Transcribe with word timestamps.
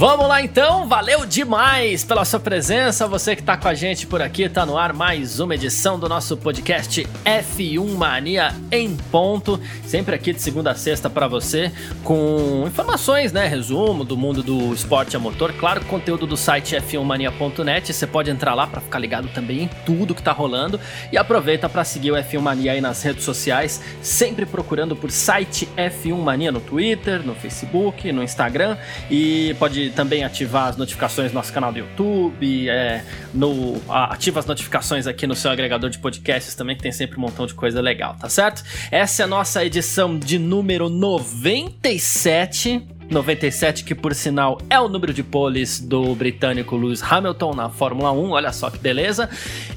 Vamos 0.00 0.28
lá 0.28 0.40
então, 0.40 0.88
valeu 0.88 1.26
demais 1.26 2.04
pela 2.04 2.24
sua 2.24 2.40
presença, 2.40 3.06
você 3.06 3.36
que 3.36 3.42
tá 3.42 3.54
com 3.58 3.68
a 3.68 3.74
gente 3.74 4.06
por 4.06 4.22
aqui, 4.22 4.48
tá 4.48 4.64
no 4.64 4.78
ar 4.78 4.94
mais 4.94 5.40
uma 5.40 5.54
edição 5.54 5.98
do 5.98 6.08
nosso 6.08 6.38
podcast 6.38 7.06
F1 7.22 7.86
Mania 7.98 8.54
em 8.72 8.96
ponto, 8.96 9.60
sempre 9.84 10.14
aqui 10.14 10.32
de 10.32 10.40
segunda 10.40 10.70
a 10.70 10.74
sexta 10.74 11.10
para 11.10 11.28
você, 11.28 11.70
com 12.02 12.64
informações, 12.66 13.30
né, 13.30 13.46
resumo 13.46 14.02
do 14.02 14.16
mundo 14.16 14.42
do 14.42 14.72
esporte 14.72 15.16
a 15.16 15.18
motor, 15.18 15.52
claro, 15.52 15.84
conteúdo 15.84 16.26
do 16.26 16.34
site 16.34 16.76
f1mania.net, 16.76 17.92
você 17.92 18.06
pode 18.06 18.30
entrar 18.30 18.54
lá 18.54 18.66
para 18.66 18.80
ficar 18.80 18.98
ligado 18.98 19.28
também 19.34 19.64
em 19.64 19.70
tudo 19.84 20.14
que 20.14 20.22
tá 20.22 20.32
rolando. 20.32 20.80
E 21.12 21.18
aproveita 21.18 21.68
para 21.68 21.84
seguir 21.84 22.12
o 22.12 22.14
F1 22.14 22.40
Mania 22.40 22.72
aí 22.72 22.80
nas 22.80 23.02
redes 23.02 23.22
sociais, 23.22 23.82
sempre 24.00 24.46
procurando 24.46 24.96
por 24.96 25.10
site 25.10 25.68
F1 25.76 26.16
Mania 26.16 26.50
no 26.50 26.60
Twitter, 26.60 27.22
no 27.22 27.34
Facebook, 27.34 28.10
no 28.12 28.22
Instagram. 28.22 28.78
E 29.10 29.54
pode 29.58 29.89
também 29.90 30.24
ativar 30.24 30.68
as 30.68 30.76
notificações 30.76 31.30
no 31.30 31.34
nosso 31.34 31.52
canal 31.52 31.72
do 31.72 31.78
YouTube, 31.78 32.68
é, 32.68 33.04
no, 33.32 33.80
ativa 33.88 34.40
as 34.40 34.46
notificações 34.46 35.06
aqui 35.06 35.26
no 35.26 35.34
seu 35.34 35.50
agregador 35.50 35.90
de 35.90 35.98
podcasts 35.98 36.54
também, 36.54 36.76
que 36.76 36.82
tem 36.82 36.92
sempre 36.92 37.18
um 37.18 37.20
montão 37.20 37.46
de 37.46 37.54
coisa 37.54 37.80
legal, 37.80 38.16
tá 38.18 38.28
certo? 38.28 38.62
Essa 38.90 39.22
é 39.22 39.24
a 39.24 39.28
nossa 39.28 39.64
edição 39.64 40.18
de 40.18 40.38
número 40.38 40.88
97 40.88 42.99
97, 43.10 43.84
que 43.84 43.94
por 43.94 44.14
sinal 44.14 44.58
é 44.70 44.78
o 44.80 44.88
número 44.88 45.12
de 45.12 45.22
poles 45.22 45.80
do 45.80 46.14
britânico 46.14 46.76
Lewis 46.76 47.02
Hamilton 47.02 47.54
na 47.54 47.68
Fórmula 47.68 48.12
1, 48.12 48.30
olha 48.30 48.52
só 48.52 48.70
que 48.70 48.78
beleza. 48.78 49.28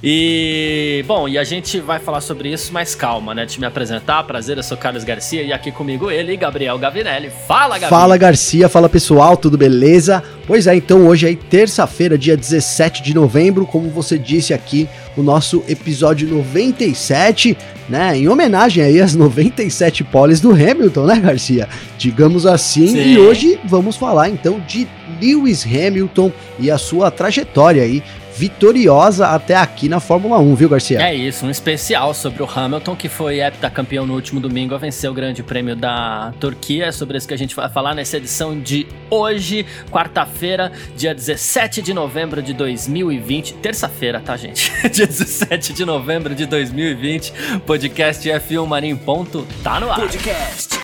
E, 0.01 1.03
bom, 1.07 1.27
e 1.27 1.37
a 1.37 1.43
gente 1.43 1.79
vai 1.79 1.99
falar 1.99 2.21
sobre 2.21 2.51
isso, 2.51 2.71
mas 2.71 2.95
calma, 2.95 3.33
né? 3.33 3.45
De 3.45 3.59
me 3.59 3.65
apresentar, 3.65 4.23
prazer, 4.23 4.57
eu 4.57 4.63
sou 4.63 4.77
Carlos 4.77 5.03
Garcia 5.03 5.41
e 5.41 5.51
aqui 5.51 5.71
comigo 5.71 6.11
ele, 6.11 6.35
Gabriel 6.37 6.77
Gavinelli. 6.77 7.29
Fala, 7.47 7.75
Gabriel. 7.75 7.89
Fala, 7.89 8.17
Garcia, 8.17 8.69
fala 8.69 8.89
pessoal, 8.89 9.35
tudo 9.35 9.57
beleza? 9.57 10.23
Pois 10.45 10.67
é, 10.67 10.75
então 10.75 11.07
hoje 11.07 11.29
é 11.29 11.35
terça-feira, 11.35 12.17
dia 12.17 12.35
17 12.35 13.01
de 13.01 13.13
novembro, 13.13 13.65
como 13.65 13.89
você 13.89 14.17
disse 14.17 14.53
aqui, 14.53 14.89
o 15.15 15.23
nosso 15.23 15.63
episódio 15.69 16.27
97, 16.27 17.57
né? 17.87 18.17
Em 18.17 18.27
homenagem 18.27 18.83
aí 18.83 18.99
às 18.99 19.15
97 19.15 20.03
poles 20.03 20.41
do 20.41 20.51
Hamilton, 20.51 21.05
né, 21.05 21.19
Garcia? 21.19 21.69
Digamos 21.97 22.45
assim, 22.45 22.87
Sim. 22.87 23.13
e 23.13 23.17
hoje 23.17 23.57
vamos 23.63 23.95
falar 23.95 24.29
então 24.29 24.59
de 24.67 24.85
Lewis 25.21 25.65
Hamilton 25.65 26.29
e 26.59 26.69
a 26.69 26.77
sua 26.77 27.09
trajetória 27.09 27.81
aí 27.81 28.03
vitoriosa 28.35 29.27
até 29.27 29.55
aqui 29.55 29.87
na 29.87 29.99
Fórmula 29.99 30.39
1, 30.39 30.55
viu, 30.55 30.69
Garcia? 30.69 31.01
É 31.01 31.13
isso, 31.13 31.45
um 31.45 31.49
especial 31.49 32.13
sobre 32.13 32.41
o 32.41 32.49
Hamilton, 32.49 32.95
que 32.95 33.07
foi 33.09 33.39
heptacampeão 33.39 34.05
no 34.05 34.13
último 34.13 34.39
domingo 34.39 34.73
a 34.73 34.77
vencer 34.77 35.09
o 35.09 35.13
Grande 35.13 35.43
Prêmio 35.43 35.75
da 35.75 36.33
Turquia. 36.39 36.85
É 36.85 36.91
sobre 36.91 37.17
isso 37.17 37.27
que 37.27 37.33
a 37.33 37.37
gente 37.37 37.55
vai 37.55 37.69
falar 37.69 37.93
nessa 37.93 38.17
edição 38.17 38.59
de 38.59 38.87
hoje, 39.09 39.65
quarta-feira, 39.91 40.71
dia 40.95 41.13
17 41.13 41.81
de 41.81 41.93
novembro 41.93 42.41
de 42.41 42.53
2020. 42.53 43.55
Terça-feira, 43.55 44.19
tá, 44.19 44.35
gente? 44.35 44.71
dia 44.89 45.07
17 45.07 45.73
de 45.73 45.85
novembro 45.85 46.33
de 46.33 46.45
2020. 46.45 47.33
Podcast 47.65 48.27
F1 48.27 48.65
Mania 48.65 48.91
em 48.91 48.95
ponto, 48.95 49.47
tá 49.63 49.79
no 49.79 49.91
ar. 49.91 49.99
Podcast 49.99 50.79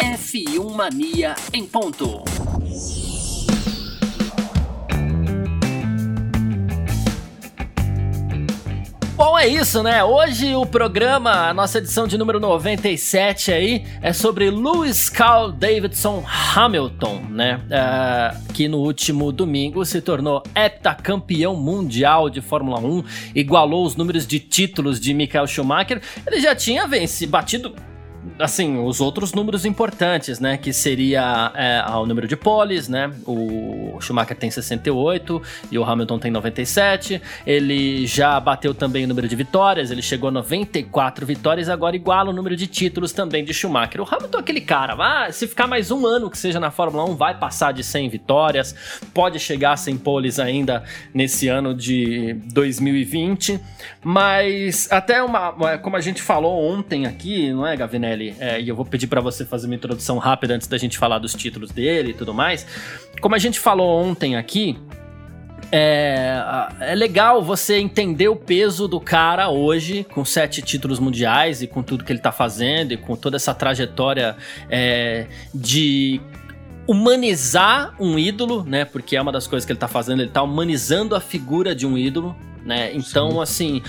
F1 0.00 0.74
Mania 0.74 1.34
em 1.52 1.64
ponto. 1.64 2.45
Bom, 9.16 9.38
é 9.38 9.48
isso, 9.48 9.82
né? 9.82 10.04
Hoje 10.04 10.54
o 10.54 10.66
programa, 10.66 11.48
a 11.48 11.54
nossa 11.54 11.78
edição 11.78 12.06
de 12.06 12.18
número 12.18 12.38
97 12.38 13.50
aí, 13.50 13.86
é 14.02 14.12
sobre 14.12 14.50
Lewis 14.50 15.08
Carl 15.08 15.50
Davidson 15.50 16.22
Hamilton, 16.54 17.22
né? 17.30 17.58
Uh, 17.64 18.52
que 18.52 18.68
no 18.68 18.76
último 18.76 19.32
domingo 19.32 19.86
se 19.86 20.02
tornou 20.02 20.42
heptacampeão 20.54 21.56
mundial 21.56 22.28
de 22.28 22.42
Fórmula 22.42 22.78
1, 22.78 23.04
igualou 23.34 23.86
os 23.86 23.96
números 23.96 24.26
de 24.26 24.38
títulos 24.38 25.00
de 25.00 25.14
Michael 25.14 25.46
Schumacher. 25.46 26.02
Ele 26.26 26.38
já 26.38 26.54
tinha 26.54 26.86
vencido, 26.86 27.32
batido 27.32 27.74
assim, 28.38 28.78
os 28.78 29.00
outros 29.00 29.32
números 29.32 29.64
importantes, 29.64 30.40
né? 30.40 30.56
Que 30.56 30.72
seria 30.72 31.52
é, 31.54 31.84
o 31.90 32.06
número 32.06 32.28
de 32.28 32.36
poles, 32.36 32.88
né? 32.88 33.10
O 33.26 33.98
Schumacher 34.00 34.36
tem 34.36 34.50
68 34.50 35.42
e 35.70 35.78
o 35.78 35.84
Hamilton 35.84 36.18
tem 36.18 36.30
97. 36.30 37.20
Ele 37.46 38.06
já 38.06 38.38
bateu 38.38 38.74
também 38.74 39.04
o 39.04 39.08
número 39.08 39.28
de 39.28 39.36
vitórias, 39.36 39.90
ele 39.90 40.02
chegou 40.02 40.28
a 40.28 40.32
94 40.32 41.26
vitórias, 41.26 41.68
agora 41.68 41.96
iguala 41.96 42.30
o 42.30 42.32
número 42.32 42.56
de 42.56 42.66
títulos 42.66 43.12
também 43.12 43.44
de 43.44 43.54
Schumacher. 43.54 44.00
O 44.00 44.04
Hamilton 44.04 44.38
é 44.38 44.40
aquele 44.40 44.60
cara, 44.60 44.96
ah, 44.98 45.32
se 45.32 45.46
ficar 45.46 45.66
mais 45.66 45.90
um 45.90 46.06
ano 46.06 46.30
que 46.30 46.38
seja 46.38 46.60
na 46.60 46.70
Fórmula 46.70 47.04
1, 47.10 47.16
vai 47.16 47.38
passar 47.38 47.72
de 47.72 47.82
100 47.82 48.08
vitórias, 48.08 48.74
pode 49.14 49.38
chegar 49.38 49.72
a 49.72 49.76
100 49.76 49.98
poles 49.98 50.38
ainda 50.38 50.84
nesse 51.14 51.48
ano 51.48 51.74
de 51.74 52.34
2020. 52.52 53.60
Mas 54.02 54.90
até 54.90 55.22
uma, 55.22 55.78
como 55.78 55.96
a 55.96 56.00
gente 56.00 56.22
falou 56.22 56.62
ontem 56.62 57.06
aqui, 57.06 57.52
não 57.52 57.66
é, 57.66 57.76
Gavinelli? 57.76 58.15
É, 58.38 58.60
e 58.60 58.68
eu 58.68 58.76
vou 58.76 58.84
pedir 58.84 59.06
para 59.06 59.20
você 59.20 59.44
fazer 59.44 59.66
uma 59.66 59.74
introdução 59.74 60.18
rápida 60.18 60.54
antes 60.54 60.66
da 60.66 60.78
gente 60.78 60.98
falar 60.98 61.18
dos 61.18 61.34
títulos 61.34 61.70
dele 61.70 62.10
e 62.10 62.14
tudo 62.14 62.32
mais. 62.32 62.66
Como 63.20 63.34
a 63.34 63.38
gente 63.38 63.60
falou 63.60 64.02
ontem 64.02 64.36
aqui, 64.36 64.78
é, 65.72 66.40
é, 66.80 66.94
legal 66.94 67.42
você 67.42 67.76
entender 67.76 68.28
o 68.28 68.36
peso 68.36 68.86
do 68.86 69.00
cara 69.00 69.48
hoje, 69.48 70.04
com 70.04 70.24
sete 70.24 70.62
títulos 70.62 70.98
mundiais 70.98 71.62
e 71.62 71.66
com 71.66 71.82
tudo 71.82 72.04
que 72.04 72.12
ele 72.12 72.20
tá 72.20 72.30
fazendo 72.30 72.92
e 72.92 72.96
com 72.96 73.16
toda 73.16 73.36
essa 73.36 73.52
trajetória 73.52 74.36
é, 74.70 75.26
de 75.52 76.20
humanizar 76.86 77.94
um 77.98 78.18
ídolo, 78.18 78.62
né? 78.64 78.84
Porque 78.84 79.16
é 79.16 79.22
uma 79.22 79.32
das 79.32 79.46
coisas 79.46 79.66
que 79.66 79.72
ele 79.72 79.78
tá 79.78 79.88
fazendo, 79.88 80.22
ele 80.22 80.30
tá 80.30 80.42
humanizando 80.42 81.16
a 81.16 81.20
figura 81.20 81.74
de 81.74 81.84
um 81.84 81.98
ídolo, 81.98 82.36
né? 82.64 82.92
Então, 82.94 83.30
Sim. 83.32 83.40
assim, 83.40 83.82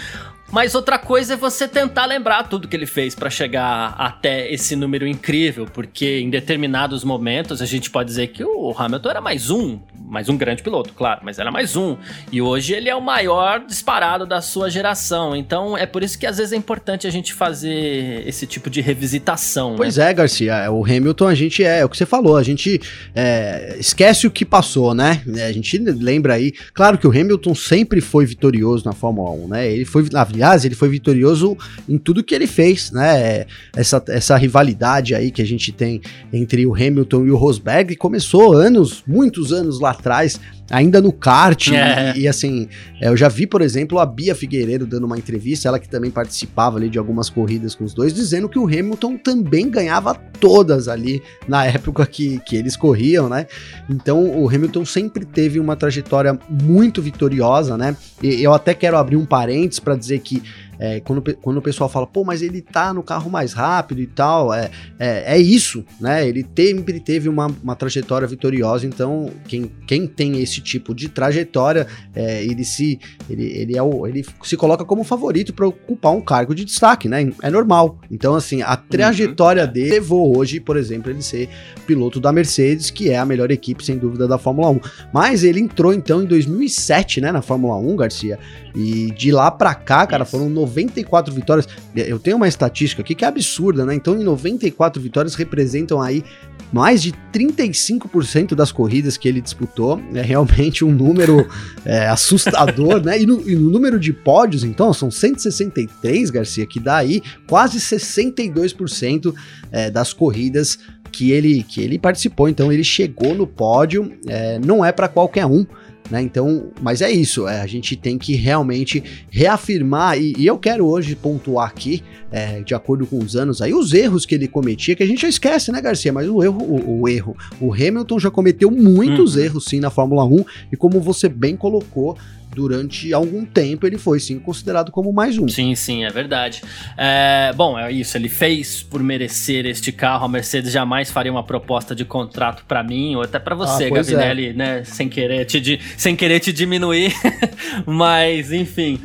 mas 0.51 0.75
outra 0.75 0.97
coisa 0.97 1.33
é 1.33 1.37
você 1.37 1.67
tentar 1.67 2.05
lembrar 2.05 2.43
tudo 2.43 2.67
que 2.67 2.75
ele 2.75 2.85
fez 2.85 3.13
para 3.13 3.29
chegar 3.29 3.95
até 3.97 4.51
esse 4.51 4.75
número 4.75 5.05
incrível, 5.05 5.65
porque 5.65 6.19
em 6.19 6.29
determinados 6.29 7.03
momentos 7.03 7.61
a 7.61 7.65
gente 7.65 7.89
pode 7.89 8.09
dizer 8.09 8.27
que 8.27 8.43
o 8.43 8.73
Hamilton 8.77 9.09
era 9.09 9.21
mais 9.21 9.49
um, 9.49 9.79
mais 10.07 10.29
um 10.29 10.37
grande 10.37 10.63
piloto, 10.63 10.93
claro, 10.93 11.19
mas 11.23 11.37
era 11.37 11.51
mais 11.51 11.75
um. 11.75 11.97
E 12.31 12.41
hoje 12.41 12.73
ele 12.73 12.89
é 12.89 12.95
o 12.95 13.01
maior 13.01 13.65
disparado 13.65 14.25
da 14.25 14.41
sua 14.41 14.69
geração. 14.69 15.35
Então 15.35 15.77
é 15.77 15.85
por 15.85 16.01
isso 16.01 16.17
que 16.17 16.25
às 16.25 16.37
vezes 16.37 16.53
é 16.53 16.55
importante 16.55 17.05
a 17.05 17.09
gente 17.09 17.33
fazer 17.33 18.23
esse 18.25 18.47
tipo 18.47 18.69
de 18.69 18.79
revisitação. 18.79 19.71
Né? 19.71 19.77
Pois 19.77 19.97
né? 19.97 20.09
é, 20.09 20.13
Garcia. 20.13 20.53
É, 20.55 20.69
o 20.69 20.83
Hamilton 20.83 21.27
a 21.27 21.35
gente 21.35 21.63
é, 21.63 21.79
é 21.79 21.85
o 21.85 21.89
que 21.89 21.97
você 21.97 22.05
falou, 22.05 22.37
a 22.37 22.43
gente 22.43 22.79
é, 23.13 23.75
esquece 23.77 24.25
o 24.25 24.31
que 24.31 24.45
passou, 24.45 24.93
né? 24.93 25.21
A 25.45 25.51
gente 25.51 25.77
lembra 25.77 26.35
aí. 26.35 26.53
Claro 26.73 26.97
que 26.97 27.05
o 27.05 27.11
Hamilton 27.11 27.53
sempre 27.53 27.99
foi 27.99 28.25
vitorioso 28.25 28.85
na 28.85 28.93
Fórmula 28.93 29.31
1, 29.31 29.47
né? 29.49 29.69
Ele 29.69 29.85
foi 29.85 30.07
aliás, 30.13 30.63
ele 30.63 30.75
foi 30.75 30.87
vitorioso 30.87 31.57
em 31.87 31.97
tudo 31.97 32.23
que 32.23 32.33
ele 32.33 32.47
fez, 32.47 32.91
né? 32.91 33.45
Essa, 33.75 34.01
essa 34.07 34.37
rivalidade 34.37 35.13
aí 35.13 35.31
que 35.31 35.41
a 35.41 35.45
gente 35.45 35.73
tem 35.73 36.01
entre 36.31 36.65
o 36.65 36.73
Hamilton 36.73 37.25
e 37.25 37.31
o 37.31 37.35
Rosberg 37.35 37.95
começou 37.97 38.53
anos, 38.53 39.03
muitos 39.05 39.51
anos 39.51 39.81
lá 39.81 39.96
atrás, 39.97 40.39
ainda 40.69 41.01
no 41.01 41.11
kart. 41.11 41.69
É. 41.69 42.13
E, 42.15 42.21
e, 42.21 42.27
assim, 42.27 42.67
é, 43.01 43.07
eu 43.09 43.17
já 43.17 43.27
vi, 43.27 43.47
por 43.47 43.61
exemplo, 43.61 43.99
a 43.99 44.05
Bia 44.05 44.35
Figueiredo 44.35 44.85
dando 44.85 45.05
uma 45.05 45.17
entrevista, 45.17 45.67
ela 45.67 45.79
que 45.79 45.89
também 45.89 46.11
participava 46.11 46.77
ali 46.77 46.89
de 46.89 46.97
algumas 46.97 47.29
corridas 47.29 47.75
com 47.75 47.83
os 47.83 47.93
dois, 47.93 48.13
dizendo 48.13 48.49
que 48.49 48.59
o 48.59 48.65
Hamilton 48.65 49.17
também 49.17 49.69
ganhava 49.69 50.13
todas 50.13 50.87
ali 50.87 51.21
na 51.47 51.65
época 51.65 52.05
que, 52.05 52.39
que 52.39 52.55
eles 52.55 52.75
corriam, 52.75 53.29
né? 53.29 53.47
Então 53.89 54.23
o 54.23 54.49
Hamilton 54.49 54.85
sempre 54.85 55.25
teve 55.25 55.59
uma 55.59 55.75
trajetória 55.75 56.37
muito 56.49 57.01
vitoriosa, 57.01 57.77
né? 57.77 57.95
E 58.21 58.41
eu 58.41 58.53
até 58.53 58.73
quero 58.73 58.97
abrir 58.97 59.15
um 59.15 59.25
parênteses 59.25 59.79
para 59.79 59.95
dizer 59.95 60.19
que 60.19 60.41
é, 60.79 60.99
quando, 60.99 61.21
quando 61.37 61.57
o 61.57 61.61
pessoal 61.61 61.89
fala, 61.89 62.05
pô, 62.05 62.23
mas 62.23 62.41
ele 62.41 62.61
tá 62.61 62.93
no 62.93 63.01
carro 63.01 63.29
mais 63.29 63.53
rápido 63.53 63.99
e 63.99 64.07
tal, 64.07 64.53
é, 64.53 64.69
é, 64.99 65.35
é 65.35 65.39
isso, 65.39 65.83
né? 65.99 66.27
Ele 66.27 66.45
sempre 66.55 66.99
teve 66.99 67.27
uma, 67.27 67.47
uma 67.63 67.75
trajetória 67.75 68.27
vitoriosa, 68.27 68.85
então 68.85 69.31
quem, 69.47 69.71
quem 69.87 70.07
tem 70.07 70.39
esse 70.41 70.56
esse 70.57 70.61
tipo 70.61 70.93
de 70.93 71.07
trajetória, 71.07 71.87
é, 72.15 72.43
ele 72.43 72.65
se 72.65 72.99
ele, 73.29 73.45
ele, 73.45 73.77
é 73.77 73.81
o, 73.81 74.07
ele 74.07 74.25
se 74.43 74.57
coloca 74.57 74.83
como 74.83 75.03
favorito 75.03 75.53
para 75.53 75.67
ocupar 75.67 76.11
um 76.11 76.21
cargo 76.21 76.53
de 76.53 76.65
destaque, 76.65 77.07
né? 77.07 77.31
É 77.41 77.49
normal. 77.49 77.99
Então, 78.11 78.35
assim, 78.35 78.61
a 78.61 78.75
trajetória 78.75 79.65
uhum. 79.65 79.71
dele 79.71 79.89
levou 79.91 80.37
hoje, 80.37 80.59
por 80.59 80.77
exemplo, 80.77 81.11
ele 81.11 81.21
ser 81.21 81.49
piloto 81.85 82.19
da 82.19 82.31
Mercedes, 82.31 82.89
que 82.89 83.09
é 83.09 83.17
a 83.17 83.25
melhor 83.25 83.51
equipe, 83.51 83.85
sem 83.85 83.97
dúvida, 83.97 84.27
da 84.27 84.37
Fórmula 84.37 84.69
1. 84.69 84.79
Mas 85.13 85.43
ele 85.43 85.59
entrou, 85.59 85.93
então, 85.93 86.23
em 86.23 86.25
2007, 86.25 87.21
né, 87.21 87.31
na 87.31 87.41
Fórmula 87.41 87.77
1, 87.77 87.95
Garcia, 87.95 88.39
e 88.75 89.11
de 89.11 89.31
lá 89.31 89.49
para 89.49 89.73
cá, 89.73 90.05
cara, 90.05 90.25
foram 90.25 90.49
94 90.49 91.33
vitórias. 91.33 91.67
Eu 91.95 92.19
tenho 92.19 92.37
uma 92.37 92.47
estatística 92.47 93.01
aqui 93.01 93.15
que 93.15 93.25
é 93.25 93.27
absurda, 93.27 93.85
né? 93.85 93.95
Então, 93.95 94.19
em 94.19 94.23
94 94.23 95.01
vitórias 95.01 95.35
representam 95.35 96.01
aí 96.01 96.23
mais 96.71 97.01
de 97.01 97.13
35% 97.33 98.53
das 98.53 98.71
corridas 98.71 99.17
que 99.17 99.27
ele 99.27 99.41
disputou. 99.41 100.01
É 100.13 100.21
realmente 100.21 100.83
um 100.83 100.91
número 100.91 101.47
é, 101.85 102.07
assustador, 102.07 103.01
né? 103.03 103.21
E 103.21 103.25
no, 103.25 103.49
e 103.49 103.55
no, 103.55 103.69
número 103.69 103.99
de 103.99 104.11
pódios, 104.11 104.63
então, 104.63 104.93
são 104.93 105.09
163, 105.09 106.29
Garcia, 106.29 106.65
que 106.65 106.79
dá 106.79 106.97
aí 106.97 107.21
quase 107.47 107.79
62% 107.79 109.33
é, 109.71 109.89
das 109.89 110.13
corridas 110.13 110.79
que 111.11 111.31
ele, 111.31 111.63
que 111.63 111.81
ele 111.81 111.97
participou. 111.97 112.49
Então, 112.49 112.71
ele 112.71 112.83
chegou 112.83 113.33
no 113.33 113.47
pódio, 113.47 114.11
é, 114.27 114.59
não 114.59 114.83
é 114.83 114.91
para 114.91 115.07
qualquer 115.07 115.45
um. 115.45 115.65
Né? 116.09 116.21
Então, 116.21 116.71
mas 116.81 117.01
é 117.01 117.11
isso, 117.11 117.47
é, 117.47 117.61
a 117.61 117.67
gente 117.67 117.95
tem 117.95 118.17
que 118.17 118.33
realmente 118.35 119.03
reafirmar, 119.29 120.17
e, 120.17 120.33
e 120.37 120.47
eu 120.47 120.57
quero 120.57 120.85
hoje 120.85 121.15
pontuar 121.15 121.67
aqui, 121.67 122.01
é, 122.31 122.61
de 122.61 122.73
acordo 122.73 123.05
com 123.05 123.19
os 123.19 123.35
anos 123.35 123.61
aí, 123.61 123.73
os 123.73 123.93
erros 123.93 124.25
que 124.25 124.35
ele 124.35 124.47
cometia, 124.47 124.95
que 124.95 125.03
a 125.03 125.07
gente 125.07 125.21
já 125.21 125.27
esquece, 125.27 125.71
né, 125.71 125.81
Garcia? 125.81 126.13
Mas 126.13 126.27
o 126.29 126.41
erro, 126.41 126.61
o, 126.61 127.01
o 127.01 127.09
erro, 127.09 127.35
o 127.59 127.73
Hamilton 127.73 128.19
já 128.19 128.31
cometeu 128.31 128.71
muitos 128.71 129.35
uhum. 129.35 129.41
erros 129.41 129.65
sim 129.65 129.79
na 129.79 129.89
Fórmula 129.89 130.23
1, 130.23 130.45
e 130.71 130.77
como 130.77 131.01
você 131.01 131.27
bem 131.27 131.55
colocou, 131.57 132.17
durante 132.57 133.13
algum 133.13 133.45
tempo 133.45 133.85
ele 133.85 133.99
foi 133.99 134.19
sim 134.19 134.39
considerado 134.39 134.91
como 134.91 135.13
mais 135.13 135.37
um. 135.37 135.47
Sim, 135.47 135.75
sim, 135.75 136.03
é 136.03 136.09
verdade. 136.09 136.63
É, 136.97 137.53
bom, 137.55 137.77
é 137.77 137.91
isso. 137.91 138.17
Ele 138.17 138.27
fez 138.27 138.81
por 138.81 139.03
merecer 139.03 139.67
este 139.67 139.91
carro. 139.91 140.25
A 140.25 140.27
Mercedes 140.27 140.71
jamais 140.71 141.11
faria 141.11 141.31
uma 141.31 141.43
proposta 141.43 141.93
de 141.93 142.03
contrato 142.03 142.65
para 142.67 142.81
mim 142.81 143.15
ou 143.15 143.21
até 143.21 143.37
para 143.37 143.53
você, 143.53 143.85
ah, 143.85 143.89
Gavinelli, 143.91 144.47
é. 144.47 144.53
né? 144.53 144.83
Sem 144.83 145.07
querer 145.07 145.45
te, 145.45 145.79
sem 145.95 146.15
querer 146.15 146.39
te 146.39 146.51
diminuir. 146.51 147.13
Mas, 147.85 148.51
enfim. 148.51 148.99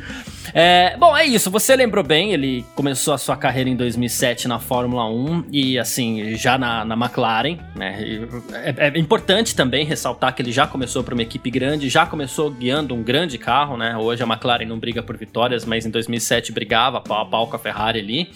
É, 0.53 0.95
bom, 0.97 1.17
é 1.17 1.25
isso. 1.25 1.49
Você 1.49 1.75
lembrou 1.75 2.03
bem, 2.03 2.31
ele 2.31 2.63
começou 2.75 3.13
a 3.13 3.17
sua 3.17 3.35
carreira 3.35 3.69
em 3.69 3.75
2007 3.75 4.47
na 4.47 4.59
Fórmula 4.59 5.09
1 5.09 5.45
e, 5.51 5.79
assim, 5.79 6.35
já 6.35 6.59
na, 6.59 6.85
na 6.85 6.95
McLaren, 6.95 7.57
né? 7.75 8.27
É, 8.51 8.89
é, 8.89 8.99
importante 8.99 9.55
também 9.55 9.83
ressaltar 9.83 10.35
que 10.35 10.43
ele 10.43 10.51
já 10.51 10.67
começou 10.67 11.03
para 11.03 11.15
uma 11.15 11.23
equipe 11.23 11.49
grande, 11.49 11.89
já 11.89 12.05
começou 12.05 12.51
guiando 12.51 12.93
um 12.93 13.01
grande 13.01 13.39
carro, 13.39 13.77
né? 13.77 13.97
Hoje 13.97 14.21
a 14.21 14.27
McLaren 14.27 14.65
não 14.65 14.77
briga 14.77 15.01
por 15.01 15.17
vitórias, 15.17 15.65
mas 15.65 15.87
em 15.87 15.89
2007 15.89 16.51
brigava 16.51 17.01
pau 17.01 17.21
a 17.21 17.25
pau 17.25 17.47
com 17.47 17.55
a 17.55 17.59
Ferrari 17.59 17.99
ali, 17.99 18.29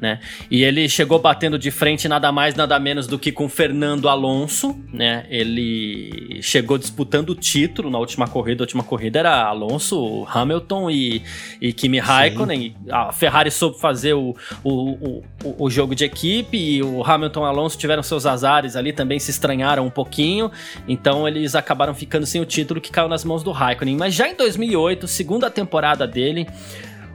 né? 0.00 0.20
E 0.48 0.62
ele 0.62 0.88
chegou 0.88 1.18
batendo 1.18 1.58
de 1.58 1.72
frente 1.72 2.06
nada 2.06 2.30
mais, 2.30 2.54
nada 2.54 2.78
menos 2.78 3.08
do 3.08 3.18
que 3.18 3.32
com 3.32 3.48
Fernando 3.48 4.08
Alonso, 4.08 4.78
né? 4.92 5.26
Ele 5.28 6.38
chegou 6.40 6.78
disputando 6.78 7.30
o 7.30 7.34
título 7.34 7.90
na 7.90 7.98
última 7.98 8.28
corrida. 8.28 8.62
A 8.62 8.64
última 8.64 8.84
corrida 8.84 9.18
era 9.18 9.44
Alonso, 9.44 10.24
Hamilton 10.28 10.88
e 10.88 11.22
e 11.64 11.72
Kimi 11.72 11.98
Raikkonen. 11.98 12.76
A 12.90 13.10
Ferrari 13.10 13.50
soube 13.50 13.80
fazer 13.80 14.12
o, 14.12 14.36
o, 14.62 15.22
o, 15.42 15.64
o, 15.64 15.70
jogo 15.70 15.94
de 15.94 16.04
equipe 16.04 16.58
e 16.58 16.82
o 16.82 17.02
Hamilton 17.02 17.46
e 17.46 17.48
Alonso 17.48 17.78
tiveram 17.78 18.02
seus 18.02 18.26
azares 18.26 18.76
ali, 18.76 18.92
também 18.92 19.18
se 19.18 19.30
estranharam 19.30 19.86
um 19.86 19.90
pouquinho. 19.90 20.50
Então 20.86 21.26
eles 21.26 21.54
acabaram 21.54 21.94
ficando 21.94 22.26
sem 22.26 22.38
o 22.38 22.44
título 22.44 22.82
que 22.82 22.90
caiu 22.90 23.08
nas 23.08 23.24
mãos 23.24 23.42
do 23.42 23.50
Raikkonen. 23.50 23.96
Mas 23.96 24.12
já 24.12 24.28
em 24.28 24.36
2008, 24.36 25.08
segunda 25.08 25.50
temporada 25.50 26.06
dele, 26.06 26.46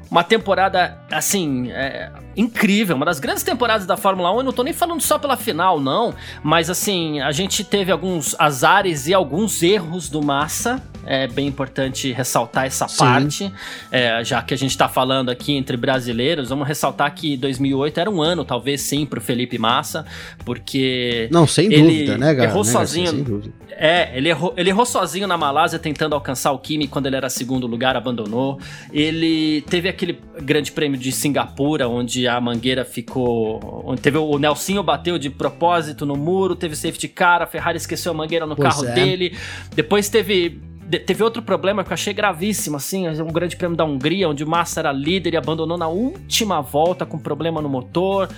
uma 0.10 0.24
temporada, 0.24 0.98
assim, 1.12 1.70
é, 1.70 2.12
incrível, 2.36 2.96
uma 2.96 3.06
das 3.06 3.20
grandes 3.20 3.44
temporadas 3.44 3.86
da 3.86 3.96
Fórmula 3.96 4.34
1. 4.34 4.38
Eu 4.38 4.44
não 4.44 4.52
tô 4.52 4.64
nem 4.64 4.74
falando 4.74 5.02
só 5.02 5.20
pela 5.20 5.38
final, 5.38 5.80
não, 5.80 6.16
mas 6.42 6.72
assim, 6.72 7.22
a 7.22 7.32
gente 7.32 7.64
teve 7.64 7.92
alguns 7.92 8.36
azares 8.40 9.06
e 9.06 9.14
alguns 9.14 9.62
erros 9.62 10.10
do 10.10 10.24
Massa. 10.24 10.82
É 11.06 11.28
bem 11.28 11.48
importante 11.48 12.12
ressaltar 12.12 12.66
essa 12.66 12.88
Sim. 12.88 12.98
parte, 12.98 13.54
é, 13.92 14.24
já 14.24 14.42
que 14.42 14.54
a 14.54 14.58
gente 14.58 14.78
tá 14.78 14.88
falando 14.88 15.30
aqui 15.30 15.54
entre 15.54 15.78
brasileiros, 15.78 16.50
vamos 16.50 16.68
ressaltar 16.68 17.14
que 17.14 17.38
2008 17.38 18.00
era 18.00 18.10
um 18.10 18.22
ano, 18.22 18.44
talvez 18.44 18.82
sim, 18.82 19.06
pro 19.06 19.22
Felipe 19.22 19.58
Massa, 19.58 20.06
porque. 20.46 21.28
Não, 21.32 21.48
sem 21.48 21.70
dúvida, 21.70 22.18
né, 22.18 22.34
galera? 22.34 22.52
Errou 22.52 22.64
né, 22.64 22.72
sozinho. 22.72 23.12
Sem 23.12 23.24
dúvida. 23.24 23.54
É, 23.72 24.12
ele 24.18 24.30
errou, 24.30 24.54
ele 24.58 24.70
errou 24.70 24.86
sozinho 24.86 25.26
na 25.26 25.38
Malásia 25.38 25.80
tentando 25.80 26.14
alcançar 26.14 26.52
o 26.52 26.60
Kimi 26.60 26.88
quando 26.88 27.06
ele 27.06 27.16
era 27.16 27.30
segundo 27.30 27.66
lugar, 27.66 27.96
abandonou. 27.96 28.60
Ele 28.92 29.62
teve 29.70 29.88
aquele 29.88 30.20
grande 30.42 30.72
prêmio 30.72 31.00
de 31.00 31.12
Singapura, 31.12 31.88
onde 31.88 32.28
a 32.28 32.42
mangueira 32.42 32.84
ficou. 32.84 33.84
Onde 33.86 34.02
teve 34.02 34.18
o 34.18 34.38
Nelsinho 34.38 34.84
bateu 34.84 35.18
de 35.18 35.30
propósito 35.30 36.06
no 36.06 36.16
muro, 36.16 36.56
teve 36.56 36.76
safety 36.76 37.08
car, 37.08 37.42
a 37.42 37.46
Ferrari 37.46 37.78
esqueceu 37.78 38.12
a 38.12 38.16
mangueira 38.16 38.46
no 38.46 38.56
pois 38.56 38.68
carro 38.68 38.86
é. 38.86 38.94
dele. 38.94 39.38
Depois 39.74 40.10
teve 40.10 40.60
teve 40.98 41.24
outro 41.24 41.42
problema 41.42 41.84
que 41.84 41.92
eu 41.92 41.94
achei 41.94 42.14
gravíssimo, 42.14 42.78
assim, 42.78 43.08
um 43.08 43.28
grande 43.28 43.56
prêmio 43.56 43.78
da 43.78 43.86
Hungria, 43.86 44.28
onde 44.28 44.44
o 44.44 44.48
Massa 44.48 44.80
era 44.80 44.92
líder 44.92 45.34
e 45.34 45.38
abandonou 45.38 45.78
na 45.78 45.88
última 45.88 46.62
volta 46.62 47.06
com 47.06 47.20
problema 47.20 47.62
no 47.62 47.70
motor. 47.70 48.30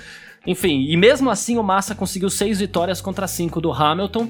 Enfim, 0.46 0.88
e 0.90 0.98
mesmo 0.98 1.30
assim 1.30 1.58
o 1.58 1.64
Massa 1.64 1.96
conseguiu 1.96 2.30
seis 2.30 2.60
vitórias 2.60 3.00
contra 3.00 3.28
cinco 3.28 3.62
do 3.62 3.72
Hamilton. 3.72 4.28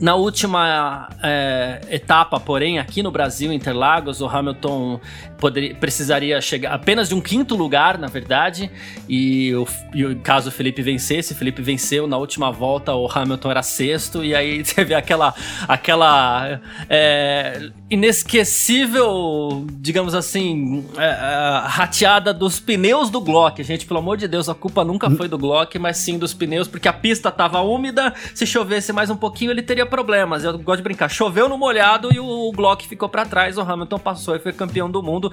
Na 0.00 0.14
última 0.14 1.08
é, 1.22 1.80
etapa, 1.90 2.38
porém, 2.38 2.78
aqui 2.78 3.02
no 3.02 3.10
Brasil, 3.10 3.52
Interlagos, 3.52 4.20
o 4.20 4.26
Hamilton 4.26 5.00
poderia, 5.38 5.74
precisaria 5.74 6.40
chegar 6.40 6.72
apenas 6.72 7.08
de 7.08 7.14
um 7.14 7.20
quinto 7.20 7.56
lugar, 7.56 7.98
na 7.98 8.08
verdade, 8.08 8.70
e, 9.08 9.54
o, 9.54 9.66
e 9.94 10.14
caso 10.16 10.50
o 10.50 10.52
Felipe 10.52 10.82
vencesse, 10.82 11.34
Felipe 11.34 11.62
venceu 11.62 12.06
na 12.06 12.16
última 12.16 12.50
volta, 12.50 12.94
o 12.94 13.10
Hamilton 13.10 13.50
era 13.50 13.62
sexto, 13.62 14.24
e 14.24 14.34
aí 14.34 14.62
teve 14.74 14.94
aquela, 14.94 15.34
aquela 15.66 16.60
é, 16.88 17.70
inesquecível, 17.90 19.66
digamos 19.72 20.14
assim, 20.14 20.84
é, 20.96 21.04
é, 21.04 21.62
rateada 21.66 22.32
dos 22.34 22.60
pneus 22.60 23.10
do 23.10 23.20
Glock. 23.20 23.62
Gente, 23.62 23.86
pelo 23.86 24.00
amor 24.00 24.16
de 24.16 24.28
Deus, 24.28 24.48
a 24.48 24.54
culpa 24.54 24.84
nunca 24.84 25.10
foi 25.10 25.28
do 25.28 25.38
Glock, 25.38 25.78
mas 25.78 25.96
sim 25.96 26.18
dos 26.18 26.34
pneus, 26.34 26.68
porque 26.68 26.88
a 26.88 26.92
pista 26.92 27.30
estava 27.30 27.60
úmida, 27.60 28.12
se 28.34 28.46
chovesse 28.46 28.92
mais 28.92 29.10
um 29.10 29.16
pouquinho, 29.16 29.50
ele 29.50 29.62
teria 29.62 29.86
problemas. 29.88 30.44
Eu 30.44 30.58
gosto 30.58 30.78
de 30.78 30.84
brincar. 30.84 31.08
Choveu 31.08 31.48
no 31.48 31.58
molhado 31.58 32.08
e 32.12 32.20
o 32.20 32.52
Glock 32.52 32.86
ficou 32.86 33.08
para 33.08 33.24
trás. 33.24 33.58
O 33.58 33.62
Hamilton 33.62 33.98
passou 33.98 34.36
e 34.36 34.38
foi 34.38 34.52
campeão 34.52 34.90
do 34.90 35.02
mundo 35.02 35.32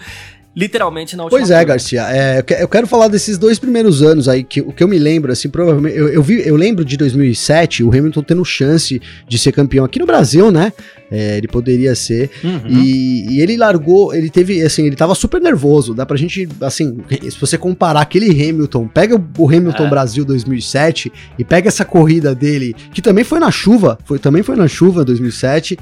literalmente 0.56 1.18
na 1.18 1.24
última 1.24 1.38
Pois 1.38 1.52
é, 1.52 1.66
Garcia. 1.66 2.07
É, 2.10 2.44
eu 2.60 2.68
quero 2.68 2.88
falar 2.88 3.10
desses 3.10 3.38
dois 3.38 3.60
primeiros 3.60 4.02
anos 4.02 4.30
aí, 4.30 4.44
que 4.44 4.62
o 4.62 4.72
que 4.72 4.84
eu 4.84 4.88
me 4.88 4.98
lembro, 4.98 5.31
assim, 5.31 5.50
provavelmente. 5.50 5.98
Eu, 5.98 6.07
eu, 6.07 6.24
vi, 6.24 6.48
eu 6.48 6.56
lembro 6.56 6.86
de 6.86 6.96
2007, 6.96 7.84
o 7.84 7.90
Hamilton 7.90 8.24
tendo 8.24 8.46
chance 8.46 9.02
de 9.28 9.38
ser 9.38 9.52
campeão 9.52 9.84
aqui 9.84 10.00
no 10.00 10.06
Brasil, 10.06 10.50
né? 10.52 10.72
É, 11.12 11.38
ele 11.38 11.48
poderia 11.48 11.94
ser. 11.96 12.30
Uhum. 12.44 12.62
E, 12.68 13.36
e, 13.36 13.42
ele 13.42 13.57
largou, 13.57 14.13
ele 14.13 14.30
teve, 14.30 14.62
assim, 14.63 14.86
ele 14.86 14.96
tava 14.96 15.13
super 15.13 15.40
nervoso. 15.40 15.94
Dá 15.94 16.06
pra 16.06 16.18
gente, 16.18 16.48
assim, 16.62 16.98
se 17.22 17.40
você 17.40 17.57
comparar 17.57 18.02
aquele 18.02 18.30
Hamilton, 18.30 18.88
pega 18.88 19.22
o 19.38 19.48
Hamilton 19.48 19.86
é. 19.86 19.90
Brasil 19.90 20.25
2007 20.25 21.12
e 21.38 21.44
pega 21.44 21.68
essa 21.68 21.85
corrida 21.85 22.33
dele, 22.33 22.76
que 22.94 23.02
também 23.02 23.24
foi 23.24 23.40
na 23.40 23.52
chuva, 23.52 23.97
foi, 24.06 24.18
também 24.18 24.42
foi 24.42 24.56
na 24.56 24.68
chuva 24.68 25.06
2007. 25.06 25.78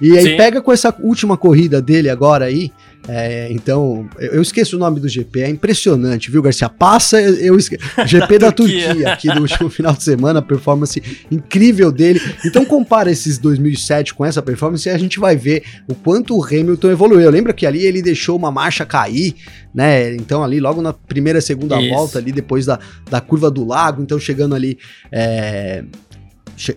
E 0.00 0.18
aí 0.18 0.30
Sim. 0.30 0.36
pega 0.36 0.60
com 0.60 0.72
essa 0.72 0.94
última 1.00 1.36
corrida 1.36 1.80
dele 1.80 2.10
agora 2.10 2.46
aí, 2.46 2.72
é, 3.06 3.52
então, 3.52 4.08
eu 4.18 4.40
esqueço 4.40 4.76
o 4.76 4.78
nome 4.78 4.98
do 4.98 5.08
GP, 5.08 5.42
é 5.42 5.48
impressionante, 5.50 6.30
viu, 6.30 6.40
Garcia? 6.40 6.68
Passa, 6.68 7.20
eu 7.20 7.56
esqueço. 7.56 7.84
GP 8.06 8.38
da 8.38 8.50
Turquia, 8.50 9.12
aqui 9.12 9.28
do 9.32 9.40
último 9.40 9.68
final 9.68 9.92
de 9.92 10.02
semana, 10.02 10.40
performance 10.40 11.02
incrível 11.30 11.92
dele. 11.92 12.20
Então, 12.44 12.64
compara 12.64 13.10
esses 13.10 13.36
2007 13.38 14.14
com 14.14 14.24
essa 14.24 14.40
performance 14.40 14.88
e 14.88 14.92
a 14.92 14.96
gente 14.98 15.18
vai 15.18 15.36
ver 15.36 15.62
o 15.88 15.94
quanto 15.94 16.36
o 16.36 16.42
Hamilton 16.42 16.90
evoluiu. 16.90 17.30
Lembra 17.30 17.52
que 17.52 17.66
ali 17.66 17.84
ele 17.84 18.00
deixou 18.00 18.36
uma 18.36 18.50
marcha 18.50 18.86
cair, 18.86 19.34
né? 19.74 20.14
Então, 20.14 20.42
ali 20.42 20.58
logo 20.58 20.80
na 20.80 20.92
primeira, 20.92 21.40
segunda 21.40 21.80
Isso. 21.80 21.90
volta, 21.90 22.18
ali 22.18 22.32
depois 22.32 22.64
da, 22.64 22.78
da 23.10 23.20
curva 23.20 23.50
do 23.50 23.66
lago, 23.66 24.02
então 24.02 24.18
chegando 24.18 24.54
ali. 24.54 24.78
É, 25.12 25.84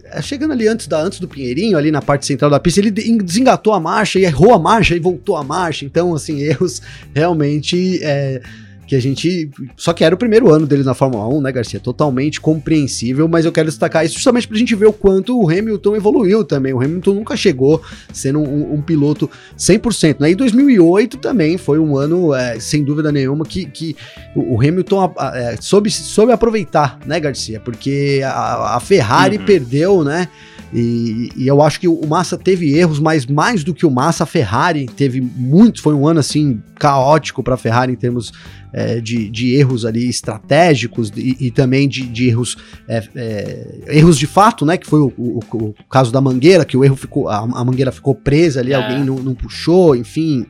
é, 0.05 0.21
chegando 0.21 0.53
ali 0.53 0.67
antes, 0.67 0.87
da, 0.87 0.99
antes 0.99 1.19
do 1.19 1.27
Pinheirinho, 1.27 1.77
ali 1.77 1.91
na 1.91 2.01
parte 2.01 2.25
central 2.25 2.49
da 2.49 2.59
pista, 2.59 2.79
ele 2.79 2.91
desengatou 2.91 3.73
a 3.73 3.79
marcha 3.79 4.19
e 4.19 4.25
errou 4.25 4.53
a 4.53 4.59
marcha 4.59 4.95
e 4.95 4.99
voltou 4.99 5.35
a 5.35 5.43
marcha. 5.43 5.85
Então, 5.85 6.13
assim, 6.13 6.39
erros 6.43 6.81
realmente 7.13 7.99
é, 8.03 8.41
que 8.87 8.95
a 8.95 9.01
gente. 9.01 9.49
Só 9.75 9.91
que 9.91 10.03
era 10.03 10.15
o 10.15 10.17
primeiro 10.17 10.51
ano 10.51 10.65
dele 10.65 10.83
na 10.83 10.93
Fórmula 10.93 11.27
1, 11.27 11.41
né, 11.41 11.51
Garcia? 11.51 11.79
Totalmente 11.79 12.39
compreensível, 12.39 13.27
mas 13.27 13.45
eu 13.45 13.51
quero 13.51 13.67
destacar 13.67 14.05
isso 14.05 14.15
justamente 14.15 14.47
pra 14.47 14.57
gente 14.57 14.73
ver 14.73 14.87
o 14.87 14.93
quanto 14.93 15.37
o 15.37 15.49
Hamilton 15.49 15.95
evoluiu 15.95 16.43
também. 16.43 16.73
O 16.73 16.81
Hamilton 16.81 17.13
nunca 17.13 17.35
chegou 17.35 17.81
sendo 18.13 18.39
um, 18.39 18.75
um 18.75 18.81
piloto 18.81 19.29
100%, 19.57 20.21
né? 20.21 20.31
E 20.31 20.35
2008 20.35 21.17
também 21.17 21.57
foi 21.57 21.77
um 21.79 21.97
ano, 21.97 22.33
é, 22.33 22.59
sem 22.59 22.83
dúvida 22.83 23.11
nenhuma, 23.11 23.45
que, 23.45 23.65
que 23.65 23.95
o 24.33 24.59
Hamilton 24.59 25.13
é, 25.33 25.55
soube, 25.59 25.91
soube 25.91 26.31
aproveitar, 26.31 26.99
né, 27.05 27.19
Garcia? 27.19 27.59
Porque 27.59 28.21
a, 28.23 28.77
a 28.77 28.79
Ferrari 28.79 29.37
uhum. 29.37 29.45
perdeu, 29.45 30.03
né? 30.03 30.29
E, 30.73 31.29
e, 31.35 31.47
eu 31.47 31.61
acho 31.61 31.79
que 31.79 31.87
o 31.87 32.05
Massa 32.05 32.37
teve 32.37 32.75
erros, 32.75 32.99
mas 32.99 33.25
mais 33.25 33.63
do 33.63 33.73
que 33.73 33.85
o 33.85 33.91
Massa, 33.91 34.23
a 34.23 34.27
Ferrari 34.27 34.85
teve 34.85 35.21
muitos. 35.21 35.81
Foi 35.81 35.93
um 35.93 36.05
ano 36.05 36.19
assim 36.19 36.61
caótico 36.75 37.41
para 37.41 37.55
a 37.55 37.57
Ferrari 37.57 37.93
em 37.93 37.95
termos 37.95 38.33
é, 38.73 38.99
de, 38.99 39.29
de, 39.29 39.55
erros 39.55 39.85
ali 39.85 40.09
estratégicos 40.09 41.11
e, 41.15 41.37
e 41.39 41.51
também 41.51 41.87
de, 41.87 42.05
de 42.05 42.27
erros 42.27 42.57
é, 42.87 43.03
é, 43.15 43.97
erros 43.97 44.17
de 44.17 44.27
fato, 44.27 44.65
né? 44.65 44.77
Que 44.77 44.85
foi 44.85 44.99
o, 44.99 45.13
o, 45.17 45.39
o, 45.53 45.75
caso 45.89 46.11
da 46.11 46.19
mangueira, 46.19 46.65
que 46.65 46.75
o 46.75 46.83
erro 46.83 46.95
ficou 46.95 47.29
a, 47.29 47.37
a 47.37 47.65
mangueira 47.65 47.91
ficou 47.91 48.13
presa 48.13 48.59
ali, 48.59 48.73
é. 48.73 48.75
alguém 48.75 49.03
não, 49.03 49.15
não 49.15 49.33
puxou, 49.33 49.95
enfim. 49.95 50.45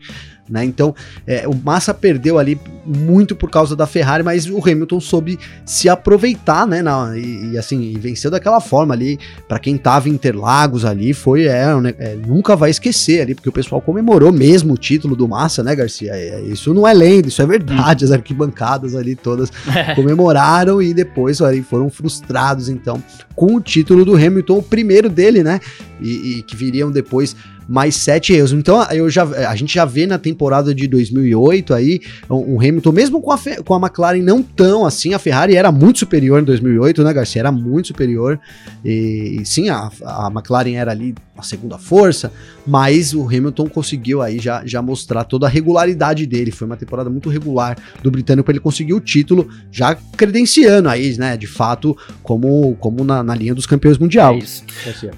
Né? 0.50 0.63
Então, 0.63 0.96
é, 1.25 1.48
o 1.48 1.54
Massa 1.54 1.94
perdeu 1.94 2.39
ali 2.39 2.60
muito 2.86 3.36
por 3.36 3.50
causa 3.50 3.75
da 3.75 3.86
Ferrari, 3.86 4.24
mas 4.24 4.50
o 4.50 4.58
Hamilton 4.58 5.00
soube 5.00 5.38
se 5.66 5.89
aproveitar, 5.89 6.66
né? 6.66 6.82
Na, 6.82 7.18
e, 7.18 7.51
e, 7.51 7.58
assim, 7.58 7.82
e 7.82 8.00
venceu 8.00 8.32
daquela 8.32 8.62
forma 8.62 8.94
ali. 8.94 9.20
Para 9.48 9.60
quem 9.60 9.77
tava 9.77 10.08
em 10.08 10.13
Interlagos 10.13 10.86
ali, 10.86 11.13
foi 11.13 11.48
é, 11.48 11.66
é, 12.00 12.16
nunca 12.16 12.56
vai 12.56 12.70
esquecer 12.70 13.22
ali, 13.22 13.36
porque 13.36 13.50
o 13.50 13.51
pessoal 13.51 13.82
comemorou 13.82 14.32
mesmo 14.32 14.74
o 14.74 14.77
título 14.77 15.16
do 15.16 15.27
Massa, 15.27 15.62
né, 15.62 15.75
Garcia? 15.75 16.12
É, 16.13 16.42
isso 16.42 16.74
não 16.74 16.88
é 16.88 16.94
lenda, 16.94 17.27
isso 17.27 17.42
é 17.42 17.46
verdade. 17.46 18.06
As 18.06 18.12
arquibancadas 18.12 18.96
ali 18.96 19.16
todas 19.16 19.51
comemoraram 19.96 20.82
e 20.82 20.94
depois 20.94 21.42
ali 21.42 21.62
foram 21.62 21.89
frustrados, 21.89 22.70
então, 22.70 23.04
com 23.36 23.56
o 23.56 23.62
título 23.62 24.06
do 24.06 24.16
Hamilton, 24.16 24.60
o 24.60 24.63
primeiro 24.63 25.10
dele, 25.10 25.44
né? 25.44 25.60
E, 26.00 26.38
e 26.38 26.44
que 26.44 26.56
viriam 26.56 26.92
depois 26.92 27.36
mais 27.67 27.95
sete 27.95 28.33
erros. 28.33 28.53
Então 28.53 28.81
eu 28.91 29.09
já, 29.09 29.24
a 29.24 29.55
gente 29.55 29.74
já 29.74 29.86
vê 29.86 30.05
na 30.07 30.17
temporada 30.17 30.74
de 30.74 30.88
2008 30.88 31.74
aí 31.74 32.00
um, 32.29 32.59
Hamilton, 32.59 32.91
mesmo 32.91 33.21
com 33.21 33.31
a, 33.31 33.39
com 33.65 33.74
a 33.74 33.77
McLaren 33.77 34.21
não 34.21 34.41
tão 34.41 34.86
assim, 34.86 35.13
a 35.13 35.19
Ferrari 35.19 35.55
era 35.55 35.71
muito 35.71 36.00
superior 36.00 36.41
em 36.41 36.45
2008, 36.45 37.03
né, 37.03 37.13
Garcia? 37.13 37.41
Era 37.41 37.51
muito 37.51 37.88
superior. 37.88 38.39
E, 38.83 39.39
e 39.41 39.45
sim, 39.45 39.69
a, 39.69 39.91
a 40.03 40.31
McLaren 40.33 40.75
era 40.75 40.91
ali 40.91 41.13
a 41.38 41.43
segunda 41.43 41.77
força, 41.77 42.31
mas 42.65 43.13
o 43.13 43.25
Hamilton 43.25 43.69
conseguiu 43.69 44.21
aí 44.21 44.39
já, 44.39 44.65
já 44.65 44.81
mostrar 44.81 45.24
toda 45.24 45.45
a 45.45 45.50
regularidade 45.50 46.25
dele. 46.25 46.51
Foi 46.51 46.65
uma 46.65 46.75
temporada 46.75 47.09
muito 47.09 47.29
regular 47.29 47.77
do 48.01 48.09
britânico 48.09 48.45
para 48.45 48.53
ele 48.53 48.59
conseguir 48.59 48.93
o 48.93 49.00
título, 49.00 49.47
já 49.71 49.95
credenciando 50.15 50.89
aí, 50.89 51.15
né, 51.17 51.38
de 51.38 51.47
fato, 51.47 51.95
como, 52.24 52.75
como 52.79 53.03
na, 53.03 53.21
na 53.21 53.36
linha 53.36 53.53
dos 53.53 53.67
campeões 53.67 53.97
mundial. 53.97 54.33
É 54.33 54.38
isso. 54.39 54.65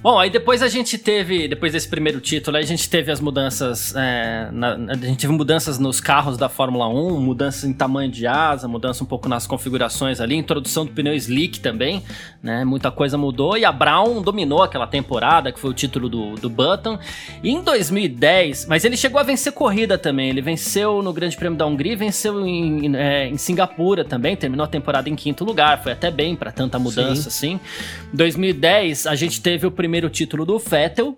Bom, 0.04 0.20
aí 0.20 0.30
depois 0.30 0.62
a 0.62 0.68
gente 0.68 0.98
teve, 0.98 1.48
depois 1.48 1.72
desse 1.72 1.88
primeiro 1.88 2.20
título, 2.20 2.39
título, 2.40 2.58
a 2.58 2.62
gente 2.62 2.90
teve 2.90 3.12
as 3.12 3.20
mudanças. 3.20 3.94
É, 3.96 4.50
na, 4.52 4.74
a 4.74 4.96
gente 4.96 5.20
teve 5.20 5.34
mudanças 5.34 5.78
nos 5.78 6.00
carros 6.00 6.38
da 6.38 6.48
Fórmula 6.48 6.88
1, 6.88 7.20
mudanças 7.20 7.66
em 7.66 7.74
tamanho 7.74 8.10
de 8.10 8.26
asa, 8.26 8.68
mudança 8.68 9.04
um 9.04 9.08
pouco 9.08 9.28
nas 9.28 9.46
configurações 9.46 10.20
ali, 10.20 10.36
introdução 10.36 10.86
do 10.86 10.92
pneu 10.92 11.14
slick 11.14 11.60
também, 11.60 12.02
né? 12.42 12.64
Muita 12.64 12.90
coisa 12.90 13.18
mudou 13.18 13.58
e 13.58 13.66
a 13.66 13.72
Brown 13.72 14.22
dominou 14.22 14.64
aquela 14.64 14.88
temporada, 14.88 15.52
que 15.52 15.60
foi 15.60 15.70
o 15.70 15.74
título 15.74 16.08
do, 16.08 16.36
do 16.36 16.50
Button. 16.50 16.98
E 17.44 17.50
em 17.50 17.62
2010, 17.62 18.66
mas 18.68 18.86
ele 18.86 18.96
chegou 18.96 19.20
a 19.20 19.24
vencer 19.24 19.52
corrida 19.52 19.98
também. 19.98 20.30
Ele 20.30 20.42
venceu 20.42 21.02
no 21.02 21.12
Grande 21.12 21.36
Prêmio 21.36 21.58
da 21.58 21.66
Hungria, 21.66 21.96
venceu 21.98 22.46
em, 22.46 22.96
é, 22.96 23.28
em 23.28 23.38
Singapura 23.38 24.06
também, 24.06 24.36
terminou 24.36 24.64
a 24.64 24.68
temporada 24.68 25.10
em 25.10 25.16
quinto 25.16 25.44
lugar, 25.44 25.84
foi 25.84 25.92
até 25.92 26.10
bem 26.10 26.36
para 26.36 26.52
tanta 26.52 26.80
mudança 26.80 27.30
Sim. 27.30 27.58
assim. 27.58 27.60
Em 28.14 28.18
2010, 28.18 29.08
a 29.08 29.16
gente 29.16 29.42
teve 29.42 29.68
o 29.68 29.72
primeiro 29.72 30.10
título 30.10 30.46
do 30.46 30.58
Vettel, 30.58 31.18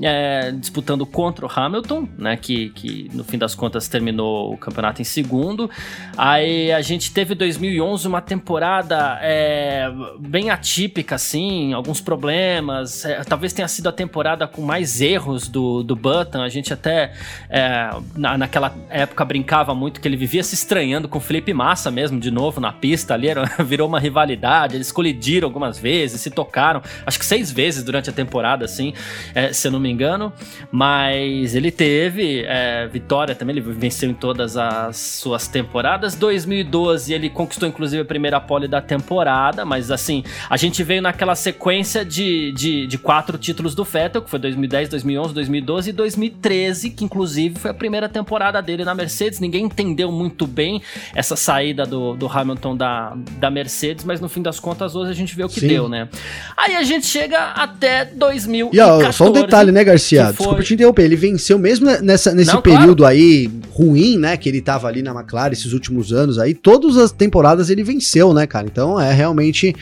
é, 0.00 0.52
disputando 0.52 1.04
contra 1.04 1.44
o 1.44 1.50
Hamilton, 1.50 2.08
né? 2.16 2.36
Que, 2.36 2.70
que 2.70 3.10
no 3.12 3.24
fim 3.24 3.38
das 3.38 3.54
contas 3.54 3.88
terminou 3.88 4.52
o 4.52 4.56
campeonato 4.56 5.02
em 5.02 5.04
segundo. 5.04 5.70
Aí 6.16 6.72
a 6.72 6.80
gente 6.80 7.12
teve 7.12 7.34
2011 7.34 8.06
uma 8.06 8.20
temporada 8.20 9.18
é, 9.20 9.90
bem 10.18 10.50
atípica, 10.50 11.16
assim, 11.16 11.72
alguns 11.72 12.00
problemas. 12.00 13.04
É, 13.04 13.22
talvez 13.24 13.52
tenha 13.52 13.68
sido 13.68 13.88
a 13.88 13.92
temporada 13.92 14.46
com 14.46 14.62
mais 14.62 15.00
erros 15.00 15.48
do, 15.48 15.82
do 15.82 15.94
Button. 15.94 16.40
A 16.42 16.48
gente 16.48 16.72
até 16.72 17.12
é, 17.50 17.90
na, 18.16 18.38
naquela 18.38 18.74
época 18.88 19.24
brincava 19.24 19.74
muito 19.74 20.00
que 20.00 20.08
ele 20.08 20.16
vivia 20.16 20.42
se 20.42 20.54
estranhando 20.54 21.08
com 21.08 21.18
o 21.18 21.20
Felipe 21.20 21.52
Massa 21.52 21.90
mesmo, 21.90 22.18
de 22.18 22.30
novo 22.30 22.60
na 22.60 22.72
pista 22.72 23.14
ali. 23.14 23.28
Era, 23.28 23.44
virou 23.64 23.88
uma 23.88 24.00
rivalidade. 24.00 24.76
Eles 24.76 24.92
colidiram 24.92 25.48
algumas 25.48 25.78
vezes, 25.78 26.20
se 26.20 26.30
tocaram, 26.30 26.82
acho 27.04 27.18
que 27.18 27.26
seis 27.26 27.50
vezes 27.50 27.82
durante 27.82 28.08
a 28.08 28.12
temporada, 28.12 28.64
assim, 28.64 28.94
é, 29.34 29.52
se 29.52 29.66
eu 29.66 29.72
não 29.72 29.81
me 29.82 29.90
engano. 29.90 30.32
Mas 30.70 31.54
ele 31.54 31.70
teve 31.70 32.44
é, 32.46 32.86
vitória 32.86 33.34
também, 33.34 33.56
ele 33.56 33.72
venceu 33.72 34.08
em 34.08 34.14
todas 34.14 34.56
as 34.56 34.96
suas 34.96 35.46
temporadas. 35.48 36.14
2012 36.14 37.12
ele 37.12 37.28
conquistou 37.28 37.68
inclusive 37.68 38.02
a 38.02 38.04
primeira 38.04 38.40
pole 38.40 38.68
da 38.68 38.80
temporada, 38.80 39.64
mas 39.64 39.90
assim, 39.90 40.24
a 40.48 40.56
gente 40.56 40.82
veio 40.82 41.02
naquela 41.02 41.34
sequência 41.34 42.04
de, 42.04 42.52
de, 42.52 42.86
de 42.86 42.98
quatro 42.98 43.36
títulos 43.36 43.74
do 43.74 43.84
Vettel, 43.84 44.22
que 44.22 44.30
foi 44.30 44.38
2010, 44.38 44.88
2011, 44.88 45.34
2012 45.34 45.90
e 45.90 45.92
2013, 45.92 46.90
que 46.90 47.04
inclusive 47.04 47.58
foi 47.58 47.70
a 47.70 47.74
primeira 47.74 48.08
temporada 48.08 48.62
dele 48.62 48.84
na 48.84 48.94
Mercedes. 48.94 49.40
Ninguém 49.40 49.64
entendeu 49.64 50.12
muito 50.12 50.46
bem 50.46 50.80
essa 51.14 51.36
saída 51.36 51.84
do, 51.84 52.14
do 52.14 52.26
Hamilton 52.26 52.76
da, 52.76 53.16
da 53.38 53.50
Mercedes, 53.50 54.04
mas 54.04 54.20
no 54.20 54.28
fim 54.28 54.42
das 54.42 54.60
contas 54.60 54.94
hoje 54.94 55.10
a 55.10 55.14
gente 55.14 55.34
vê 55.34 55.44
o 55.44 55.48
que 55.48 55.60
Sim. 55.60 55.68
deu, 55.68 55.88
né? 55.88 56.08
Aí 56.56 56.76
a 56.76 56.82
gente 56.82 57.06
chega 57.06 57.38
até 57.52 58.04
2014. 58.04 58.76
E 58.76 58.80
ó, 58.80 59.12
só 59.12 59.28
um 59.28 59.32
detalhe, 59.32 59.71
né, 59.72 59.82
Garcia? 59.82 60.26
Foi... 60.26 60.32
Desculpa 60.36 60.62
te 60.62 60.74
interromper. 60.74 61.02
Ele 61.02 61.16
venceu 61.16 61.58
mesmo 61.58 61.86
nessa, 62.02 62.32
nesse 62.34 62.52
Não, 62.52 62.62
período 62.62 62.98
claro. 62.98 63.14
aí 63.14 63.50
ruim, 63.70 64.18
né? 64.18 64.36
Que 64.36 64.48
ele 64.48 64.60
tava 64.60 64.86
ali 64.86 65.02
na 65.02 65.12
McLaren 65.12 65.52
esses 65.52 65.72
últimos 65.72 66.12
anos 66.12 66.38
aí. 66.38 66.54
Todas 66.54 66.96
as 66.96 67.10
temporadas 67.10 67.70
ele 67.70 67.82
venceu, 67.82 68.32
né, 68.32 68.46
cara? 68.46 68.66
Então 68.66 69.00
é 69.00 69.12
realmente 69.12 69.74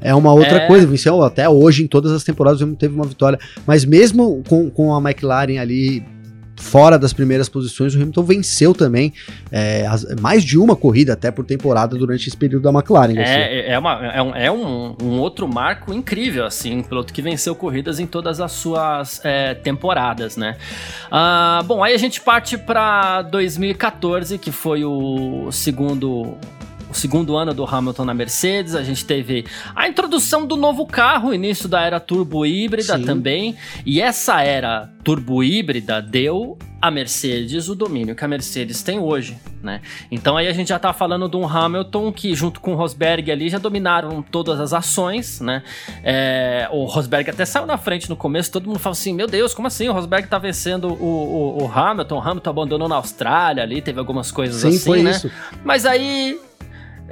é 0.00 0.14
uma 0.14 0.32
outra 0.32 0.56
é. 0.56 0.66
coisa. 0.66 0.86
Venceu 0.86 1.22
até 1.22 1.48
hoje, 1.48 1.84
em 1.84 1.86
todas 1.86 2.12
as 2.12 2.24
temporadas, 2.24 2.60
ele 2.60 2.74
teve 2.76 2.94
uma 2.94 3.06
vitória. 3.06 3.38
Mas 3.66 3.84
mesmo 3.84 4.42
com, 4.48 4.68
com 4.70 4.94
a 4.94 4.98
McLaren 5.00 5.58
ali 5.58 6.02
fora 6.56 6.98
das 6.98 7.12
primeiras 7.12 7.48
posições, 7.48 7.94
o 7.94 7.96
Hamilton 7.98 8.22
venceu 8.22 8.74
também 8.74 9.12
é, 9.50 9.86
as, 9.86 10.04
mais 10.20 10.44
de 10.44 10.58
uma 10.58 10.76
corrida 10.76 11.12
até 11.12 11.30
por 11.30 11.44
temporada 11.44 11.96
durante 11.96 12.28
esse 12.28 12.36
período 12.36 12.62
da 12.62 12.70
McLaren. 12.70 13.18
É, 13.18 13.72
é, 13.72 13.78
uma, 13.78 14.06
é, 14.06 14.22
um, 14.22 14.36
é 14.36 14.50
um, 14.50 14.96
um, 15.02 15.18
outro 15.18 15.46
marco 15.48 15.92
incrível, 15.92 16.44
assim, 16.44 16.78
um 16.78 16.82
piloto 16.82 17.12
que 17.12 17.22
venceu 17.22 17.54
corridas 17.54 17.98
em 17.98 18.06
todas 18.06 18.40
as 18.40 18.52
suas 18.52 19.20
é, 19.24 19.54
temporadas, 19.54 20.36
né? 20.36 20.56
Ah, 21.10 21.62
bom, 21.66 21.82
aí 21.82 21.94
a 21.94 21.98
gente 21.98 22.20
parte 22.20 22.56
para 22.56 23.22
2014, 23.22 24.38
que 24.38 24.52
foi 24.52 24.84
o 24.84 25.50
segundo 25.50 26.36
o 26.94 26.96
segundo 26.96 27.36
ano 27.36 27.52
do 27.52 27.64
Hamilton 27.64 28.04
na 28.04 28.14
Mercedes, 28.14 28.74
a 28.74 28.82
gente 28.82 29.04
teve 29.04 29.44
a 29.74 29.88
introdução 29.88 30.46
do 30.46 30.56
novo 30.56 30.86
carro, 30.86 31.34
início 31.34 31.68
da 31.68 31.82
era 31.82 31.98
turbo 31.98 32.46
híbrida 32.46 32.96
Sim. 32.96 33.04
também, 33.04 33.56
e 33.84 34.00
essa 34.00 34.42
era 34.42 34.88
turbo 35.02 35.42
híbrida 35.42 36.00
deu 36.00 36.56
a 36.80 36.90
Mercedes 36.90 37.68
o 37.68 37.74
domínio 37.74 38.14
que 38.14 38.24
a 38.24 38.28
Mercedes 38.28 38.82
tem 38.82 38.98
hoje, 38.98 39.36
né? 39.62 39.80
Então 40.10 40.36
aí 40.36 40.46
a 40.46 40.52
gente 40.52 40.68
já 40.68 40.78
tá 40.78 40.92
falando 40.92 41.28
de 41.28 41.36
um 41.36 41.48
Hamilton 41.48 42.12
que 42.12 42.34
junto 42.34 42.60
com 42.60 42.74
o 42.74 42.76
Rosberg 42.76 43.32
ali 43.32 43.48
já 43.48 43.58
dominaram 43.58 44.22
todas 44.22 44.60
as 44.60 44.72
ações, 44.72 45.40
né? 45.40 45.62
É, 46.02 46.68
o 46.70 46.84
Rosberg 46.84 47.28
até 47.30 47.44
saiu 47.44 47.66
na 47.66 47.76
frente 47.76 48.08
no 48.08 48.16
começo, 48.16 48.52
todo 48.52 48.66
mundo 48.66 48.78
fala 48.78 48.92
assim, 48.92 49.14
meu 49.14 49.26
Deus, 49.26 49.52
como 49.52 49.66
assim? 49.66 49.88
O 49.88 49.92
Rosberg 49.92 50.28
tá 50.28 50.38
vencendo 50.38 50.88
o, 50.92 51.58
o, 51.58 51.64
o 51.64 51.72
Hamilton, 51.72 52.16
o 52.16 52.20
Hamilton 52.20 52.50
abandonou 52.50 52.88
na 52.88 52.96
Austrália 52.96 53.62
ali, 53.62 53.82
teve 53.82 53.98
algumas 53.98 54.30
coisas 54.30 54.60
Sim, 54.60 54.68
assim, 54.76 55.02
né? 55.02 55.10
Isso. 55.10 55.30
Mas 55.64 55.86
aí 55.86 56.38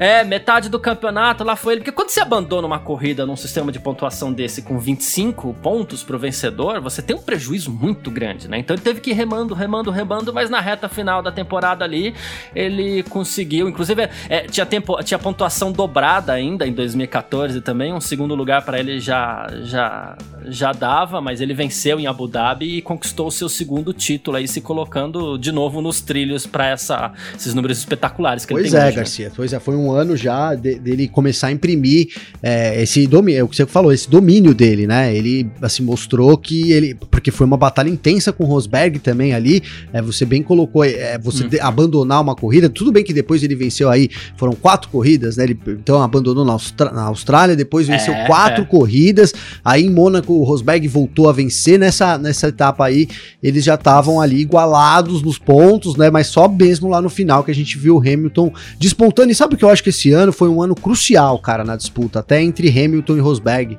é, 0.03 0.25
metade 0.25 0.69
do 0.69 0.81
campeonato 0.81 1.45
lá 1.45 1.55
foi 1.55 1.75
ele. 1.75 1.81
Porque 1.83 1.93
quando 1.93 2.09
você 2.09 2.21
abandona 2.21 2.67
uma 2.67 2.81
corrida 2.81 3.25
num 3.25 3.37
sistema 3.37 3.71
de 3.71 3.79
pontuação 3.79 4.33
desse 4.33 4.61
com 4.61 4.77
25 4.77 5.55
pontos 5.63 6.03
pro 6.03 6.19
vencedor, 6.19 6.81
você 6.81 7.01
tem 7.01 7.15
um 7.15 7.23
prejuízo 7.23 7.71
muito 7.71 8.11
grande, 8.11 8.49
né? 8.49 8.59
Então 8.59 8.75
ele 8.75 8.83
teve 8.83 9.01
que 9.01 9.11
ir 9.11 9.13
remando, 9.13 9.55
remando, 9.55 9.93
remando, 9.93 10.35
mas 10.35 10.51
na 10.51 10.59
reta 10.61 10.89
final 10.89 11.23
da 11.23 11.31
temporada 11.31 11.85
ali, 11.85 12.17
ele 12.53 13.05
conseguiu. 13.05 13.69
Inclusive, 13.69 14.09
é, 14.29 14.41
tinha, 14.41 14.67
tempo, 14.67 15.01
tinha 15.05 15.21
pontuação 15.21 15.71
dobrada 15.71 16.33
ainda 16.33 16.67
em 16.67 16.73
2014 16.73 17.61
também. 17.61 17.93
Um 17.93 18.01
segundo 18.01 18.35
lugar 18.35 18.65
para 18.65 18.81
ele 18.81 18.99
já, 18.99 19.47
já, 19.63 20.17
já 20.47 20.73
dava, 20.73 21.21
mas 21.21 21.41
ele 21.41 21.55
venceu 21.55 22.01
em 22.01 22.09
Abu 22.09 22.27
Dhabi 22.27 22.79
e 22.79 22.83
conquistou 22.83 23.29
o 23.29 23.31
seu 23.31 23.49
segundo 23.49 23.93
título 23.93 24.37
aí, 24.37 24.49
se 24.49 24.61
colocando 24.61 25.39
de 25.39 25.53
novo 25.53 25.81
nos 25.81 26.01
trilhos 26.01 26.45
para 26.45 26.73
esses 26.73 27.55
números 27.55 27.79
espetaculares 27.79 28.45
que 28.45 28.53
pois 28.53 28.65
ele 28.65 28.73
tem. 28.73 28.81
Pois 28.81 28.85
é, 28.85 28.89
hoje, 28.89 28.97
né? 28.97 29.03
Garcia. 29.03 29.29
Né? 29.29 29.33
Pois 29.37 29.53
é, 29.53 29.61
foi 29.61 29.77
um 29.77 29.92
um 29.93 29.97
ano 29.97 30.17
já 30.17 30.55
de, 30.55 30.79
dele 30.79 31.09
começar 31.09 31.49
a 31.49 31.53
imprimir 31.53 32.09
é, 32.43 32.83
esse 32.83 33.07
domínio, 33.07 33.41
é 33.41 33.43
o 33.43 33.49
que 33.49 33.57
você 33.57 33.67
falou, 33.67 33.93
esse 33.93 34.09
domínio 34.09 34.55
dele, 34.55 34.87
né? 34.87 35.15
Ele 35.15 35.51
assim 35.61 35.83
mostrou 35.83 36.37
que 36.37 36.73
ele, 36.73 36.95
porque 37.11 37.31
foi 37.31 37.47
uma 37.47 37.57
batalha 37.57 37.89
intensa 37.89 38.33
com 38.33 38.45
o 38.45 38.47
Rosberg 38.47 38.99
também 38.99 39.35
ali. 39.35 39.63
É, 39.93 40.01
você 40.01 40.25
bem 40.25 40.43
colocou, 40.43 40.85
é, 40.85 41.19
você 41.19 41.45
hum. 41.45 41.49
de, 41.49 41.61
abandonar 41.61 42.21
uma 42.21 42.35
corrida. 42.35 42.69
Tudo 42.69 42.91
bem 42.93 43.05
que 43.05 43.13
depois 43.13 43.43
ele 43.43 43.55
venceu 43.55 43.91
aí, 43.91 44.09
foram 44.37 44.55
quatro 44.55 44.89
corridas, 44.89 45.37
né? 45.37 45.45
Ele 45.45 45.59
então 45.69 46.03
abandonou 46.03 46.45
na, 46.45 46.53
Austra 46.53 46.91
na 46.91 47.03
Austrália, 47.03 47.55
depois 47.55 47.87
venceu 47.87 48.15
é, 48.15 48.27
quatro 48.27 48.63
é. 48.63 48.67
corridas. 48.67 49.33
Aí 49.65 49.85
em 49.85 49.91
Mônaco 49.91 50.33
o 50.33 50.45
Rosberg 50.45 50.87
voltou 50.89 51.29
a 51.29 51.33
vencer 51.33 51.79
nessa 51.79 52.19
nessa 52.19 52.49
etapa 52.49 52.87
aí. 52.87 53.09
Eles 53.43 53.65
já 53.65 53.75
estavam 53.75 54.21
ali 54.21 54.41
igualados 54.41 55.23
nos 55.23 55.39
pontos, 55.39 55.97
né? 55.97 56.11
Mas 56.11 56.29
só 56.29 56.49
mesmo 56.49 56.89
lá 56.89 57.01
no 57.01 57.11
final 57.11 57.45
que 57.45 57.51
a 57.51 57.55
gente 57.55 57.79
viu 57.79 57.97
o 57.97 58.01
Hamilton 58.01 58.53
despontando. 58.79 59.31
E 59.31 59.35
sabe 59.35 59.55
o 59.55 59.59
que 59.59 59.65
eu 59.65 59.71
acho 59.73 59.83
que 59.83 59.89
esse 59.89 60.13
ano 60.13 60.33
foi 60.33 60.49
um 60.49 60.63
ano 60.63 60.75
crucial, 60.75 61.39
cara, 61.39 61.65
na 61.65 61.77
disputa, 61.77 62.21
até 62.21 62.43
entre 62.43 62.69
Hamilton 62.69 63.17
e 63.17 63.21
Rosberg. 63.21 63.79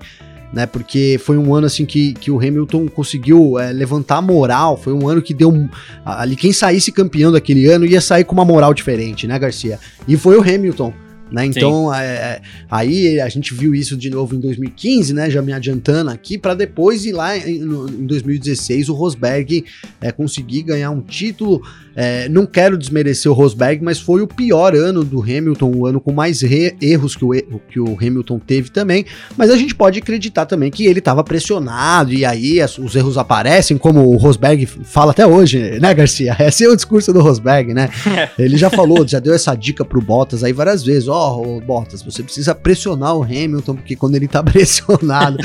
né? 0.51 0.65
Porque 0.65 1.19
foi 1.23 1.37
um 1.37 1.53
ano 1.55 1.65
assim 1.65 1.85
que, 1.85 2.13
que 2.13 2.29
o 2.29 2.37
Hamilton 2.37 2.87
conseguiu 2.87 3.57
é, 3.57 3.71
levantar 3.71 4.17
a 4.17 4.21
moral. 4.21 4.77
Foi 4.77 4.93
um 4.93 5.07
ano 5.07 5.21
que 5.21 5.33
deu 5.33 5.67
ali 6.05 6.35
quem 6.35 6.53
saísse 6.53 6.91
campeão 6.91 7.31
daquele 7.31 7.65
ano 7.67 7.85
ia 7.85 8.01
sair 8.01 8.23
com 8.23 8.33
uma 8.33 8.45
moral 8.45 8.73
diferente, 8.73 9.25
né, 9.25 9.37
Garcia? 9.39 9.79
E 10.07 10.15
foi 10.15 10.37
o 10.37 10.41
Hamilton. 10.41 10.93
Né? 11.33 11.47
Então, 11.47 11.91
é, 11.91 12.05
é, 12.05 12.41
aí 12.69 13.19
a 13.19 13.27
gente 13.27 13.55
viu 13.55 13.73
isso 13.73 13.97
de 13.97 14.07
novo 14.07 14.35
em 14.35 14.39
2015, 14.39 15.15
né? 15.15 15.31
Já 15.31 15.41
me 15.41 15.51
adiantando 15.51 16.11
aqui, 16.11 16.37
para 16.37 16.53
depois 16.53 17.05
ir 17.05 17.11
lá 17.11 17.35
em, 17.35 17.57
no, 17.57 17.89
em 17.89 18.05
2016 18.05 18.87
o 18.89 18.93
Rosberg 18.93 19.65
é, 19.99 20.11
conseguir 20.11 20.61
ganhar 20.61 20.91
um 20.91 21.01
título 21.01 21.63
é, 21.95 22.27
não 22.27 22.45
quero 22.45 22.77
desmerecer 22.77 23.31
o 23.31 23.35
Rosberg, 23.35 23.83
mas 23.83 23.99
foi 23.99 24.21
o 24.21 24.27
pior 24.27 24.75
ano 24.75 25.03
do 25.03 25.21
Hamilton, 25.21 25.71
o 25.75 25.85
ano 25.85 26.01
com 26.01 26.11
mais 26.11 26.41
erros 26.43 27.15
que 27.15 27.23
o, 27.23 27.31
que 27.69 27.79
o 27.79 27.97
Hamilton 27.99 28.39
teve 28.39 28.69
também. 28.69 29.05
Mas 29.37 29.49
a 29.49 29.55
gente 29.55 29.75
pode 29.75 29.99
acreditar 29.99 30.45
também 30.45 30.71
que 30.71 30.85
ele 30.85 30.99
estava 30.99 31.23
pressionado 31.23 32.13
e 32.13 32.25
aí 32.25 32.59
as, 32.59 32.77
os 32.77 32.95
erros 32.95 33.17
aparecem, 33.17 33.77
como 33.77 34.07
o 34.07 34.17
Rosberg 34.17 34.65
fala 34.65 35.11
até 35.11 35.25
hoje, 35.25 35.79
né, 35.79 35.93
Garcia? 35.93 36.35
Esse 36.41 36.65
é 36.65 36.69
o 36.69 36.75
discurso 36.75 37.13
do 37.13 37.21
Rosberg, 37.21 37.73
né? 37.73 37.89
ele 38.37 38.57
já 38.57 38.69
falou, 38.69 39.07
já 39.07 39.19
deu 39.19 39.33
essa 39.33 39.53
dica 39.55 39.85
pro 39.85 40.01
Bottas 40.01 40.43
aí 40.43 40.53
várias 40.53 40.83
vezes: 40.83 41.07
ó, 41.07 41.41
oh, 41.41 41.61
Bottas, 41.61 42.01
você 42.01 42.23
precisa 42.23 42.55
pressionar 42.55 43.15
o 43.15 43.23
Hamilton, 43.23 43.75
porque 43.75 43.95
quando 43.95 44.15
ele 44.15 44.27
tá 44.27 44.41
pressionado. 44.43 45.37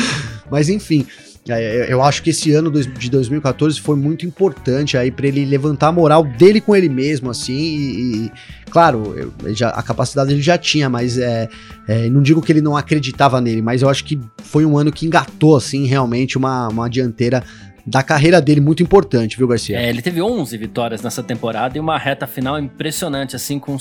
mas 0.51 0.69
enfim. 0.69 1.07
É, 1.49 1.93
eu 1.93 2.03
acho 2.03 2.23
que 2.23 2.31
esse 2.31 2.53
ano 2.53 2.71
de 2.71 3.11
2014 3.11 3.81
foi 3.81 3.97
muito 3.97 4.27
importante 4.27 4.97
aí 4.97 5.11
para 5.11 5.27
ele 5.27 5.45
levantar 5.45 5.89
a 5.89 5.93
moral 5.93 6.25
dele 6.25 6.61
com 6.61 6.75
ele 6.75 6.89
mesmo, 6.89 7.31
assim, 7.31 7.55
e, 7.55 8.27
e 8.27 8.33
claro, 8.71 9.33
já, 9.49 9.71
a 9.71 9.83
capacidade 9.83 10.33
ele 10.33 10.43
já 10.43 10.59
tinha, 10.59 10.89
mas 10.89 11.17
é, 11.19 11.49
é, 11.87 12.09
não 12.11 12.23
digo 12.23 12.43
que 12.43 12.53
ele 12.53 12.61
não 12.61 12.77
acreditava 12.77 13.41
nele, 13.41 13.63
mas 13.63 13.83
eu 13.83 13.89
acho 13.89 14.05
que 14.05 14.21
foi 14.43 14.67
um 14.67 14.77
ano 14.77 14.93
que 14.93 15.07
engatou, 15.07 15.57
assim, 15.57 15.87
realmente 15.87 16.37
uma, 16.37 16.69
uma 16.69 16.89
dianteira 16.89 17.43
da 17.89 18.03
carreira 18.03 18.41
dele 18.41 18.61
muito 18.61 18.83
importante, 18.83 19.37
viu, 19.37 19.49
Garcia? 19.49 19.81
É, 19.81 19.89
ele 19.89 20.03
teve 20.03 20.21
11 20.21 20.57
vitórias 20.59 21.03
nessa 21.03 21.23
temporada 21.23 21.77
e 21.77 21.81
uma 21.81 21.97
reta 21.99 22.27
final 22.27 22.59
impressionante, 22.59 23.35
assim, 23.35 23.59
com, 23.59 23.77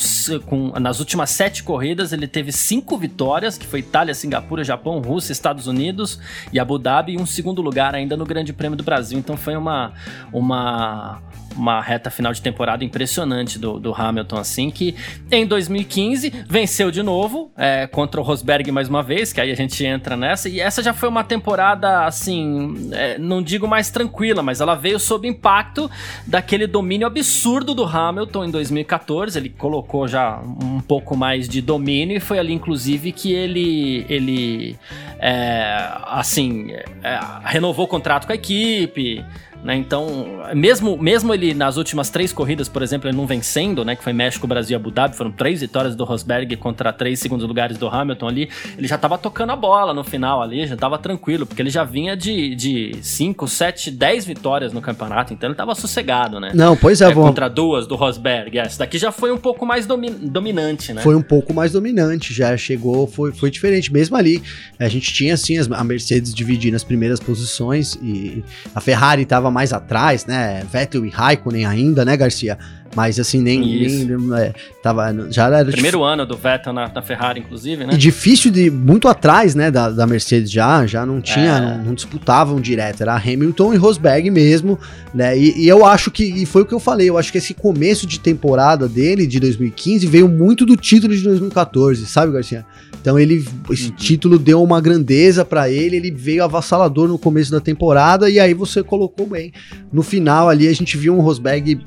com 0.45 0.79
nas 0.79 0.99
últimas 0.99 1.29
sete 1.29 1.61
corridas 1.61 2.13
ele 2.13 2.27
teve 2.27 2.51
cinco 2.51 2.97
vitórias, 2.97 3.57
que 3.57 3.67
foi 3.67 3.79
Itália, 3.79 4.13
Singapura, 4.13 4.63
Japão, 4.63 4.99
Rússia, 4.99 5.33
Estados 5.33 5.67
Unidos 5.67 6.19
e 6.53 6.59
Abu 6.59 6.79
Dhabi, 6.79 7.13
e 7.13 7.17
um 7.17 7.25
segundo 7.25 7.61
lugar 7.61 7.93
ainda 7.93 8.15
no 8.15 8.25
Grande 8.25 8.53
Prêmio 8.53 8.77
do 8.77 8.83
Brasil. 8.83 9.19
Então 9.19 9.35
foi 9.35 9.55
uma, 9.55 9.93
uma 10.31 11.21
uma 11.57 11.81
reta 11.81 12.09
final 12.09 12.31
de 12.31 12.41
temporada 12.41 12.85
impressionante 12.85 13.57
do, 13.57 13.79
do 13.79 13.93
Hamilton, 13.93 14.37
assim, 14.37 14.69
que 14.69 14.95
em 15.31 15.45
2015 15.45 16.45
venceu 16.47 16.91
de 16.91 17.01
novo 17.01 17.51
é, 17.57 17.87
contra 17.87 18.21
o 18.21 18.23
Rosberg 18.23 18.71
mais 18.71 18.87
uma 18.87 19.01
vez, 19.01 19.33
que 19.33 19.41
aí 19.41 19.51
a 19.51 19.55
gente 19.55 19.83
entra 19.83 20.15
nessa, 20.15 20.47
e 20.47 20.59
essa 20.59 20.83
já 20.83 20.93
foi 20.93 21.09
uma 21.09 21.23
temporada, 21.23 22.05
assim, 22.05 22.89
é, 22.91 23.17
não 23.17 23.41
digo 23.41 23.67
mais 23.67 23.89
tranquila, 23.97 24.43
mas 24.43 24.61
ela 24.61 24.75
veio 24.75 24.99
sob 24.99 25.27
impacto 25.27 25.89
daquele 26.25 26.67
domínio 26.67 27.07
absurdo 27.07 27.73
do 27.73 27.83
Hamilton 27.83 28.45
em 28.45 28.51
2014, 28.51 29.39
ele 29.39 29.49
colocou 29.49 30.07
já 30.07 30.39
um 30.39 30.79
pouco 30.79 31.17
mais 31.17 31.49
de 31.49 31.61
domínio, 31.61 32.15
e 32.15 32.19
foi 32.19 32.37
ali, 32.37 32.53
inclusive, 32.53 33.11
que 33.11 33.33
ele, 33.33 34.05
ele 34.07 34.77
é, 35.19 35.91
assim, 36.05 36.71
é, 37.03 37.19
renovou 37.43 37.85
o 37.85 37.87
contrato 37.87 38.27
com 38.27 38.33
a 38.33 38.35
equipe, 38.35 39.25
né? 39.67 39.75
Então, 39.75 40.25
mesmo, 40.55 40.97
mesmo 40.97 41.33
ele 41.33 41.53
nas 41.53 41.77
últimas 41.77 42.09
três 42.09 42.31
corridas, 42.31 42.67
por 42.69 42.81
exemplo, 42.81 43.09
ele 43.09 43.17
não 43.17 43.27
vencendo, 43.27 43.83
né? 43.85 43.95
Que 43.95 44.03
foi 44.03 44.13
México, 44.13 44.47
Brasil 44.47 44.75
e 44.75 44.79
Abu 44.79 44.89
Dhabi, 44.89 45.15
foram 45.15 45.31
três 45.31 45.61
vitórias 45.61 45.95
do 45.95 46.03
Rosberg 46.03 46.55
contra 46.57 46.93
três 46.93 47.19
segundos 47.19 47.45
lugares 47.45 47.77
do 47.77 47.87
Hamilton 47.87 48.27
ali. 48.29 48.49
Ele 48.77 48.87
já 48.87 48.97
tava 48.97 49.17
tocando 49.17 49.51
a 49.51 49.55
bola 49.55 49.93
no 49.93 50.03
final 50.03 50.41
ali, 50.41 50.65
já 50.65 50.77
tava 50.77 50.97
tranquilo, 50.97 51.45
porque 51.45 51.61
ele 51.61 51.69
já 51.69 51.83
vinha 51.83 52.15
de, 52.15 52.55
de 52.55 52.95
cinco, 53.01 53.47
sete, 53.47 53.91
dez 53.91 54.25
vitórias 54.25 54.71
no 54.71 54.81
campeonato, 54.81 55.33
então 55.33 55.49
ele 55.49 55.55
tava 55.55 55.75
sossegado, 55.75 56.39
né? 56.39 56.51
Não, 56.53 56.77
pois 56.77 57.01
é, 57.01 57.09
é 57.09 57.13
Contra 57.13 57.49
duas 57.49 57.85
do 57.85 57.95
Rosberg. 57.95 58.57
Essa 58.57 58.79
daqui 58.79 58.97
já 58.97 59.11
foi 59.11 59.31
um 59.31 59.37
pouco 59.37 59.65
mais 59.65 59.85
domi 59.85 60.11
dominante, 60.11 60.93
né? 60.93 61.01
Foi 61.01 61.15
um 61.15 61.21
pouco 61.21 61.53
mais 61.53 61.73
dominante, 61.73 62.33
já 62.33 62.55
chegou, 62.55 63.05
foi, 63.05 63.33
foi 63.33 63.51
diferente. 63.51 63.91
Mesmo 63.91 64.15
ali, 64.15 64.41
a 64.79 64.87
gente 64.87 65.13
tinha 65.13 65.33
assim 65.33 65.55
a 65.57 65.83
Mercedes 65.83 66.33
dividindo 66.33 66.75
as 66.75 66.83
primeiras 66.83 67.19
posições 67.19 67.95
e 68.01 68.43
a 68.73 68.79
Ferrari 68.79 69.25
tava 69.25 69.47
tava 69.47 69.51
mais 69.57 69.73
atrás, 69.73 70.27
né? 70.27 70.63
Vettel 70.71 71.03
e 71.03 71.09
Raikkonen 71.09 71.65
ainda, 71.65 72.05
né, 72.05 72.15
Garcia? 72.15 72.59
Mas 72.95 73.19
assim, 73.19 73.41
nem. 73.41 73.59
nem 73.59 74.35
é, 74.37 74.53
tava, 74.83 75.11
já 75.31 75.47
era 75.47 75.65
Primeiro 75.65 76.03
ano 76.03 76.27
do 76.27 76.37
Vettel 76.37 76.71
na, 76.71 76.87
na, 76.87 77.01
Ferrari, 77.01 77.39
inclusive, 77.39 77.83
né? 77.83 77.93
E 77.95 77.97
difícil 77.97 78.51
de. 78.51 78.69
Muito 78.69 79.07
atrás, 79.07 79.55
né, 79.55 79.71
da, 79.71 79.89
da 79.89 80.05
Mercedes 80.05 80.51
já, 80.51 80.85
já 80.85 81.07
não 81.07 81.19
tinha, 81.19 81.57
é. 81.57 81.59
não, 81.59 81.85
não, 81.85 81.93
disputavam 81.95 82.61
direto. 82.61 83.01
Era 83.01 83.15
Hamilton 83.15 83.73
e 83.73 83.77
Rosberg 83.77 84.29
mesmo, 84.29 84.79
né? 85.11 85.35
E, 85.35 85.63
e, 85.63 85.67
eu 85.67 85.83
acho 85.83 86.11
que. 86.11 86.23
E 86.23 86.45
foi 86.45 86.61
o 86.61 86.65
que 86.65 86.73
eu 86.73 86.79
falei, 86.79 87.09
eu 87.09 87.17
acho 87.17 87.31
que 87.31 87.39
esse 87.39 87.55
começo 87.55 88.05
de 88.05 88.19
temporada 88.19 88.87
dele, 88.87 89.25
de 89.25 89.39
2015, 89.39 90.05
veio 90.05 90.29
muito 90.29 90.67
do 90.67 90.77
título 90.77 91.15
de 91.15 91.23
2014, 91.23 92.05
sabe, 92.05 92.31
Garcia? 92.31 92.63
Então 93.07 93.17
ele. 93.17 93.45
Esse 93.71 93.87
uhum. 93.87 93.95
título 93.95 94.37
deu 94.37 94.61
uma 94.61 94.81
grandeza 94.81 95.45
para 95.45 95.69
ele, 95.69 95.95
ele 95.95 96.11
veio 96.11 96.43
avassalador 96.43 97.07
no 97.07 97.17
começo 97.17 97.49
da 97.49 97.61
temporada, 97.61 98.29
e 98.29 98.37
aí 98.37 98.53
você 98.53 98.83
colocou 98.83 99.25
bem. 99.25 99.53
No 99.93 100.03
final 100.03 100.49
ali 100.49 100.67
a 100.67 100.73
gente 100.73 100.97
viu 100.97 101.15
um 101.15 101.21
Rosberg 101.21 101.79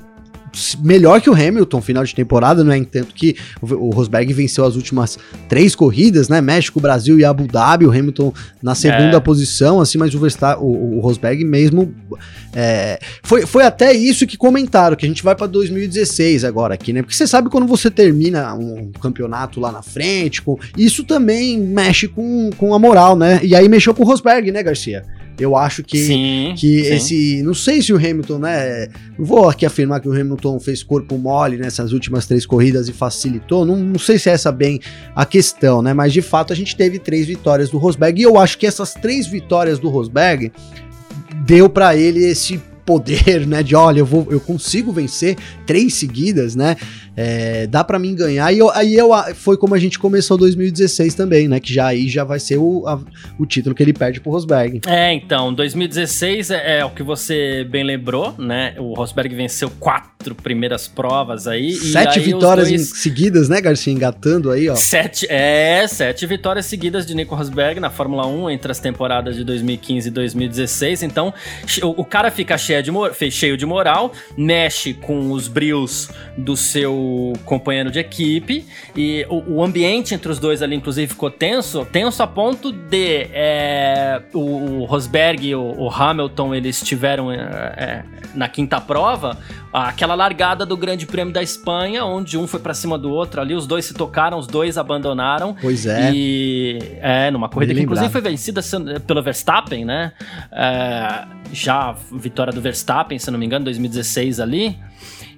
melhor 0.81 1.21
que 1.21 1.31
o 1.31 1.35
Hamilton 1.35 1.81
final 1.81 2.05
de 2.05 2.15
temporada, 2.15 2.63
não 2.65 2.73
é? 2.73 2.85
Tanto 2.85 3.15
que 3.15 3.37
o 3.61 3.91
Rosberg 3.91 4.33
venceu 4.33 4.65
as 4.65 4.77
últimas 4.77 5.19
três 5.49 5.75
corridas, 5.75 6.29
né? 6.29 6.41
México, 6.41 6.81
Brasil 6.81 7.19
e 7.19 7.25
Abu 7.25 7.47
Dhabi, 7.47 7.87
o 7.87 7.91
Hamilton 7.91 8.33
na 8.63 8.75
segunda 8.75 9.17
é. 9.17 9.21
posição, 9.21 9.81
assim, 9.81 9.99
mas 9.99 10.15
o, 10.15 10.19
Verstappen, 10.19 10.63
o, 10.65 10.99
o 10.99 11.01
Rosberg 11.01 11.45
mesmo 11.45 11.95
é, 12.55 12.99
foi, 13.23 13.47
foi 13.47 13.65
até 13.65 13.93
isso 13.93 14.27
que 14.27 14.37
comentaram, 14.37 14.97
que 14.97 15.05
a 15.05 15.09
gente 15.09 15.23
vai 15.23 15.35
para 15.35 15.47
2016 15.47 16.45
agora 16.45 16.75
aqui, 16.75 16.93
né? 16.93 17.03
Porque 17.03 17.15
você 17.15 17.27
sabe 17.27 17.49
quando 17.49 17.67
você 17.67 17.91
termina 17.91 18.55
um 18.55 18.91
campeonato 18.93 19.61
lá 19.61 19.71
na 19.71 19.83
frente, 19.83 20.43
com, 20.43 20.59
isso 20.77 21.05
também 21.05 21.59
mexe 21.59 22.09
com, 22.09 22.51
com 22.57 22.75
a 22.75 22.79
moral, 22.79 23.17
né? 23.17 23.41
E 23.43 23.55
aí 23.55 23.69
mexeu 23.69 23.95
com 23.95 24.03
o 24.03 24.07
Rosberg, 24.07 24.51
né, 24.51 24.63
Garcia? 24.63 25.05
Eu 25.41 25.57
acho 25.57 25.83
que, 25.83 25.99
sim, 25.99 26.55
que 26.57 26.85
sim. 26.85 26.93
esse. 26.93 27.43
Não 27.43 27.55
sei 27.55 27.81
se 27.81 27.93
o 27.93 27.97
Hamilton, 27.97 28.39
né? 28.39 28.89
Não 29.19 29.25
vou 29.25 29.49
aqui 29.49 29.65
afirmar 29.65 30.01
que 30.01 30.09
o 30.09 30.13
Hamilton 30.13 30.61
fez 30.61 30.83
corpo 30.83 31.17
mole 31.17 31.57
nessas 31.57 31.93
últimas 31.93 32.27
três 32.27 32.45
corridas 32.45 32.89
e 32.89 32.93
facilitou. 32.93 33.65
Não, 33.65 33.77
não 33.77 33.99
sei 33.99 34.19
se 34.19 34.29
é 34.29 34.33
essa 34.33 34.53
bem 34.53 34.81
a 35.17 35.25
questão, 35.25 35.81
né? 35.81 35.95
Mas 35.95 36.13
de 36.13 36.21
fato 36.21 36.53
a 36.53 36.57
gente 36.57 36.77
teve 36.77 36.99
três 36.99 37.27
vitórias 37.27 37.71
do 37.71 37.79
Rosberg. 37.79 38.21
E 38.21 38.25
eu 38.25 38.39
acho 38.39 38.59
que 38.59 38.67
essas 38.67 38.93
três 38.93 39.27
vitórias 39.27 39.79
do 39.79 39.89
Rosberg 39.89 40.53
deu 41.47 41.69
para 41.69 41.97
ele 41.97 42.25
esse 42.25 42.61
poder, 42.85 43.47
né? 43.47 43.63
De 43.63 43.75
olha, 43.75 44.01
eu 44.01 44.07
vou, 44.07 44.27
eu 44.31 44.41
consigo 44.41 44.93
vencer 44.93 45.37
três 45.67 45.95
seguidas, 45.95 46.55
né? 46.55 46.77
É, 47.17 47.67
dá 47.67 47.85
para 47.85 47.99
mim 47.99 48.15
ganhar. 48.15 48.53
E 48.53 48.59
eu, 48.59 48.71
aí 48.71 48.95
eu, 48.95 49.11
foi 49.35 49.57
como 49.57 49.75
a 49.75 49.79
gente 49.79 49.99
começou 49.99 50.39
2016 50.39 51.15
também, 51.15 51.49
né? 51.49 51.61
Que 51.61 51.75
já 51.75 51.87
aí 51.87 52.09
já 52.09 52.25
vai 52.25 52.39
ser 52.39 52.57
o, 52.57 52.87
a, 52.87 52.99
o 53.39 53.45
título 53.45 53.75
que 53.75 53.83
ele 53.83 53.93
perde 53.93 54.21
pro 54.21 54.31
Rosberg. 54.31 54.81
É, 54.87 55.13
então, 55.13 55.53
2016 55.53 56.51
é, 56.51 56.79
é, 56.79 56.85
o 56.85 56.91
que 56.91 57.03
você 57.03 57.65
bem 57.65 57.85
lembrou, 57.85 58.35
né? 58.39 58.75
O 58.79 58.95
Rosberg 58.95 59.35
venceu 59.35 59.71
quatro 59.71 60.35
primeiras 60.35 60.87
provas 60.89 61.47
aí. 61.47 61.73
Sete 61.73 62.19
aí 62.19 62.25
vitórias 62.25 62.69
dois... 62.69 62.89
seguidas, 62.99 63.49
né, 63.49 63.61
Garcia? 63.61 63.93
Engatando 63.93 64.51
aí, 64.51 64.69
ó. 64.69 64.77
Sete, 64.77 65.27
é, 65.29 65.87
sete 65.87 66.27
vitórias 66.27 66.67
seguidas 66.67 67.07
de 67.07 67.15
Nico 67.15 67.35
Rosberg 67.35 67.81
na 67.81 67.91
Fórmula 67.91 68.27
1 68.27 68.51
entre 68.51 68.71
as 68.71 68.79
temporadas 68.79 69.37
de 69.37 69.45
2015 69.45 70.09
e 70.09 70.11
2016. 70.11 71.03
Então, 71.03 71.35
o, 71.83 72.01
o 72.01 72.05
cara 72.05 72.31
fica 72.31 72.57
cheio 72.71 72.83
de, 72.83 73.31
cheio 73.31 73.57
de 73.57 73.67
moral, 73.67 74.13
mexe 74.37 74.95
com 74.95 75.33
os 75.33 75.49
brios 75.49 76.09
do 76.37 76.57
seu 76.57 77.33
companheiro 77.45 77.91
de 77.91 77.99
equipe 77.99 78.65
e 78.95 79.27
o, 79.29 79.57
o, 79.57 79.65
ambiente 79.65 80.15
entre 80.15 80.31
os 80.31 80.39
dois 80.39 80.63
ali, 80.63 80.77
inclusive, 80.77 81.09
ficou 81.09 81.31
tenso, 81.31 81.85
tenso 81.87 82.23
a 82.23 82.27
ponto 82.27 82.71
de 82.71 83.29
é, 83.33 84.23
o, 84.33 84.83
o, 84.83 84.85
Rosberg 84.85 85.49
e 85.49 85.55
o, 85.55 85.61
o, 85.61 85.91
Hamilton, 85.91 86.55
eles 86.55 86.81
tiveram 86.81 87.33
é, 87.33 87.37
é, 87.37 88.05
na 88.35 88.49
quinta 88.49 88.81
prova 88.81 89.37
aquela 89.73 90.15
largada 90.15 90.67
do 90.67 90.77
Grande 90.77 91.07
Prêmio 91.07 91.33
da 91.33 91.43
Espanha, 91.43 92.05
onde 92.05 92.37
um 92.37 92.47
foi 92.47 92.61
para 92.61 92.75
cima 92.75 92.99
do 92.99 93.11
outro 93.11 93.41
ali, 93.41 93.55
os 93.55 93.67
dois 93.67 93.85
se 93.85 93.95
tocaram, 93.95 94.39
os 94.39 94.47
dois 94.47 94.77
abandonaram. 94.77 95.55
Pois 95.61 95.87
é. 95.87 96.13
E 96.13 96.79
é, 97.01 97.31
numa 97.31 97.49
corrida 97.49 97.75
que 97.75 97.81
inclusive 97.81 98.09
foi 98.11 98.21
vencida 98.21 98.61
pelo 99.07 99.23
Verstappen, 99.23 99.85
né? 99.85 100.13
É, 100.51 101.25
já 101.53 101.95
vitória 102.13 102.53
do 102.53 102.61
Verstappen, 102.61 103.19
se 103.19 103.31
não 103.31 103.39
me 103.39 103.47
engano, 103.47 103.65
2016 103.65 104.41
ali. 104.41 104.79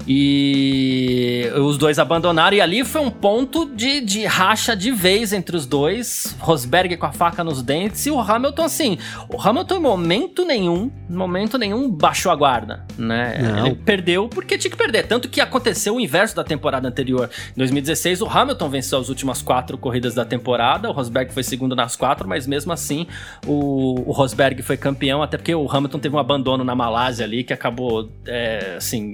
E 0.06 1.48
os 1.56 1.78
dois 1.78 1.98
abandonaram, 1.98 2.56
e 2.56 2.60
ali 2.60 2.84
foi 2.84 3.00
um 3.00 3.10
ponto 3.10 3.66
de, 3.66 4.00
de 4.00 4.24
racha 4.24 4.74
de 4.74 4.90
vez 4.90 5.32
entre 5.32 5.56
os 5.56 5.66
dois. 5.66 6.36
Rosberg 6.40 6.96
com 6.96 7.06
a 7.06 7.12
faca 7.12 7.44
nos 7.44 7.62
dentes, 7.62 8.04
e 8.06 8.10
o 8.10 8.18
Hamilton, 8.18 8.64
assim, 8.64 8.98
o 9.28 9.40
Hamilton 9.40 9.76
em 9.76 9.80
momento 9.80 10.44
nenhum, 10.44 10.90
momento 11.08 11.56
nenhum, 11.56 11.90
baixou 11.90 12.32
a 12.32 12.36
guarda, 12.36 12.84
né? 12.98 13.38
Não. 13.38 13.66
Ele 13.66 13.74
perdeu 13.76 14.28
porque 14.28 14.58
tinha 14.58 14.70
que 14.70 14.76
perder. 14.76 15.06
Tanto 15.06 15.28
que 15.28 15.40
aconteceu 15.40 15.96
o 15.96 16.00
inverso 16.00 16.34
da 16.34 16.44
temporada 16.44 16.88
anterior. 16.88 17.30
Em 17.50 17.58
2016, 17.58 18.22
o 18.22 18.26
Hamilton 18.26 18.68
venceu 18.68 18.98
as 18.98 19.08
últimas 19.08 19.40
quatro 19.42 19.78
corridas 19.78 20.14
da 20.14 20.24
temporada, 20.24 20.88
o 20.88 20.92
Rosberg 20.92 21.32
foi 21.32 21.42
segundo 21.42 21.76
nas 21.76 21.96
quatro, 21.96 22.28
mas 22.28 22.46
mesmo 22.46 22.72
assim 22.72 23.06
o, 23.46 24.08
o 24.08 24.12
Rosberg 24.12 24.62
foi 24.62 24.76
campeão, 24.76 25.22
até 25.22 25.36
porque 25.36 25.54
o 25.54 25.70
Hamilton 25.70 25.98
teve 25.98 26.16
um 26.16 26.18
abandono 26.18 26.64
na 26.64 26.74
Malásia 26.74 27.24
ali 27.24 27.44
que 27.44 27.52
acabou, 27.52 28.10
é, 28.26 28.74
assim, 28.76 29.12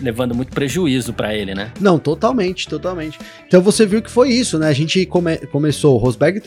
levando 0.00 0.34
muito 0.34 0.52
prejuízo 0.52 1.12
para 1.12 1.34
ele, 1.34 1.54
né? 1.54 1.72
Não, 1.80 1.98
totalmente, 1.98 2.68
totalmente. 2.68 3.18
Então 3.46 3.60
você 3.60 3.86
viu 3.86 4.02
que 4.02 4.10
foi 4.10 4.30
isso, 4.30 4.58
né? 4.58 4.68
A 4.68 4.72
gente 4.72 5.04
come, 5.06 5.36
começou, 5.48 5.94
o 5.94 5.98
Rosberg 5.98 6.40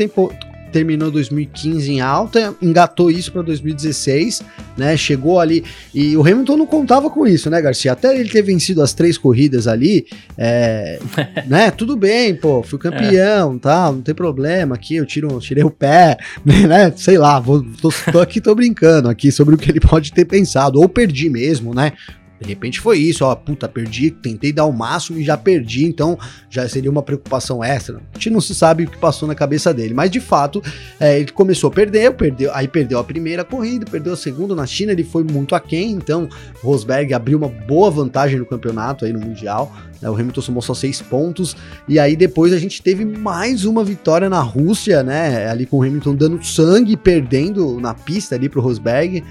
terminou 0.76 1.10
2015 1.10 1.90
em 1.90 2.02
alta, 2.02 2.54
engatou 2.62 3.10
isso 3.10 3.32
para 3.32 3.42
2016, 3.44 4.42
né? 4.76 4.98
Chegou 4.98 5.40
ali 5.40 5.64
e 5.94 6.18
o 6.18 6.22
Hamilton 6.22 6.58
não 6.58 6.66
contava 6.66 7.10
com 7.10 7.26
isso, 7.26 7.50
né, 7.50 7.62
Garcia? 7.62 7.94
Até 7.94 8.14
ele 8.14 8.28
ter 8.28 8.42
vencido 8.42 8.82
as 8.82 8.94
três 8.94 9.18
corridas 9.18 9.70
ali, 9.70 10.06
é, 10.38 11.00
né? 11.48 11.72
Tudo 11.72 11.96
bem, 11.96 12.36
pô, 12.36 12.62
fui 12.62 12.78
campeão, 12.78 13.56
é. 13.56 13.60
tá? 13.60 13.90
Não 13.90 14.02
tem 14.02 14.14
problema. 14.14 14.76
Aqui 14.76 14.98
eu 14.98 15.06
tiro, 15.06 15.40
tirei 15.40 15.64
o 15.64 15.72
pé, 15.72 16.18
né? 16.44 16.92
Sei 16.98 17.18
lá, 17.18 17.40
vou, 17.40 17.66
tô, 17.82 17.90
tô 18.12 18.20
aqui, 18.20 18.42
tô 18.42 18.54
brincando 18.54 19.08
aqui 19.08 19.32
sobre 19.32 19.56
o 19.56 19.58
que 19.58 19.72
ele 19.72 19.80
pode 19.80 20.12
ter 20.12 20.26
pensado 20.26 20.82
ou 20.82 20.90
perdi 20.90 21.30
mesmo, 21.30 21.74
né? 21.74 21.94
De 22.40 22.48
repente 22.50 22.82
foi 22.82 23.00
isso, 23.00 23.24
ó, 23.24 23.34
puta, 23.34 23.68
perdi, 23.68 24.12
tentei 24.12 24.52
dar 24.52 24.66
o 24.66 24.74
máximo 24.74 25.20
e 25.20 25.24
já 25.24 25.38
perdi, 25.38 25.86
então 25.86 26.18
já 26.50 26.68
seria 26.68 26.92
uma 26.92 27.02
preocupação 27.02 27.64
extra. 27.64 27.98
A 28.14 28.18
gente 28.18 28.30
não 28.30 28.42
se 28.42 28.54
sabe 28.54 28.84
o 28.84 28.90
que 28.90 28.98
passou 28.98 29.28
na 29.28 29.34
cabeça 29.34 29.74
dele, 29.74 29.94
mas 29.94 30.12
de 30.12 30.20
fato 30.20 30.62
é, 31.00 31.20
ele 31.20 31.32
começou 31.32 31.70
a 31.70 31.72
perder, 31.72 32.14
perdeu, 32.14 32.52
aí 32.54 32.68
perdeu 32.68 33.00
a 33.00 33.04
primeira 33.04 33.44
corrida, 33.44 33.86
perdeu 33.90 34.14
a 34.14 34.18
segunda 34.18 34.54
na 34.54 34.66
China, 34.66 34.92
ele 34.92 35.04
foi 35.04 35.24
muito 35.24 35.56
aquém, 35.56 35.92
então 35.92 36.28
Rosberg 36.62 37.14
abriu 37.14 37.38
uma 37.38 37.48
boa 37.48 37.90
vantagem 37.90 38.38
no 38.38 38.46
campeonato 38.46 39.06
aí 39.06 39.14
no 39.14 39.20
Mundial, 39.20 39.74
né, 40.02 40.10
o 40.10 40.14
Hamilton 40.14 40.42
somou 40.42 40.62
só 40.62 40.74
seis 40.74 41.02
pontos, 41.02 41.56
e 41.88 41.98
aí 41.98 42.16
depois 42.18 42.52
a 42.52 42.60
gente 42.60 42.82
teve 42.82 43.06
mais 43.06 43.64
uma 43.64 43.84
vitória 43.84 44.30
na 44.30 44.42
Rússia, 44.42 45.04
né, 45.04 45.50
ali 45.50 45.66
com 45.66 45.78
o 45.78 45.84
Hamilton 45.84 46.16
dando 46.16 46.44
sangue, 46.44 46.98
perdendo 46.98 47.80
na 47.80 47.94
pista 47.94 48.36
ali 48.36 48.50
pro 48.50 48.62
Rosberg, 48.62 49.24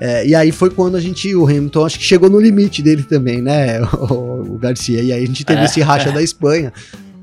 é, 0.00 0.26
e 0.26 0.34
aí 0.34 0.52
foi 0.52 0.70
quando 0.70 0.96
a 0.96 1.00
gente, 1.00 1.34
o 1.34 1.46
Hamilton, 1.46 1.84
acho 1.84 1.98
que 1.98 2.04
chegou 2.04 2.28
no 2.28 2.38
limite 2.38 2.82
dele 2.82 3.02
também, 3.02 3.40
né, 3.40 3.80
o, 3.94 4.54
o 4.54 4.58
Garcia. 4.58 5.00
E 5.02 5.12
aí 5.12 5.22
a 5.24 5.26
gente 5.26 5.44
teve 5.44 5.60
é, 5.60 5.64
esse 5.64 5.80
racha 5.80 6.10
é. 6.10 6.12
da 6.12 6.22
Espanha, 6.22 6.72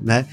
né? 0.00 0.26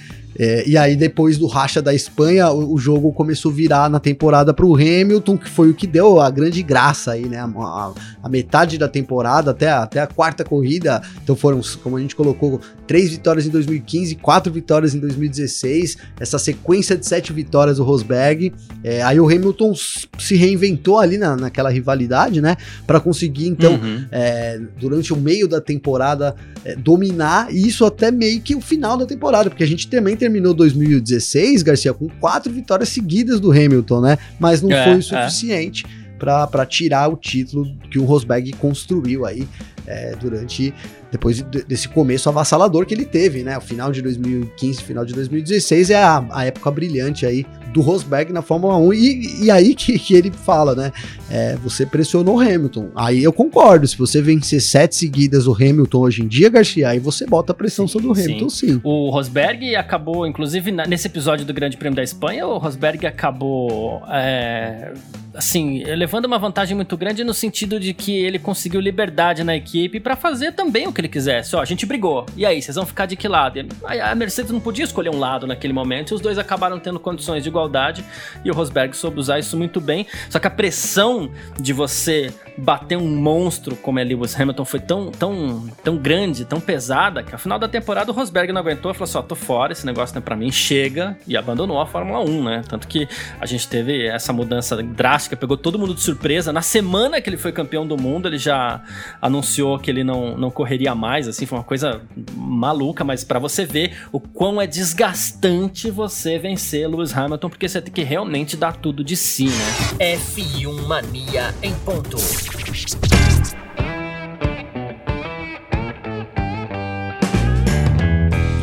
É, 0.44 0.68
e 0.68 0.76
aí, 0.76 0.96
depois 0.96 1.38
do 1.38 1.46
racha 1.46 1.84
da 1.84 1.94
Espanha, 1.94 2.50
o, 2.50 2.74
o 2.74 2.78
jogo 2.80 3.14
começou 3.14 3.52
a 3.52 3.54
virar 3.54 3.90
na 3.92 4.00
temporada 4.00 4.52
para 4.52 4.66
o 4.66 4.74
Hamilton, 4.74 5.38
que 5.38 5.48
foi 5.48 5.70
o 5.70 5.74
que 5.76 5.86
deu 5.86 6.20
a 6.20 6.32
grande 6.32 6.64
graça 6.64 7.12
aí, 7.12 7.30
né? 7.30 7.38
A, 7.38 7.46
a, 7.46 7.94
a, 8.24 8.28
metade 8.28 8.76
da 8.80 8.88
temporada, 8.88 9.52
até 9.52 9.70
a, 9.70 9.84
até 9.84 10.00
a 10.00 10.08
quarta 10.08 10.44
corrida. 10.44 11.00
Então 11.24 11.36
foram, 11.36 11.62
como 11.84 11.96
a 11.96 12.02
gente 12.02 12.16
colocou, 12.16 12.60
três 12.88 13.12
vitórias 13.12 13.46
em 13.46 13.52
2015, 13.52 14.16
quatro 14.16 14.52
vitórias 14.52 14.96
em 14.96 15.00
2016. 15.00 15.98
Essa 16.20 16.40
sequência 16.40 16.98
de 16.98 17.06
sete 17.06 17.32
vitórias 17.32 17.78
do 17.78 17.84
Rosberg. 17.84 18.52
É, 18.84 19.04
aí 19.04 19.20
o 19.20 19.28
Hamilton 19.28 19.76
se 20.18 20.36
reinventou 20.36 20.98
ali 20.98 21.20
na, 21.20 21.36
naquela 21.36 21.70
rivalidade, 21.70 22.42
né? 22.42 22.58
Para 22.88 23.00
conseguir, 23.00 23.48
então, 23.48 23.74
uhum. 23.74 24.06
é, 24.12 24.60
durante 24.80 25.14
o 25.14 25.18
meio 25.18 25.48
da 25.48 25.62
temporada, 25.62 26.36
é, 26.66 26.76
dominar. 26.76 27.54
E 27.54 27.68
isso 27.68 27.86
até 27.86 28.10
meio 28.10 28.42
que 28.42 28.56
o 28.56 28.62
final 28.62 28.98
da 28.98 29.06
temporada, 29.06 29.48
porque 29.48 29.64
a 29.64 29.68
gente 29.68 29.88
também 29.88 30.18
terminou 30.18 30.31
2016, 30.40 31.64
Garcia, 31.64 31.94
com 31.94 32.08
quatro 32.08 32.52
vitórias 32.52 32.90
seguidas 32.90 33.40
do 33.40 33.52
Hamilton, 33.52 34.02
né? 34.02 34.18
Mas 34.40 34.62
não 34.62 34.72
é, 34.72 34.84
foi 34.84 34.94
o 34.96 35.00
é. 35.00 35.02
suficiente 35.02 35.86
é. 35.86 36.16
para 36.18 36.66
tirar 36.66 37.10
o 37.10 37.18
título 37.18 37.68
que 37.90 38.00
o 38.00 38.06
Rosberg 38.06 38.54
construiu 38.54 39.26
aí 39.26 39.48
é, 39.86 40.16
durante 40.16 40.74
depois 41.12 41.42
desse 41.42 41.90
começo 41.90 42.30
avassalador 42.30 42.86
que 42.86 42.94
ele 42.94 43.06
teve, 43.06 43.44
né? 43.44 43.58
O 43.58 43.62
final 43.62 43.92
de 43.92 44.02
2015, 44.02 44.82
final 44.82 45.04
de 45.04 45.14
2016 45.14 45.90
é 45.90 46.02
a, 46.02 46.26
a 46.32 46.46
época 46.46 46.72
brilhante 46.72 47.26
aí 47.26 47.46
do 47.74 47.82
Rosberg 47.82 48.32
na 48.32 48.42
Fórmula 48.42 48.78
1. 48.78 48.94
E, 48.94 49.44
e 49.46 49.52
aí 49.52 49.76
que, 49.76 49.98
que, 50.00 50.14
ele 50.14 50.32
fala, 50.32 50.74
né? 50.74 50.92
É, 51.30 51.56
você 51.58 51.86
pressionou 51.86 52.38
o 52.38 52.40
Hamilton. 52.40 52.90
Aí 52.96 53.24
eu 53.24 53.34
concordo. 53.34 53.88
Se 53.88 53.98
você 53.98 54.22
vencer 54.22 54.62
sete 54.62 54.96
seguidas 54.96 55.48
o 55.48 55.54
Hamilton 55.54 56.00
hoje 56.00 56.24
em 56.24 56.28
dia, 56.28 56.50
Garcia, 56.50 56.90
aí 56.90 57.00
você 57.00 57.26
bota 57.26 57.52
a 57.52 57.56
pressão 57.56 57.88
sim, 57.88 57.94
sobre 57.94 58.08
o 58.08 58.12
Hamilton, 58.12 58.50
sim. 58.50 58.68
sim. 58.68 58.82
O 58.84 59.10
Rosberg 59.10 59.76
acabou, 59.76 60.26
inclusive, 60.26 60.72
nesse 60.72 61.08
episódio 61.08 61.46
do 61.46 61.54
Grande 61.54 61.76
Prêmio 61.76 61.96
da 61.96 62.04
Espanha, 62.04 62.48
o 62.48 62.58
Rosberg 62.58 63.06
acabou. 63.06 64.02
É, 64.10 64.94
assim, 65.34 65.84
levando 65.84 66.26
uma 66.26 66.38
vantagem 66.38 66.76
muito 66.76 66.96
grande 66.96 67.24
no 67.24 67.34
sentido 67.34 67.80
de 67.80 67.94
que 67.94 68.16
ele 68.16 68.40
conseguiu 68.40 68.80
liberdade 68.80 69.44
na 69.44 69.56
equipe 69.56 70.00
para 70.00 70.16
fazer 70.16 70.54
também 70.54 70.88
o 70.88 70.94
que 70.94 71.02
ele 71.02 71.08
quisesse. 71.08 71.56
Ó, 71.56 71.62
a 71.62 71.66
gente 71.66 71.86
brigou. 71.86 72.26
E 72.36 72.46
aí, 72.46 72.62
vocês 72.62 72.76
vão 72.76 72.86
ficar 72.86 73.06
de 73.06 73.16
que 73.16 73.28
lado? 73.28 73.60
A 73.84 74.16
Mercedes 74.16 74.52
não 74.52 74.60
podia 74.60 74.86
escolher 74.86 75.10
um 75.10 75.20
lado 75.20 75.48
naquele 75.48 75.74
momento 75.74 76.12
e 76.12 76.16
os 76.16 76.22
dois 76.22 76.38
acabaram 76.38 76.80
tendo 76.80 77.00
condições 77.00 77.44
de 77.44 77.50
igualdade 77.50 77.72
igualdade 77.72 78.06
e 78.44 78.52
o 78.52 78.54
Rosberg 78.54 78.96
soube 78.96 79.20
usar 79.20 79.40
isso 79.40 79.58
muito 79.58 79.80
bem. 79.80 80.06
Só 80.30 80.40
que 80.40 80.48
a 80.48 80.50
pressão 80.50 81.32
de 81.60 81.74
você 81.74 82.34
bater 82.58 82.98
um 82.98 83.08
monstro 83.08 83.76
como 83.76 84.00
é 84.00 84.04
Lewis 84.04 84.40
Hamilton 84.40 84.66
foi 84.66 84.80
tão, 84.80 85.12
tão, 85.12 85.68
tão 85.84 85.98
grande, 85.98 86.46
tão 86.46 86.60
pesada, 86.60 87.24
que 87.24 87.34
ao 87.34 87.40
final 87.40 87.58
da 87.58 87.68
temporada 87.68 88.12
o 88.12 88.14
Rosberg 88.14 88.52
não 88.52 88.62
aguentou 88.62 88.92
e 88.92 88.94
falou 88.94 89.06
assim: 89.06 89.18
ó, 89.18 89.22
tô 89.22 89.36
fora, 89.36 89.72
esse 89.72 89.86
negócio 89.86 90.14
não 90.14 90.22
é 90.22 90.24
pra 90.24 90.36
mim, 90.36 90.52
chega, 90.52 91.18
e 91.28 91.38
abandonou 91.38 91.80
a 91.80 91.86
Fórmula 91.86 92.20
1, 92.20 92.44
né? 92.44 92.62
Tanto 92.68 92.88
que 92.88 93.08
a 93.40 93.46
gente 93.46 93.68
teve 93.68 94.06
essa 94.08 94.34
mudança 94.34 94.82
drástica, 94.82 95.21
pegou 95.30 95.58
todo 95.58 95.78
mundo 95.78 95.94
de 95.94 96.02
surpresa. 96.02 96.52
Na 96.52 96.62
semana 96.62 97.22
que 97.22 97.30
ele 97.30 97.38
foi 97.38 97.52
campeão 97.52 97.86
do 97.86 97.98
mundo, 97.98 98.28
ele 98.28 98.38
já 98.38 98.82
anunciou 99.22 99.80
que 99.80 99.90
ele 99.90 100.04
não, 100.04 100.38
não 100.38 100.52
correria 100.52 100.94
mais, 100.96 101.28
assim, 101.28 101.46
foi 101.46 101.58
uma 101.58 101.64
coisa 101.64 102.02
maluca, 102.36 103.04
mas 103.04 103.24
para 103.24 103.40
você 103.40 103.66
ver 103.66 103.98
o 104.12 104.20
quão 104.20 104.62
é 104.62 104.68
desgastante 104.68 105.90
você 105.90 106.38
vencer 106.38 106.88
Lewis 106.88 107.16
Hamilton, 107.16 107.50
porque 107.50 107.68
você 107.68 107.82
tem 107.82 107.94
que 107.94 108.04
realmente 108.04 108.56
dar 108.58 108.78
tudo 108.78 109.04
de 109.04 109.16
si, 109.16 109.46
né? 109.46 110.16
F1 110.18 110.88
Mania 110.88 111.54
em 111.62 111.74
ponto. 111.76 112.18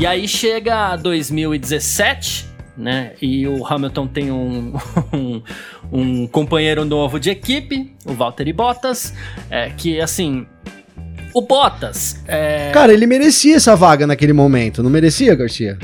E 0.00 0.06
aí 0.06 0.28
chega 0.28 0.94
2017, 0.94 2.46
né? 2.76 3.14
E 3.20 3.48
o 3.48 3.66
Hamilton 3.66 4.06
tem 4.06 4.30
um, 4.30 4.72
um, 5.12 5.42
um 5.92 6.26
companheiro 6.26 6.84
novo 6.84 7.18
de 7.18 7.30
equipe, 7.30 7.94
o 8.04 8.12
Valtteri 8.12 8.52
Bottas, 8.52 9.14
é, 9.50 9.70
que 9.70 10.00
assim. 10.00 10.46
O 11.34 11.42
Bottas. 11.42 12.22
É... 12.26 12.70
Cara, 12.72 12.92
ele 12.92 13.06
merecia 13.06 13.56
essa 13.56 13.76
vaga 13.76 14.06
naquele 14.06 14.32
momento, 14.32 14.82
não 14.82 14.90
merecia, 14.90 15.34
Garcia? 15.34 15.78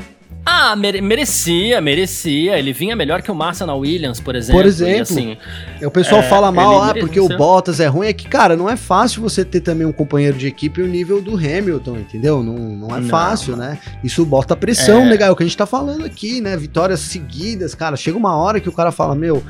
Ah, 0.45 0.75
mere 0.75 1.01
merecia, 1.01 1.81
merecia. 1.81 2.59
Ele 2.59 2.71
vinha 2.71 2.95
melhor 2.95 3.23
que 3.23 3.31
o 3.31 3.35
Massa 3.35 3.65
na 3.65 3.73
Williams, 3.73 4.19
por 4.19 4.35
exemplo. 4.35 4.61
Por 4.61 4.67
exemplo. 4.67 4.97
E, 4.97 5.01
assim, 5.01 5.37
o 5.83 5.89
pessoal 5.89 6.21
é, 6.21 6.29
fala 6.29 6.51
mal, 6.51 6.83
ah, 6.83 6.93
porque 6.93 7.19
o 7.19 7.27
Bottas 7.27 7.79
é 7.79 7.87
ruim. 7.87 8.07
É 8.07 8.13
que, 8.13 8.27
cara, 8.27 8.55
não 8.55 8.69
é 8.69 8.77
fácil 8.77 9.23
você 9.23 9.43
ter 9.43 9.61
também 9.61 9.87
um 9.87 9.91
companheiro 9.91 10.37
de 10.37 10.45
equipe 10.45 10.83
o 10.83 10.87
nível 10.87 11.19
do 11.19 11.35
Hamilton, 11.35 11.97
entendeu? 11.97 12.43
Não, 12.43 12.53
não 12.53 12.95
é 12.95 12.99
não, 12.99 13.09
fácil, 13.09 13.57
né? 13.57 13.79
Isso 14.03 14.23
bota 14.23 14.55
pressão, 14.55 15.01
é. 15.01 15.09
legal. 15.09 15.29
É 15.29 15.31
o 15.31 15.35
que 15.35 15.41
a 15.41 15.47
gente 15.47 15.57
tá 15.57 15.65
falando 15.65 16.05
aqui, 16.05 16.39
né? 16.41 16.55
Vitórias 16.55 16.99
seguidas, 16.99 17.73
cara. 17.73 17.97
Chega 17.97 18.15
uma 18.15 18.37
hora 18.37 18.59
que 18.59 18.69
o 18.69 18.71
cara 18.71 18.91
fala, 18.91 19.15
meu 19.15 19.43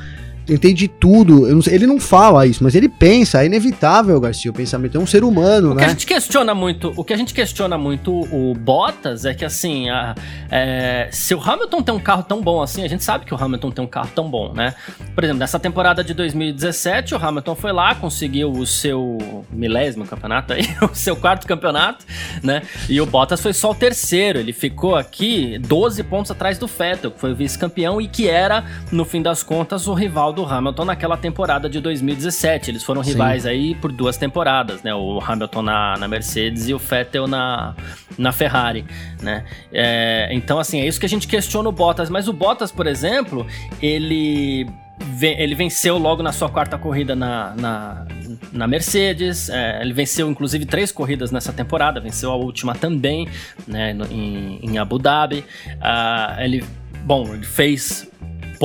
tentei 0.45 0.73
de 0.73 0.88
tudo. 0.88 1.47
Não 1.47 1.62
sei, 1.62 1.75
ele 1.75 1.88
não 1.88 1.99
fala 1.99 2.45
isso, 2.45 2.63
mas 2.63 2.75
ele 2.75 2.88
pensa, 2.88 3.41
é 3.41 3.45
inevitável, 3.45 4.19
Garcia. 4.19 4.51
O 4.51 4.53
pensamento 4.53 4.97
é 4.97 4.99
um 4.99 5.08
ser 5.08 5.23
humano, 5.23 5.71
o 5.71 5.73
né? 5.73 5.81
Que 5.81 5.86
a 5.86 5.89
gente 5.89 6.05
questiona 6.05 6.53
muito, 6.53 6.93
o 6.95 7.03
que 7.03 7.13
a 7.13 7.17
gente 7.17 7.34
questiona 7.34 7.77
muito 7.77 8.12
o 8.12 8.53
Bottas 8.53 9.25
é 9.25 9.34
que 9.34 9.43
assim, 9.43 9.89
a, 9.89 10.15
é, 10.49 11.10
se 11.12 11.34
o 11.34 11.41
Hamilton 11.41 11.81
tem 11.81 11.95
um 11.95 11.99
carro 11.99 12.23
tão 12.23 12.41
bom 12.41 12.62
assim, 12.62 12.84
a 12.84 12.88
gente 12.88 13.03
sabe 13.03 13.25
que 13.25 13.34
o 13.34 13.38
Hamilton 13.41 13.71
tem 13.71 13.84
um 13.84 13.88
carro 13.88 14.10
tão 14.13 14.29
bom, 14.29 14.53
né? 14.53 14.73
Por 15.13 15.23
exemplo, 15.23 15.39
nessa 15.39 15.60
temporada 15.60 16.03
de 16.03 16.13
2017, 16.13 17.15
o 17.15 17.17
Hamilton 17.17 17.55
foi 17.55 17.71
lá, 17.71 17.95
conseguiu 17.95 18.51
o 18.51 18.65
seu 18.65 19.45
milésimo 19.51 20.05
campeonato 20.05 20.53
aí, 20.53 20.63
o 20.81 20.95
seu 20.95 21.15
quarto 21.15 21.47
campeonato, 21.47 22.05
né? 22.43 22.62
E 22.88 22.99
o 23.01 23.05
Bottas 23.05 23.41
foi 23.41 23.53
só 23.53 23.71
o 23.71 23.75
terceiro. 23.75 24.39
Ele 24.39 24.53
ficou 24.53 24.95
aqui 24.95 25.58
12 25.60 26.03
pontos 26.03 26.31
atrás 26.31 26.58
do 26.58 26.67
Vettel, 26.67 27.12
que 27.12 27.19
foi 27.19 27.31
o 27.31 27.36
vice-campeão 27.36 27.99
e 27.99 28.08
que 28.08 28.27
era, 28.27 28.65
no 28.91 29.05
fim 29.05 29.21
das 29.21 29.41
contas, 29.43 29.88
o 29.88 29.93
rival 29.93 30.34
do 30.36 30.45
Hamilton 30.45 30.86
naquela 30.86 31.17
temporada 31.17 31.69
de 31.69 31.80
2017. 31.80 32.71
Eles 32.71 32.84
foram 32.84 33.02
rivais 33.02 33.43
Sim. 33.43 33.50
aí 33.50 33.76
por 33.76 33.91
duas 33.91 34.17
temporadas, 34.17 34.84
né? 34.84 34.93
O 34.93 35.19
Hamilton 35.19 35.62
na, 35.63 35.98
na 35.98 36.08
Mercedes 36.08 36.67
e 36.67 36.74
o 36.74 36.78
Vettel 36.78 37.26
na, 37.26 37.74
na 38.17 38.32
Ferrari, 38.32 38.86
né? 39.21 39.45
É, 39.71 40.30
então, 40.32 40.60
assim, 40.60 40.82
é 40.82 40.88
isso 40.88 41.00
que 41.00 41.06
a 41.06 41.10
gente 41.10 41.28
questiona 41.28 41.69
o 41.69 41.71
Bottas. 41.71 42.10
Mas 42.10 42.28
o 42.28 42.34
Bottas, 42.34 42.71
por 42.71 42.86
exemplo, 42.86 43.48
ele 43.82 44.67
ele 45.21 45.56
venceu 45.56 45.98
logo 45.98 46.24
na 46.24 46.32
sua 46.32 46.50
quarta 46.50 46.78
corrida 46.78 47.15
na, 47.15 47.54
na, 47.56 48.06
na 48.52 48.67
Mercedes. 48.67 49.50
É, 49.50 49.82
ele 49.82 49.93
venceu, 49.93 50.30
inclusive, 50.30 50.65
três 50.65 50.91
corridas 50.91 51.32
nessa 51.32 51.52
temporada, 51.52 52.00
venceu 52.00 52.32
a 52.32 52.36
última 52.36 52.74
também, 52.74 53.28
né, 53.67 53.93
no, 53.93 54.06
em, 54.06 54.60
em, 54.63 54.78
Abu 54.78 54.98
Dhabi. 54.98 55.39
Uh, 55.39 56.41
ele, 56.41 56.63
bom, 57.04 57.34
ele 57.34 57.45
fez 57.45 58.10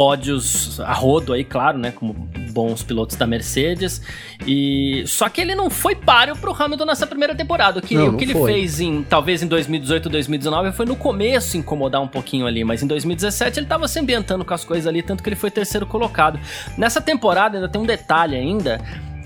pódios 0.00 0.80
a 0.80 0.94
rodo 0.94 1.34
aí, 1.34 1.44
claro, 1.44 1.76
né, 1.76 1.90
como 1.90 2.14
bons 2.52 2.82
pilotos 2.82 3.16
da 3.16 3.26
Mercedes. 3.26 4.00
E 4.46 5.04
só 5.06 5.28
que 5.28 5.42
ele 5.42 5.54
não 5.54 5.68
foi 5.68 5.94
páreo 5.94 6.34
pro 6.34 6.54
Hamilton 6.58 6.86
nessa 6.86 7.06
primeira 7.06 7.34
temporada. 7.34 7.80
O 7.80 7.82
que, 7.82 7.94
não, 7.94 8.08
o 8.08 8.16
que 8.16 8.24
ele 8.24 8.32
fez 8.46 8.80
em 8.80 9.02
talvez 9.02 9.42
em 9.42 9.46
2018, 9.46 10.08
2019 10.08 10.72
foi 10.72 10.86
no 10.86 10.96
começo 10.96 11.58
incomodar 11.58 12.00
um 12.00 12.08
pouquinho 12.08 12.46
ali, 12.46 12.64
mas 12.64 12.82
em 12.82 12.86
2017 12.86 13.60
ele 13.60 13.66
tava 13.66 13.86
se 13.86 13.98
ambientando 13.98 14.42
com 14.42 14.54
as 14.54 14.64
coisas 14.64 14.86
ali, 14.86 15.02
tanto 15.02 15.22
que 15.22 15.28
ele 15.28 15.36
foi 15.36 15.50
terceiro 15.50 15.84
colocado. 15.84 16.40
Nessa 16.78 17.02
temporada 17.02 17.58
ainda 17.58 17.68
tem 17.68 17.78
um 17.78 17.84
detalhe 17.84 18.36
ainda 18.36 18.80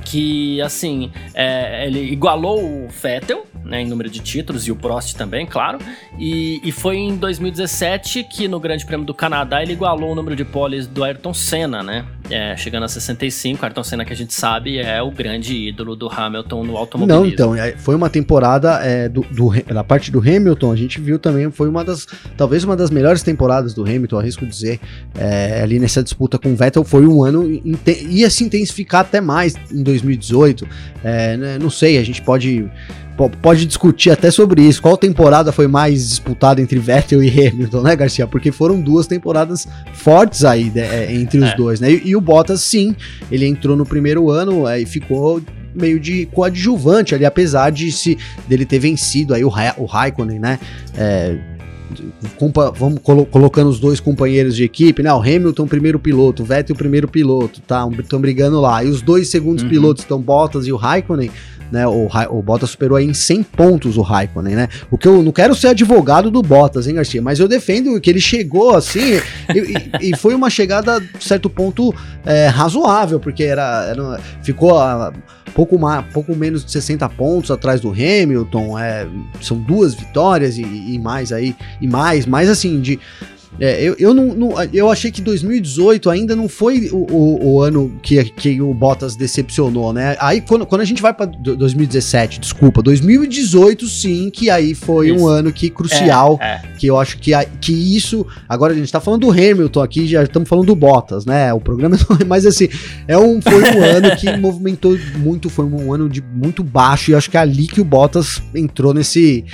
que 0.04 0.60
assim 0.60 1.10
é, 1.34 1.86
ele 1.86 2.00
igualou 2.00 2.62
o 2.62 2.88
Vettel 2.88 3.46
né, 3.64 3.80
em 3.80 3.86
número 3.86 4.10
de 4.10 4.20
títulos, 4.20 4.66
e 4.66 4.72
o 4.72 4.76
Prost 4.76 5.16
também, 5.16 5.46
claro. 5.46 5.78
E, 6.18 6.60
e 6.62 6.70
foi 6.70 6.96
em 6.96 7.16
2017 7.16 8.24
que 8.24 8.46
no 8.46 8.60
Grande 8.60 8.84
Prêmio 8.84 9.06
do 9.06 9.14
Canadá 9.14 9.62
ele 9.62 9.72
igualou 9.72 10.12
o 10.12 10.14
número 10.14 10.36
de 10.36 10.44
poles 10.44 10.86
do 10.86 11.02
Ayrton 11.02 11.32
Senna, 11.32 11.82
né? 11.82 12.04
É, 12.30 12.56
chegando 12.56 12.84
a 12.84 12.88
65, 12.88 13.64
Ayrton 13.64 13.84
Senna 13.84 14.04
que 14.04 14.12
a 14.12 14.16
gente 14.16 14.32
sabe 14.32 14.78
é 14.78 15.02
o 15.02 15.10
grande 15.10 15.68
ídolo 15.68 15.94
do 15.94 16.08
Hamilton 16.08 16.64
no 16.64 16.76
automobilismo. 16.76 17.22
Não, 17.22 17.30
então, 17.30 17.54
é, 17.54 17.72
foi 17.76 17.94
uma 17.94 18.08
temporada 18.08 18.80
é, 18.82 19.10
do, 19.10 19.20
do, 19.30 19.50
da 19.62 19.84
parte 19.84 20.10
do 20.10 20.20
Hamilton, 20.20 20.72
a 20.72 20.76
gente 20.76 21.00
viu 21.00 21.18
também, 21.18 21.50
foi 21.50 21.68
uma 21.68 21.84
das, 21.84 22.06
talvez 22.36 22.64
uma 22.64 22.74
das 22.74 22.90
melhores 22.90 23.22
temporadas 23.22 23.74
do 23.74 23.82
Hamilton, 23.82 24.18
arrisco 24.18 24.46
dizer, 24.46 24.80
é, 25.18 25.60
ali 25.62 25.78
nessa 25.78 26.02
disputa 26.02 26.38
com 26.38 26.52
o 26.52 26.56
Vettel, 26.56 26.82
foi 26.82 27.06
um 27.06 27.22
ano, 27.22 27.44
ia 28.08 28.30
se 28.30 28.42
intensificar 28.42 29.02
até 29.02 29.20
mais 29.20 29.54
em 29.70 29.82
2018, 29.82 30.66
é, 31.04 31.36
né, 31.36 31.58
não 31.60 31.68
sei, 31.68 31.98
a 31.98 32.02
gente 32.02 32.22
pode 32.22 32.70
pode 33.40 33.64
discutir 33.64 34.10
até 34.10 34.30
sobre 34.30 34.62
isso. 34.62 34.82
Qual 34.82 34.96
temporada 34.96 35.52
foi 35.52 35.66
mais 35.66 36.08
disputada 36.08 36.60
entre 36.60 36.78
Vettel 36.78 37.22
e 37.22 37.28
Hamilton, 37.28 37.82
né, 37.82 37.96
Garcia? 37.96 38.26
Porque 38.26 38.50
foram 38.50 38.80
duas 38.80 39.06
temporadas 39.06 39.68
fortes 39.92 40.44
aí 40.44 40.70
né, 40.74 40.82
é, 40.82 41.14
entre 41.14 41.38
os 41.38 41.50
é. 41.50 41.56
dois, 41.56 41.80
né? 41.80 41.92
E, 41.92 42.08
e, 42.08 42.16
o 42.16 42.20
Bottas, 42.20 42.60
sim, 42.60 42.94
ele 43.30 43.46
entrou 43.46 43.76
no 43.76 43.86
primeiro 43.86 44.30
ano 44.30 44.66
é, 44.66 44.80
e 44.80 44.86
ficou 44.86 45.40
meio 45.74 45.98
de 45.98 46.26
coadjuvante 46.26 47.14
ali, 47.14 47.24
apesar 47.24 47.70
de 47.70 47.90
se 47.90 48.16
dele 48.46 48.64
ter 48.64 48.78
vencido 48.78 49.34
aí 49.34 49.44
o, 49.44 49.48
Ra 49.48 49.74
o 49.76 49.84
Raikkonen, 49.84 50.38
né? 50.38 50.58
É, 50.96 51.36
vamos 52.74 53.00
colo 53.02 53.26
colocando 53.26 53.68
os 53.68 53.78
dois 53.78 54.00
companheiros 54.00 54.56
de 54.56 54.64
equipe, 54.64 55.02
né? 55.02 55.12
O 55.12 55.20
Hamilton, 55.20 55.66
primeiro 55.66 55.98
piloto, 55.98 56.42
o 56.42 56.46
Vettel, 56.46 56.74
primeiro 56.74 57.08
piloto, 57.08 57.60
tá? 57.60 57.88
Estão 57.98 58.20
brigando 58.20 58.60
lá. 58.60 58.82
E 58.82 58.88
os 58.88 59.02
dois 59.02 59.28
segundos 59.28 59.62
uhum. 59.62 59.70
pilotos 59.70 60.02
estão 60.02 60.20
Bottas 60.20 60.66
e 60.66 60.72
o 60.72 60.76
Raikkonen 60.76 61.30
né? 61.70 61.86
O, 61.86 62.08
o 62.30 62.42
Bottas 62.42 62.70
superou 62.70 62.96
aí 62.96 63.04
em 63.04 63.14
100 63.14 63.42
pontos 63.42 63.96
o 63.96 64.02
Raikkonen, 64.02 64.54
né? 64.54 64.68
O 64.90 64.98
que 64.98 65.08
eu 65.08 65.22
não 65.22 65.32
quero 65.32 65.54
ser 65.54 65.68
advogado 65.68 66.30
do 66.30 66.42
Bottas, 66.42 66.86
hein, 66.86 66.94
Garcia? 66.94 67.22
Mas 67.22 67.40
eu 67.40 67.48
defendo 67.48 68.00
que 68.00 68.10
ele 68.10 68.20
chegou 68.20 68.74
assim 68.74 69.20
e, 70.00 70.10
e, 70.10 70.16
foi 70.16 70.34
uma 70.34 70.50
chegada, 70.50 71.02
certo 71.20 71.48
ponto, 71.50 71.94
é, 72.24 72.46
razoável, 72.46 73.18
porque 73.20 73.44
era, 73.44 73.86
era 73.88 74.20
ficou 74.42 74.78
a, 74.78 75.12
pouco, 75.54 75.78
mais, 75.78 76.04
pouco 76.12 76.34
menos 76.34 76.64
de 76.64 76.70
60 76.70 77.08
pontos 77.10 77.50
atrás 77.50 77.80
do 77.80 77.90
Hamilton, 77.90 78.78
é, 78.78 79.06
são 79.40 79.56
duas 79.56 79.94
vitórias 79.94 80.58
e, 80.58 80.62
e 80.62 80.98
mais 80.98 81.32
aí, 81.32 81.54
e 81.80 81.86
mais, 81.86 82.26
mais 82.26 82.48
assim, 82.48 82.80
de 82.80 82.98
é, 83.60 83.82
eu, 83.82 83.94
eu, 83.98 84.12
não, 84.12 84.34
não, 84.34 84.62
eu 84.72 84.90
achei 84.90 85.12
que 85.12 85.20
2018 85.20 86.10
ainda 86.10 86.34
não 86.34 86.48
foi 86.48 86.88
o, 86.90 87.06
o, 87.10 87.52
o, 87.52 87.62
ano 87.62 87.92
que, 88.02 88.22
que 88.24 88.60
o 88.60 88.74
Bottas 88.74 89.14
decepcionou, 89.14 89.92
né? 89.92 90.16
Aí 90.20 90.40
quando, 90.40 90.66
quando 90.66 90.80
a 90.80 90.84
gente 90.84 91.00
vai 91.00 91.14
para 91.14 91.26
2017, 91.26 92.40
desculpa, 92.40 92.82
2018 92.82 93.86
sim, 93.86 94.28
que 94.30 94.50
aí 94.50 94.74
foi 94.74 95.10
isso. 95.10 95.24
um 95.24 95.28
ano 95.28 95.52
que 95.52 95.70
crucial, 95.70 96.38
é, 96.40 96.54
é. 96.54 96.62
que 96.78 96.86
eu 96.86 96.98
acho 96.98 97.18
que, 97.18 97.30
que 97.60 97.72
isso, 97.72 98.26
agora 98.48 98.72
a 98.72 98.76
gente 98.76 98.90
tá 98.90 99.00
falando 99.00 99.20
do 99.20 99.30
Hamilton 99.30 99.82
aqui, 99.82 100.06
já 100.06 100.22
estamos 100.24 100.48
falando 100.48 100.66
do 100.66 100.74
Bottas, 100.74 101.24
né? 101.24 101.52
O 101.52 101.60
programa 101.60 101.96
é 102.20 102.24
mais 102.24 102.44
assim, 102.44 102.68
é 103.06 103.16
um, 103.16 103.40
foi 103.40 103.62
um 103.62 103.82
ano 103.84 104.16
que 104.16 104.36
movimentou 104.36 104.98
muito, 105.16 105.48
foi 105.48 105.64
um 105.64 105.92
ano 105.92 106.08
de 106.08 106.20
muito 106.20 106.64
baixo 106.64 107.12
e 107.12 107.14
acho 107.14 107.30
que 107.30 107.36
é 107.36 107.40
ali 107.40 107.68
que 107.68 107.80
o 107.80 107.84
Bottas 107.84 108.42
entrou 108.52 108.92
nesse, 108.92 109.44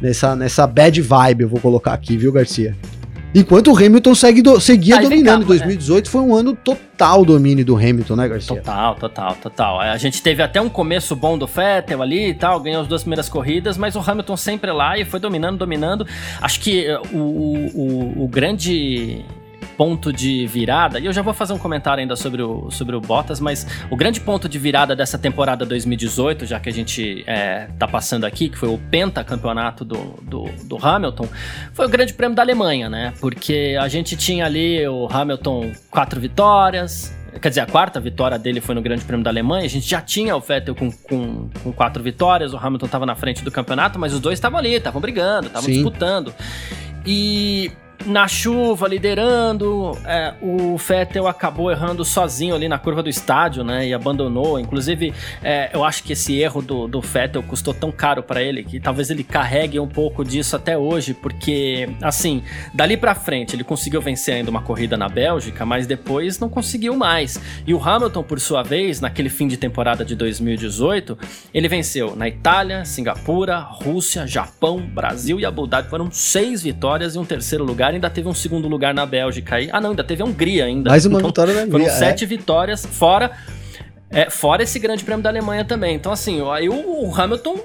nessa, 0.00 0.36
nessa 0.36 0.68
bad 0.68 1.00
vibe, 1.02 1.42
eu 1.42 1.48
vou 1.48 1.58
colocar 1.58 1.92
aqui, 1.92 2.16
viu, 2.16 2.30
Garcia? 2.30 2.76
Enquanto 3.34 3.72
o 3.72 3.76
Hamilton 3.76 4.14
segue 4.14 4.42
do, 4.42 4.60
seguia 4.60 4.98
Aí 4.98 5.04
dominando. 5.04 5.44
2018 5.46 6.04
né? 6.06 6.10
foi 6.10 6.20
um 6.20 6.34
ano 6.34 6.54
total 6.54 7.24
domínio 7.24 7.64
do 7.64 7.76
Hamilton, 7.76 8.16
né, 8.16 8.28
Garcia? 8.28 8.56
Total, 8.56 8.94
total, 8.96 9.36
total. 9.36 9.80
A 9.80 9.96
gente 9.96 10.22
teve 10.22 10.42
até 10.42 10.60
um 10.60 10.68
começo 10.68 11.14
bom 11.14 11.38
do 11.38 11.46
Vettel 11.46 12.02
ali 12.02 12.30
e 12.30 12.34
tal, 12.34 12.60
ganhou 12.60 12.82
as 12.82 12.88
duas 12.88 13.02
primeiras 13.02 13.28
corridas, 13.28 13.76
mas 13.76 13.94
o 13.94 14.00
Hamilton 14.00 14.36
sempre 14.36 14.72
lá 14.72 14.98
e 14.98 15.04
foi 15.04 15.20
dominando, 15.20 15.58
dominando. 15.58 16.06
Acho 16.40 16.60
que 16.60 16.86
eh, 16.86 17.00
o, 17.12 17.18
o, 17.18 18.24
o 18.24 18.28
grande 18.28 19.24
ponto 19.80 20.12
de 20.12 20.46
virada, 20.46 21.00
e 21.00 21.06
eu 21.06 21.12
já 21.12 21.22
vou 21.22 21.32
fazer 21.32 21.54
um 21.54 21.58
comentário 21.58 22.02
ainda 22.02 22.14
sobre 22.14 22.42
o, 22.42 22.70
sobre 22.70 22.94
o 22.94 23.00
Bottas, 23.00 23.40
mas 23.40 23.66
o 23.88 23.96
grande 23.96 24.20
ponto 24.20 24.46
de 24.46 24.58
virada 24.58 24.94
dessa 24.94 25.16
temporada 25.16 25.64
2018, 25.64 26.44
já 26.44 26.60
que 26.60 26.68
a 26.68 26.72
gente 26.72 27.24
é, 27.26 27.66
tá 27.78 27.88
passando 27.88 28.26
aqui, 28.26 28.50
que 28.50 28.58
foi 28.58 28.68
o 28.68 28.76
pentacampeonato 28.76 29.82
do, 29.82 30.18
do, 30.20 30.44
do 30.66 30.86
Hamilton, 30.86 31.26
foi 31.72 31.86
o 31.86 31.88
grande 31.88 32.12
prêmio 32.12 32.36
da 32.36 32.42
Alemanha, 32.42 32.90
né? 32.90 33.14
Porque 33.22 33.74
a 33.80 33.88
gente 33.88 34.18
tinha 34.18 34.44
ali 34.44 34.86
o 34.86 35.08
Hamilton 35.10 35.72
quatro 35.90 36.20
vitórias, 36.20 37.10
Quer 37.40 37.48
dizer, 37.48 37.60
a 37.60 37.66
quarta 37.66 37.98
vitória 38.00 38.36
dele 38.36 38.60
foi 38.60 38.74
no 38.74 38.82
Grande 38.82 39.04
Prêmio 39.04 39.22
da 39.22 39.30
Alemanha. 39.30 39.64
A 39.64 39.68
gente 39.68 39.88
já 39.88 40.00
tinha 40.00 40.34
o 40.34 40.40
Vettel 40.40 40.74
com, 40.74 40.90
com, 40.90 41.48
com 41.62 41.72
quatro 41.72 42.02
vitórias, 42.02 42.52
o 42.52 42.56
Hamilton 42.56 42.86
estava 42.86 43.06
na 43.06 43.14
frente 43.14 43.44
do 43.44 43.52
campeonato, 43.52 44.00
mas 44.00 44.12
os 44.12 44.18
dois 44.18 44.36
estavam 44.36 44.58
ali, 44.58 44.74
estavam 44.74 45.00
brigando, 45.00 45.46
estavam 45.46 45.70
disputando. 45.70 46.34
E 47.06 47.70
na 48.06 48.26
chuva, 48.26 48.88
liderando. 48.88 49.96
É, 50.04 50.34
o 50.40 50.76
Vettel 50.76 51.26
acabou 51.26 51.70
errando 51.70 52.04
sozinho 52.04 52.54
ali 52.54 52.68
na 52.68 52.78
curva 52.78 53.02
do 53.02 53.08
estádio, 53.08 53.62
né? 53.62 53.86
E 53.86 53.94
abandonou. 53.94 54.58
Inclusive, 54.58 55.12
é, 55.42 55.70
eu 55.72 55.84
acho 55.84 56.02
que 56.02 56.12
esse 56.12 56.38
erro 56.38 56.62
do, 56.62 56.88
do 56.88 57.00
Vettel 57.00 57.42
custou 57.42 57.74
tão 57.74 57.92
caro 57.92 58.22
para 58.22 58.42
ele 58.42 58.62
que 58.64 58.80
talvez 58.80 59.10
ele 59.10 59.22
carregue 59.22 59.78
um 59.78 59.88
pouco 59.88 60.24
disso 60.24 60.56
até 60.56 60.76
hoje, 60.76 61.14
porque, 61.14 61.88
assim, 62.02 62.42
dali 62.72 62.96
para 62.96 63.14
frente 63.14 63.54
ele 63.54 63.64
conseguiu 63.64 64.00
vencer 64.00 64.34
ainda 64.34 64.50
uma 64.50 64.62
corrida 64.62 64.96
na 64.96 65.08
Bélgica, 65.08 65.66
mas 65.66 65.86
depois 65.86 66.38
não 66.38 66.48
conseguiu 66.48 66.96
mais. 66.96 67.40
E 67.66 67.74
o 67.74 67.82
Hamilton, 67.82 68.22
por 68.22 68.40
sua 68.40 68.62
vez, 68.62 69.00
naquele 69.00 69.28
fim 69.28 69.46
de 69.46 69.56
temporada 69.56 70.04
de 70.04 70.14
2018, 70.14 71.18
ele 71.52 71.68
venceu 71.68 72.16
na 72.16 72.28
Itália, 72.28 72.84
Singapura, 72.84 73.58
Rússia, 73.58 74.26
Japão, 74.26 74.80
Brasil 74.80 75.38
e 75.38 75.44
Abu 75.44 75.66
Dhabi. 75.66 75.88
Foram 75.88 76.10
seis 76.10 76.62
vitórias 76.62 77.14
e 77.14 77.18
um 77.18 77.24
terceiro 77.24 77.64
lugar 77.64 77.89
lugar, 77.90 77.94
ainda 77.94 78.10
teve 78.10 78.28
um 78.28 78.34
segundo 78.34 78.68
lugar 78.68 78.94
na 78.94 79.04
Bélgica 79.04 79.56
aí. 79.56 79.68
Ah, 79.72 79.80
não, 79.80 79.90
ainda 79.90 80.04
teve 80.04 80.22
a 80.22 80.24
Hungria 80.24 80.64
ainda. 80.64 80.90
Mais 80.90 81.04
uma 81.04 81.18
então, 81.18 81.28
vitória 81.28 81.54
na 81.54 81.62
Hungria. 81.62 81.86
Foram 81.86 81.98
sete 81.98 82.24
é. 82.24 82.26
vitórias, 82.26 82.86
fora. 82.86 83.32
É, 84.10 84.28
fora 84.28 84.62
esse 84.62 84.78
grande 84.78 85.04
prêmio 85.04 85.22
da 85.22 85.30
Alemanha 85.30 85.64
também. 85.64 85.94
Então, 85.94 86.10
assim, 86.12 86.42
aí 86.50 86.68
o, 86.68 87.06
o 87.06 87.14
Hamilton 87.14 87.60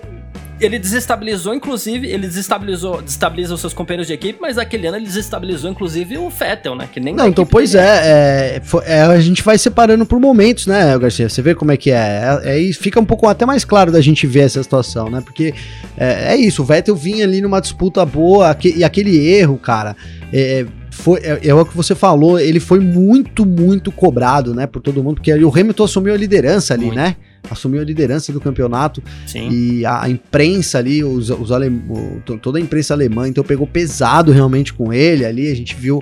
ele 0.59 0.79
desestabilizou, 0.79 1.53
inclusive, 1.53 2.07
ele 2.07 2.27
desestabilizou, 2.27 3.01
desestabiliza 3.01 3.53
os 3.53 3.59
seus 3.59 3.73
companheiros 3.73 4.07
de 4.07 4.13
equipe, 4.13 4.39
mas 4.41 4.57
aquele 4.57 4.87
ano 4.87 4.97
ele 4.97 5.05
desestabilizou, 5.05 5.69
inclusive, 5.69 6.17
o 6.17 6.29
Vettel, 6.29 6.75
né? 6.75 6.87
Que 6.91 6.99
nem 6.99 7.13
Não, 7.13 7.27
então, 7.27 7.45
pois 7.45 7.75
é, 7.75 8.59
é, 8.61 8.61
é, 8.85 9.01
a 9.01 9.19
gente 9.19 9.43
vai 9.43 9.57
separando 9.57 10.05
por 10.05 10.19
momentos, 10.19 10.65
né, 10.65 10.97
Garcia? 10.97 11.27
Você 11.27 11.41
vê 11.41 11.53
como 11.53 11.71
é 11.71 11.77
que 11.77 11.91
é. 11.91 12.39
é, 12.43 12.69
é 12.69 12.73
fica 12.73 12.99
um 12.99 13.05
pouco 13.05 13.27
até 13.27 13.45
mais 13.45 13.65
claro 13.65 13.91
da 13.91 13.99
gente 13.99 14.25
ver 14.25 14.41
essa 14.41 14.63
situação, 14.63 15.09
né? 15.09 15.21
Porque 15.21 15.53
é, 15.97 16.33
é 16.33 16.37
isso, 16.37 16.61
o 16.61 16.65
Vettel 16.65 16.95
vinha 16.95 17.25
ali 17.25 17.41
numa 17.41 17.59
disputa 17.59 18.05
boa, 18.05 18.55
e 18.63 18.83
aquele 18.83 19.27
erro, 19.27 19.57
cara, 19.57 19.95
é, 20.31 20.65
foi, 20.89 21.19
é, 21.19 21.39
é, 21.47 21.53
o 21.53 21.65
que 21.65 21.75
você 21.75 21.93
falou, 21.93 22.39
ele 22.39 22.59
foi 22.59 22.79
muito, 22.79 23.45
muito 23.45 23.91
cobrado, 23.91 24.55
né, 24.55 24.65
por 24.65 24.81
todo 24.81 25.03
mundo, 25.03 25.15
porque 25.15 25.33
o 25.33 25.49
Hamilton 25.49 25.83
assumiu 25.83 26.13
a 26.13 26.17
liderança 26.17 26.73
ali, 26.73 26.85
muito. 26.85 26.95
né? 26.95 27.17
Assumiu 27.49 27.81
a 27.81 27.83
liderança 27.83 28.31
do 28.31 28.39
campeonato 28.39 29.01
Sim. 29.25 29.49
e 29.49 29.85
a, 29.85 30.03
a 30.03 30.09
imprensa 30.09 30.77
ali, 30.77 31.03
os, 31.03 31.29
os 31.29 31.51
alem, 31.51 31.83
o, 31.89 32.21
toda 32.37 32.57
a 32.57 32.61
imprensa 32.61 32.93
alemã, 32.93 33.27
então 33.27 33.43
pegou 33.43 33.67
pesado 33.67 34.31
realmente 34.31 34.73
com 34.73 34.93
ele 34.93 35.25
ali, 35.25 35.51
a 35.51 35.55
gente 35.55 35.75
viu 35.75 36.01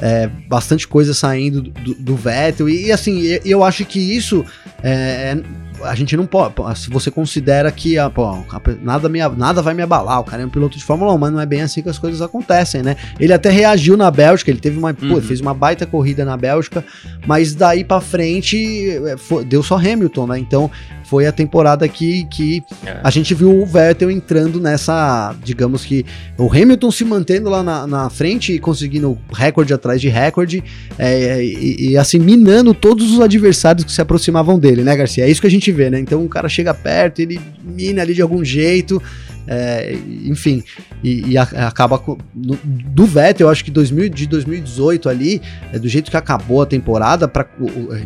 é, 0.00 0.28
bastante 0.48 0.88
coisa 0.88 1.14
saindo 1.14 1.62
do, 1.62 1.94
do 1.94 2.16
Vettel 2.16 2.68
e, 2.68 2.86
e 2.86 2.92
assim, 2.92 3.20
eu 3.44 3.62
acho 3.62 3.84
que 3.84 3.98
isso 3.98 4.44
é, 4.82 5.36
a 5.84 5.94
gente 5.94 6.16
não 6.16 6.26
pode. 6.26 6.54
Se 6.76 6.90
você 6.90 7.10
considera 7.10 7.70
que 7.70 7.98
ah, 7.98 8.10
pô, 8.10 8.38
nada, 8.82 9.08
me, 9.08 9.20
nada 9.36 9.62
vai 9.62 9.74
me 9.74 9.82
abalar, 9.82 10.20
o 10.20 10.24
cara 10.24 10.42
é 10.42 10.46
um 10.46 10.50
piloto 10.50 10.76
de 10.78 10.84
Fórmula 10.84 11.12
1, 11.14 11.18
mas 11.18 11.32
não 11.32 11.40
é 11.40 11.46
bem 11.46 11.62
assim 11.62 11.82
que 11.82 11.88
as 11.88 11.98
coisas 11.98 12.20
acontecem, 12.20 12.82
né? 12.82 12.96
Ele 13.18 13.32
até 13.32 13.50
reagiu 13.50 13.96
na 13.96 14.10
Bélgica, 14.10 14.50
ele 14.50 14.60
teve 14.60 14.78
uma. 14.78 14.90
Uhum. 14.90 15.14
Pô, 15.14 15.20
fez 15.20 15.40
uma 15.40 15.54
baita 15.54 15.86
corrida 15.86 16.24
na 16.24 16.36
Bélgica, 16.36 16.84
mas 17.26 17.54
daí 17.54 17.84
para 17.84 18.00
frente 18.00 18.90
é, 19.06 19.16
foi, 19.16 19.44
deu 19.44 19.62
só 19.62 19.76
Hamilton, 19.76 20.26
né? 20.26 20.38
Então 20.38 20.70
foi 21.12 21.26
a 21.26 21.32
temporada 21.32 21.88
que, 21.88 22.24
que 22.24 22.62
é. 22.86 23.00
a 23.02 23.10
gente 23.10 23.34
viu 23.34 23.62
o 23.62 23.64
Vettel 23.64 24.10
entrando 24.10 24.60
nessa, 24.60 25.34
digamos 25.42 25.84
que 25.84 26.04
o 26.36 26.50
Hamilton 26.50 26.90
se 26.90 27.04
mantendo 27.04 27.48
lá 27.48 27.62
na, 27.62 27.86
na 27.86 28.10
frente 28.10 28.52
e 28.52 28.58
conseguindo 28.58 29.18
recorde 29.32 29.72
atrás 29.72 30.00
de 30.00 30.08
recorde 30.08 30.62
é, 30.98 31.42
e, 31.42 31.92
e, 31.92 31.96
assim 31.96 32.18
minando 32.18 32.74
todos 32.74 33.10
os 33.10 33.20
adversários 33.20 33.84
que 33.84 33.92
se 33.92 34.00
aproximavam 34.02 34.58
dele, 34.58 34.82
né, 34.82 34.94
Garcia? 34.94 35.24
É 35.24 35.30
isso 35.30 35.40
que 35.40 35.46
a 35.46 35.50
gente 35.50 35.62
gente 35.62 35.70
vê, 35.70 35.88
né? 35.88 36.00
Então 36.00 36.24
o 36.24 36.28
cara 36.28 36.48
chega 36.48 36.74
perto, 36.74 37.20
ele 37.20 37.40
mina 37.62 38.02
ali 38.02 38.12
de 38.12 38.20
algum 38.20 38.44
jeito, 38.44 39.00
é, 39.46 39.96
enfim, 40.24 40.62
e, 41.02 41.32
e 41.32 41.38
a, 41.38 41.42
acaba 41.42 41.98
com, 41.98 42.16
no, 42.34 42.58
do 42.64 43.04
Vettel, 43.04 43.46
eu 43.46 43.50
acho 43.50 43.64
que 43.64 43.70
2000, 43.70 44.08
de 44.08 44.26
2018 44.26 45.08
ali, 45.08 45.42
é, 45.72 45.78
do 45.78 45.88
jeito 45.88 46.10
que 46.10 46.16
acabou 46.16 46.62
a 46.62 46.66
temporada, 46.66 47.26
para 47.26 47.46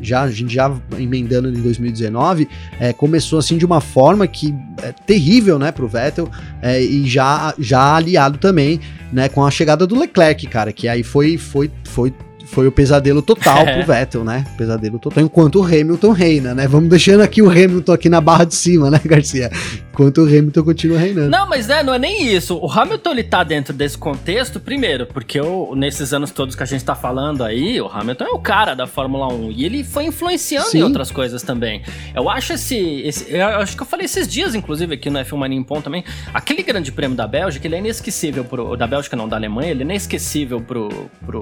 já 0.00 0.22
a 0.22 0.30
gente 0.30 0.52
já 0.52 0.74
emendando 0.98 1.48
em 1.48 1.60
2019, 1.60 2.48
é, 2.80 2.92
começou 2.92 3.38
assim 3.38 3.58
de 3.58 3.66
uma 3.66 3.80
forma 3.80 4.26
que 4.26 4.54
é 4.82 4.92
terrível, 4.92 5.58
né, 5.58 5.70
pro 5.72 5.88
Vettel, 5.88 6.28
é, 6.62 6.82
e 6.82 7.06
já 7.08 7.54
já 7.58 7.96
aliado 7.96 8.38
também, 8.38 8.80
né, 9.12 9.28
com 9.28 9.44
a 9.44 9.50
chegada 9.50 9.86
do 9.86 9.98
Leclerc, 9.98 10.46
cara, 10.46 10.72
que 10.72 10.88
aí 10.88 11.02
foi 11.02 11.36
foi 11.36 11.70
foi 11.84 12.12
foi 12.46 12.66
o 12.66 12.72
pesadelo 12.72 13.20
total 13.20 13.64
pro 13.64 13.84
Vettel, 13.84 14.24
né? 14.24 14.46
Pesadelo 14.56 14.98
total, 14.98 15.24
enquanto 15.24 15.60
o 15.60 15.64
Hamilton 15.64 16.12
reina, 16.12 16.54
né? 16.54 16.66
Vamos 16.66 16.88
deixando 16.88 17.20
aqui 17.20 17.42
o 17.42 17.50
Hamilton 17.50 17.92
aqui 17.92 18.08
na 18.08 18.20
barra 18.20 18.44
de 18.44 18.54
cima, 18.54 18.88
né, 18.88 19.00
Garcia? 19.04 19.50
Enquanto 19.96 20.18
o 20.18 20.24
Hamilton 20.24 20.62
continua 20.62 20.98
reinando. 20.98 21.30
Não, 21.30 21.48
mas 21.48 21.68
né, 21.68 21.82
não 21.82 21.94
é 21.94 21.98
nem 21.98 22.26
isso. 22.26 22.54
O 22.58 22.70
Hamilton 22.70 23.12
ele 23.12 23.24
tá 23.24 23.42
dentro 23.42 23.72
desse 23.72 23.96
contexto, 23.96 24.60
primeiro, 24.60 25.06
porque 25.06 25.40
eu, 25.40 25.72
nesses 25.74 26.12
anos 26.12 26.30
todos 26.30 26.54
que 26.54 26.62
a 26.62 26.66
gente 26.66 26.84
tá 26.84 26.94
falando 26.94 27.42
aí, 27.42 27.80
o 27.80 27.86
Hamilton 27.86 28.24
é 28.24 28.28
o 28.28 28.38
cara 28.38 28.74
da 28.74 28.86
Fórmula 28.86 29.26
1 29.32 29.52
e 29.52 29.64
ele 29.64 29.82
foi 29.82 30.04
influenciando 30.04 30.68
Sim. 30.68 30.80
em 30.80 30.82
outras 30.82 31.10
coisas 31.10 31.42
também. 31.42 31.80
Eu 32.14 32.28
acho 32.28 32.52
esse, 32.52 32.76
esse, 32.76 33.32
eu 33.32 33.46
acho 33.46 33.74
que 33.74 33.82
eu 33.82 33.86
falei 33.86 34.04
esses 34.04 34.28
dias 34.28 34.54
inclusive 34.54 34.92
aqui 34.92 35.08
no 35.08 35.18
F1 35.18 35.34
Mania 35.38 35.58
em 35.58 35.64
Ponto 35.64 35.84
também, 35.84 36.04
aquele 36.34 36.62
Grande 36.62 36.92
Prêmio 36.92 37.16
da 37.16 37.26
Bélgica, 37.26 37.66
ele 37.66 37.76
é 37.76 37.78
inesquecível 37.78 38.44
pro 38.44 38.76
da 38.76 38.86
Bélgica 38.86 39.16
não, 39.16 39.26
da 39.26 39.36
Alemanha, 39.36 39.70
ele 39.70 39.80
é 39.80 39.86
inesquecível 39.86 40.60
pro 40.60 40.90
pro 41.24 41.40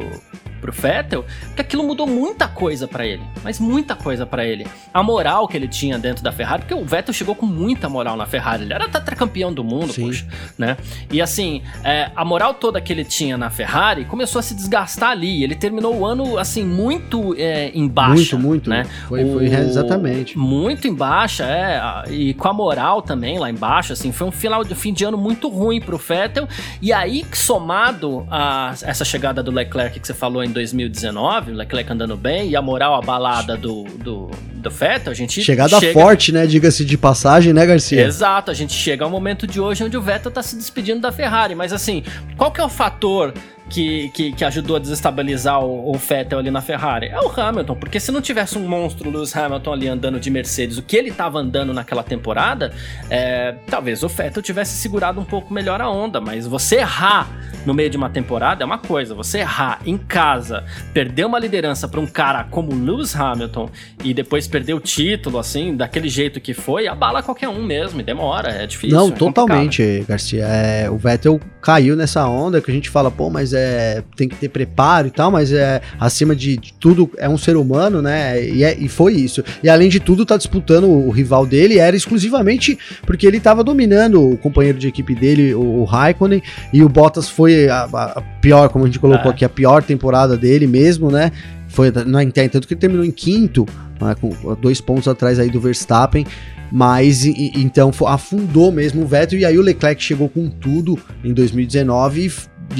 pro 0.60 0.72
Vettel, 0.72 1.24
porque 1.48 1.60
aquilo 1.60 1.82
mudou 1.82 2.06
muita 2.06 2.48
coisa 2.48 2.86
para 2.86 3.04
ele, 3.04 3.22
mas 3.42 3.58
muita 3.58 3.94
coisa 3.94 4.24
para 4.24 4.46
ele. 4.46 4.66
A 4.94 5.02
moral 5.02 5.46
que 5.46 5.56
ele 5.56 5.68
tinha 5.68 5.98
dentro 5.98 6.22
da 6.22 6.32
Ferrari, 6.32 6.62
porque 6.62 6.72
o 6.72 6.84
Vettel 6.84 7.12
chegou 7.12 7.34
com 7.34 7.44
muita 7.44 7.86
moral 7.88 8.16
na 8.16 8.24
Ferrari 8.24 8.43
Ferrari, 8.44 8.64
ele 8.64 8.74
era 8.74 8.88
tetracampeão 8.88 9.52
do 9.52 9.64
mundo, 9.64 9.92
Sim. 9.92 10.07
poxa, 10.07 10.26
né? 10.59 10.76
E 11.11 11.22
assim, 11.22 11.62
é, 11.83 12.11
a 12.14 12.24
moral 12.24 12.52
toda 12.54 12.80
que 12.80 12.92
ele 12.92 13.04
tinha 13.04 13.38
na 13.38 13.48
Ferrari 13.48 14.04
começou 14.04 14.38
a 14.38 14.42
se 14.42 14.54
desgastar 14.54 15.11
ali. 15.11 15.42
Ele 15.42 15.54
terminou 15.54 15.96
o 15.96 16.04
ano, 16.04 16.38
assim, 16.38 16.64
muito 16.64 17.35
é, 17.38 17.70
em 17.74 17.88
baixa. 17.88 18.37
Muito, 18.37 18.68
muito. 18.68 18.70
Né? 18.70 18.85
Foi, 19.09 19.24
foi 19.24 19.46
exatamente. 19.46 20.37
Muito 20.37 20.87
em 20.87 20.94
baixa, 20.94 21.44
é. 21.44 22.12
E 22.12 22.35
com 22.35 22.48
a 22.48 22.52
moral 22.52 23.00
também 23.00 23.38
lá 23.38 23.50
embaixo, 23.50 23.92
assim, 23.94 24.12
foi 24.12 24.26
um 24.26 24.33
final 24.33 24.62
de 24.62 24.74
fim 24.74 24.92
de 24.92 25.04
ano 25.04 25.16
muito 25.16 25.48
ruim 25.48 25.80
pro 25.80 25.96
Vettel. 25.96 26.46
E 26.83 26.92
aí, 26.92 27.24
somado 27.33 28.26
a 28.30 28.74
essa 28.83 29.04
chegada 29.04 29.42
do 29.42 29.50
Leclerc 29.50 29.98
que 29.98 30.07
você 30.07 30.14
falou 30.14 30.44
em 30.44 30.50
2019, 30.50 31.52
o 31.52 31.54
Leclerc 31.54 31.90
andando 31.90 32.16
bem, 32.16 32.50
e 32.50 32.57
a 32.57 32.62
moral 32.62 32.94
abalada 32.94 33.57
do, 33.57 33.85
do, 33.85 34.30
do 34.64 34.70
Vettel, 34.70 35.12
a 35.12 35.14
gente. 35.14 35.42
Chegada 35.42 35.79
chega... 35.79 35.92
forte, 35.92 36.33
né? 36.33 36.46
Diga-se 36.46 36.85
de 36.85 36.98
passagem, 36.98 37.53
né, 37.53 37.64
Garcia? 37.64 38.05
Exato 38.05 38.24
Exato, 38.24 38.50
a 38.50 38.55
gente 38.55 38.72
chega 38.72 39.05
ao 39.05 39.11
momento 39.11 39.46
de 39.46 39.61
hoje 39.61 39.85
onde 39.85 39.96
o 39.96 40.03
Vettel 40.03 40.31
tá 40.31 40.42
se 40.42 40.57
despedindo 40.57 41.00
da 41.00 41.12
Ferrari, 41.12 41.55
mas 41.55 41.72
assim, 41.72 42.03
qual 42.37 42.50
que 42.50 42.61
é 42.61 42.64
o 42.64 42.68
fator 42.68 43.33
que, 43.68 44.11
que, 44.11 44.33
que, 44.33 44.44
ajudou 44.44 44.77
a 44.77 44.79
desestabilizar 44.79 45.62
o, 45.64 45.90
o, 45.90 45.98
Vettel 45.98 46.38
ali 46.38 46.50
na 46.50 46.61
Ferrari? 46.61 47.07
É 47.07 47.20
o 47.20 47.29
Hamilton, 47.29 47.74
porque 47.74 47.98
se 47.98 48.12
não 48.12 48.20
tivesse 48.20 48.59
um 48.59 48.68
monstro 48.68 49.11
Lewis 49.11 49.35
Hamilton 49.35 49.72
ali 49.72 49.88
andando 49.88 50.20
de 50.20 50.31
Mercedes, 50.31 50.79
o 50.79 50.83
que 50.83 50.96
ele 50.96 51.11
estava 51.11 51.38
andando 51.38 51.72
naquela 51.72 52.03
temporada, 52.03 52.72
é, 53.09 53.55
talvez 53.68 54.03
o 54.03 54.09
Vettel 54.09 54.42
tivesse 54.42 54.77
segurado 54.77 55.20
um 55.20 55.24
pouco 55.24 55.53
melhor 55.53 55.81
a 55.81 55.88
onda, 55.88 56.20
mas 56.20 56.46
você 56.46 56.77
errar 56.77 57.29
no 57.64 57.72
meio 57.72 57.88
de 57.88 57.96
uma 57.96 58.11
temporada 58.11 58.62
é 58.62 58.66
uma 58.66 58.79
coisa, 58.79 59.14
você 59.14 59.38
errar 59.38 59.81
em 59.87 59.96
casa, 59.96 60.64
perder 60.92 61.24
uma 61.24 61.38
liderança 61.38 61.88
para 61.88 62.00
um 62.00 62.07
cara 62.07 62.44
como 62.44 62.74
Lewis 62.74 63.16
Hamilton 63.16 63.70
e 64.03 64.12
depois 64.12 64.46
perder 64.46 64.74
o 64.74 64.81
título, 64.81 65.38
assim, 65.38 65.74
daquele 65.74 66.09
jeito 66.09 66.40
que 66.40 66.53
foi, 66.53 66.87
abala 66.87 67.22
qualquer 67.22 67.48
um 67.48 67.62
mesmo, 67.62 68.00
e 68.00 68.03
demora, 68.05 68.50
é 68.50 68.66
difícil. 68.66 68.96
Não, 68.96 69.09
é 69.09 69.12
totalmente. 69.12 70.05
Garcia. 70.07 70.44
É, 70.44 70.90
o 70.90 70.96
Vettel 70.96 71.40
caiu 71.61 71.96
nessa 71.96 72.29
onda 72.29 72.61
que 72.61 72.70
a 72.70 72.74
gente 72.74 72.90
fala, 72.90 73.11
pô, 73.11 73.31
mas 73.31 73.53
é, 73.54 74.02
tem 74.16 74.28
que 74.28 74.36
ter 74.36 74.48
preparo 74.48 75.06
e 75.06 75.10
tal, 75.10 75.30
mas 75.30 75.52
é 75.52 75.80
acima 75.98 76.34
de, 76.34 76.56
de 76.56 76.72
tudo 76.74 77.10
é 77.16 77.28
um 77.28 77.38
ser 77.38 77.56
humano, 77.56 78.02
né? 78.02 78.44
E, 78.44 78.64
é, 78.64 78.76
e, 78.78 78.88
foi 78.88 79.14
isso. 79.14 79.42
E 79.62 79.68
além 79.68 79.88
de 79.88 80.00
tudo, 80.00 80.26
tá 80.26 80.36
disputando 80.36 80.88
o, 80.88 81.10
rival 81.10 81.46
dele, 81.46 81.78
era 81.78 81.96
exclusivamente 81.96 82.78
porque 83.06 83.26
ele 83.26 83.40
tava 83.40 83.64
dominando 83.64 84.20
o 84.20 84.36
companheiro 84.36 84.78
de 84.78 84.88
equipe 84.88 85.14
dele, 85.14 85.54
o, 85.54 85.80
o 85.80 85.84
Raikkonen, 85.84 86.42
e 86.72 86.82
o 86.82 86.88
Bottas 86.88 87.28
foi 87.28 87.68
a, 87.68 87.84
a 87.84 88.22
pior, 88.40 88.68
como 88.68 88.84
a 88.84 88.88
gente 88.88 88.98
colocou 88.98 89.30
é. 89.30 89.34
aqui, 89.34 89.44
a 89.44 89.48
pior 89.48 89.82
temporada 89.82 90.36
dele 90.36 90.66
mesmo, 90.66 91.10
né? 91.10 91.32
Foi, 91.68 91.92
não 92.06 92.20
é, 92.20 92.26
tanto 92.48 92.68
que 92.68 92.74
ele 92.74 92.80
terminou 92.80 93.04
em 93.04 93.10
quinto, 93.10 93.66
né, 94.00 94.14
com 94.20 94.30
dois 94.54 94.80
pontos 94.80 95.08
atrás 95.08 95.38
aí 95.40 95.50
do 95.50 95.60
Verstappen, 95.60 96.24
mas 96.70 97.24
e, 97.24 97.52
então 97.54 97.90
afundou 98.06 98.72
mesmo 98.72 99.02
o 99.02 99.06
Vettel 99.06 99.38
e 99.38 99.44
aí 99.44 99.58
o 99.58 99.62
Leclerc 99.62 100.02
chegou 100.02 100.28
com 100.28 100.48
tudo 100.48 100.98
em 101.22 101.32
2019 101.32 102.26
e 102.26 102.32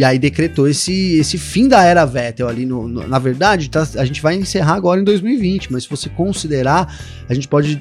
aí 0.03 0.19
decretou 0.19 0.67
esse, 0.67 1.17
esse 1.19 1.37
fim 1.39 1.69
da 1.69 1.85
era 1.85 2.05
Vettel 2.05 2.49
ali. 2.49 2.65
No, 2.65 2.89
no 2.89 3.07
na 3.07 3.19
verdade, 3.19 3.69
tá, 3.69 3.87
a 3.97 4.05
gente 4.05 4.21
vai 4.23 4.35
encerrar 4.35 4.75
agora 4.75 5.01
em 5.01 5.05
2020, 5.05 5.73
mas 5.73 5.85
se 5.85 5.91
você 5.91 6.09
considerar, 6.09 6.99
a 7.29 7.35
gente 7.35 7.47
pode 7.47 7.79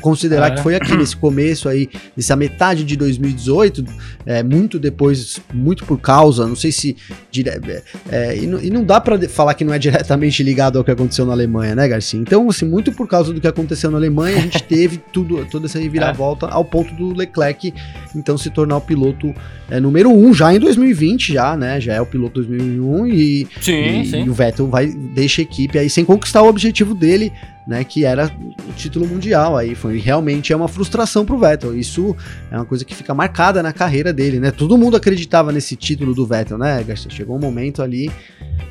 considerar 0.00 0.52
é. 0.52 0.54
que 0.56 0.62
foi 0.62 0.74
aqui 0.76 0.96
nesse 0.96 1.16
começo 1.16 1.68
aí, 1.68 1.88
nessa 2.16 2.36
metade 2.36 2.84
de 2.84 2.96
2018, 2.96 3.84
é, 4.24 4.42
muito 4.42 4.78
depois, 4.78 5.40
muito 5.52 5.84
por 5.84 5.98
causa, 5.98 6.46
não 6.46 6.56
sei 6.56 6.70
se. 6.70 6.96
Dire, 7.30 7.48
é, 7.48 7.82
é 8.10 8.36
e, 8.36 8.46
não, 8.46 8.60
e, 8.60 8.70
não, 8.70 8.84
dá 8.84 9.00
para 9.00 9.28
falar 9.28 9.54
que 9.54 9.64
não 9.64 9.72
é 9.72 9.78
diretamente 9.78 10.42
ligado 10.42 10.78
ao 10.78 10.84
que 10.84 10.90
aconteceu 10.90 11.24
na 11.24 11.32
Alemanha, 11.32 11.74
né, 11.74 11.88
Garcia? 11.88 12.20
Então, 12.20 12.48
assim, 12.48 12.66
muito 12.66 12.92
por 12.92 13.08
causa 13.08 13.32
do 13.32 13.40
que 13.40 13.46
aconteceu 13.46 13.90
na 13.90 13.96
Alemanha, 13.96 14.36
a 14.36 14.40
gente 14.40 14.62
teve 14.64 14.98
tudo, 15.12 15.44
toda 15.50 15.66
essa 15.66 15.78
reviravolta 15.78 16.46
ao 16.46 16.64
ponto 16.64 16.94
do 16.94 17.14
Leclerc, 17.14 17.72
então, 18.14 18.36
se 18.36 18.50
tornar 18.50 18.76
o 18.76 18.80
piloto 18.80 19.34
é, 19.70 19.80
número 19.80 20.10
um 20.10 20.32
já 20.32 20.54
em 20.54 20.58
2020, 20.58 21.32
já 21.32 21.55
né? 21.56 21.80
Já 21.80 21.94
é 21.94 22.00
o 22.00 22.06
piloto 22.06 22.34
2001 22.42 23.06
e, 23.06 23.48
sim, 23.60 24.00
e, 24.00 24.06
sim. 24.06 24.24
e 24.24 24.30
o 24.30 24.34
Vettel 24.34 24.68
vai 24.68 24.86
deixa 24.86 25.40
a 25.40 25.44
equipe 25.44 25.78
aí 25.78 25.90
sem 25.90 26.04
conquistar 26.04 26.42
o 26.42 26.48
objetivo 26.48 26.94
dele 26.94 27.32
né, 27.66 27.82
que 27.82 28.04
era 28.04 28.30
o 28.68 28.72
título 28.72 29.06
mundial. 29.06 29.56
Aí 29.56 29.74
foi 29.74 29.98
realmente 29.98 30.52
é 30.52 30.56
uma 30.56 30.68
frustração 30.68 31.24
pro 31.24 31.38
Vettel. 31.38 31.76
Isso 31.76 32.16
é 32.50 32.56
uma 32.56 32.64
coisa 32.64 32.84
que 32.84 32.94
fica 32.94 33.12
marcada 33.12 33.62
na 33.62 33.72
carreira 33.72 34.12
dele, 34.12 34.38
né? 34.38 34.50
Todo 34.50 34.78
mundo 34.78 34.96
acreditava 34.96 35.50
nesse 35.50 35.74
título 35.74 36.14
do 36.14 36.26
Vettel, 36.26 36.58
né, 36.58 36.82
Garcia? 36.82 37.10
Chegou 37.10 37.36
um 37.36 37.40
momento 37.40 37.82
ali, 37.82 38.10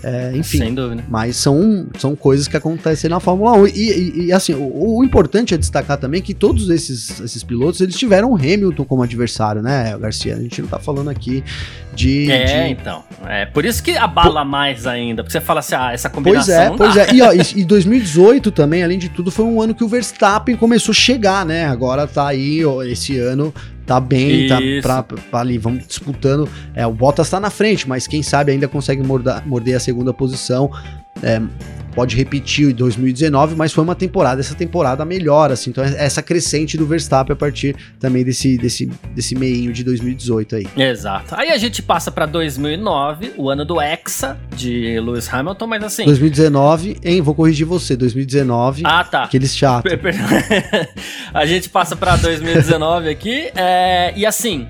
é, 0.04 0.32
enfim. 0.36 0.60
Sem 0.60 0.74
dúvida. 0.74 1.04
Mas 1.10 1.36
são, 1.36 1.88
são 1.98 2.16
coisas 2.16 2.48
que 2.48 2.56
acontecem 2.56 3.10
na 3.10 3.20
Fórmula 3.20 3.54
1. 3.54 3.68
E, 3.68 3.72
e, 3.72 4.26
e 4.26 4.34
assim, 4.34 4.54
o, 4.54 4.98
o, 4.98 5.04
importante 5.04 5.54
é 5.54 5.58
destacar 5.58 5.98
também 5.98 6.22
que 6.22 6.34
todos 6.34 6.70
esses, 6.70 7.20
esses 7.20 7.44
pilotos 7.44 7.82
eles 7.82 7.98
tiveram 7.98 8.32
o 8.32 8.36
Hamilton 8.36 8.86
como 8.86 9.04
adversário, 9.04 9.62
né, 9.62 9.98
Garcia? 9.98 10.36
A 10.36 10.40
gente 10.40 10.62
não 10.62 10.70
tá 10.70 10.80
falando 10.80 11.10
aqui 11.10 11.44
de. 11.94 12.30
É, 12.30 12.66
de... 12.66 12.72
então. 12.72 13.04
É 13.26 13.46
por 13.46 13.66
isso 13.66 13.82
que 13.82 13.98
abala 13.98 14.46
mais 14.46 14.86
ainda. 14.86 15.24
Porque 15.24 15.32
você 15.32 15.42
fala 15.42 15.60
assim, 15.60 15.76
ah, 15.76 15.92
essa 15.92 16.10
combinação. 16.10 16.76
Pois 16.78 16.96
é, 16.96 17.04
pois 17.04 17.10
é. 17.10 17.16
E, 17.16 17.22
ó, 17.22 17.34
e, 17.34 17.62
e 17.62 17.66
2018 17.66 18.52
também 18.52 18.84
além 18.86 18.98
de 18.98 19.10
tudo, 19.10 19.30
foi 19.32 19.46
um 19.46 19.62
ano 19.62 19.76
que 19.76 19.84
o 19.84 19.88
Verstappen 19.88 20.56
começou 20.56 20.92
a 20.92 20.96
chegar, 20.96 21.46
né? 21.46 21.66
Agora 21.66 22.08
tá 22.08 22.28
aí, 22.28 22.62
esse 22.90 23.18
ano 23.18 23.54
tá 23.86 24.00
bem, 24.00 24.48
tá 24.48 24.62
Isso. 24.62 24.88
tá 24.88 25.04
pra, 25.04 25.18
pra, 25.18 25.40
ali, 25.40 25.58
vamos 25.58 25.86
disputando. 25.88 26.50
É, 26.74 26.86
o 26.86 26.92
Bottas 26.92 27.30
tá 27.30 27.40
na 27.40 27.50
frente, 27.50 27.88
mas 27.88 28.08
quem 28.08 28.24
sabe 28.24 28.52
ainda 28.52 28.68
consegue 28.68 29.04
morder, 29.04 29.46
morder 29.46 29.76
a 29.76 29.80
segunda 29.80 30.14
posição. 30.14 30.72
É, 31.24 31.42
pode 31.96 32.16
repetir 32.16 32.70
em 32.70 32.74
2019, 32.74 33.56
mas 33.56 33.72
foi 33.72 33.84
uma 33.84 33.96
temporada, 33.96 34.42
essa 34.42 34.54
temporada 34.54 35.06
melhor, 35.06 35.50
assim, 35.50 35.70
então 35.70 35.84
é 35.84 35.96
essa 35.98 36.22
crescente 36.22 36.78
do 36.78 36.86
Verstappen 36.86 37.34
a 37.34 37.36
partir 37.36 37.76
também 38.00 38.24
desse, 38.24 38.58
desse, 38.58 38.86
desse 39.14 39.34
meinho 39.34 39.72
de 39.72 39.84
2018 39.84 40.58
aí. 40.58 40.68
Exato. 40.76 41.34
Aí 41.36 41.52
a 41.52 41.58
gente 41.58 41.82
passa 41.82 42.12
para 42.12 42.26
2009, 42.26 43.34
o 43.38 43.50
ano 43.50 43.64
do 43.64 43.82
Hexa 43.82 44.38
de 44.56 45.00
Lewis 45.00 45.34
Hamilton, 45.34 45.68
mas 45.68 45.84
assim... 45.84 46.06
2019, 46.06 46.98
hein, 47.02 47.22
vou 47.22 47.34
corrigir 47.34 47.66
você, 47.66 47.96
2019. 47.96 48.84
Ah, 48.86 49.04
tá. 49.06 49.24
Aqueles 49.24 49.56
chatos. 49.56 49.90
a 51.34 51.46
gente 51.46 51.70
passa 51.70 51.96
para 51.96 52.18
2019 52.18 53.10
aqui, 53.10 53.50
é, 53.56 53.75
e 54.16 54.26
assim... 54.26 54.68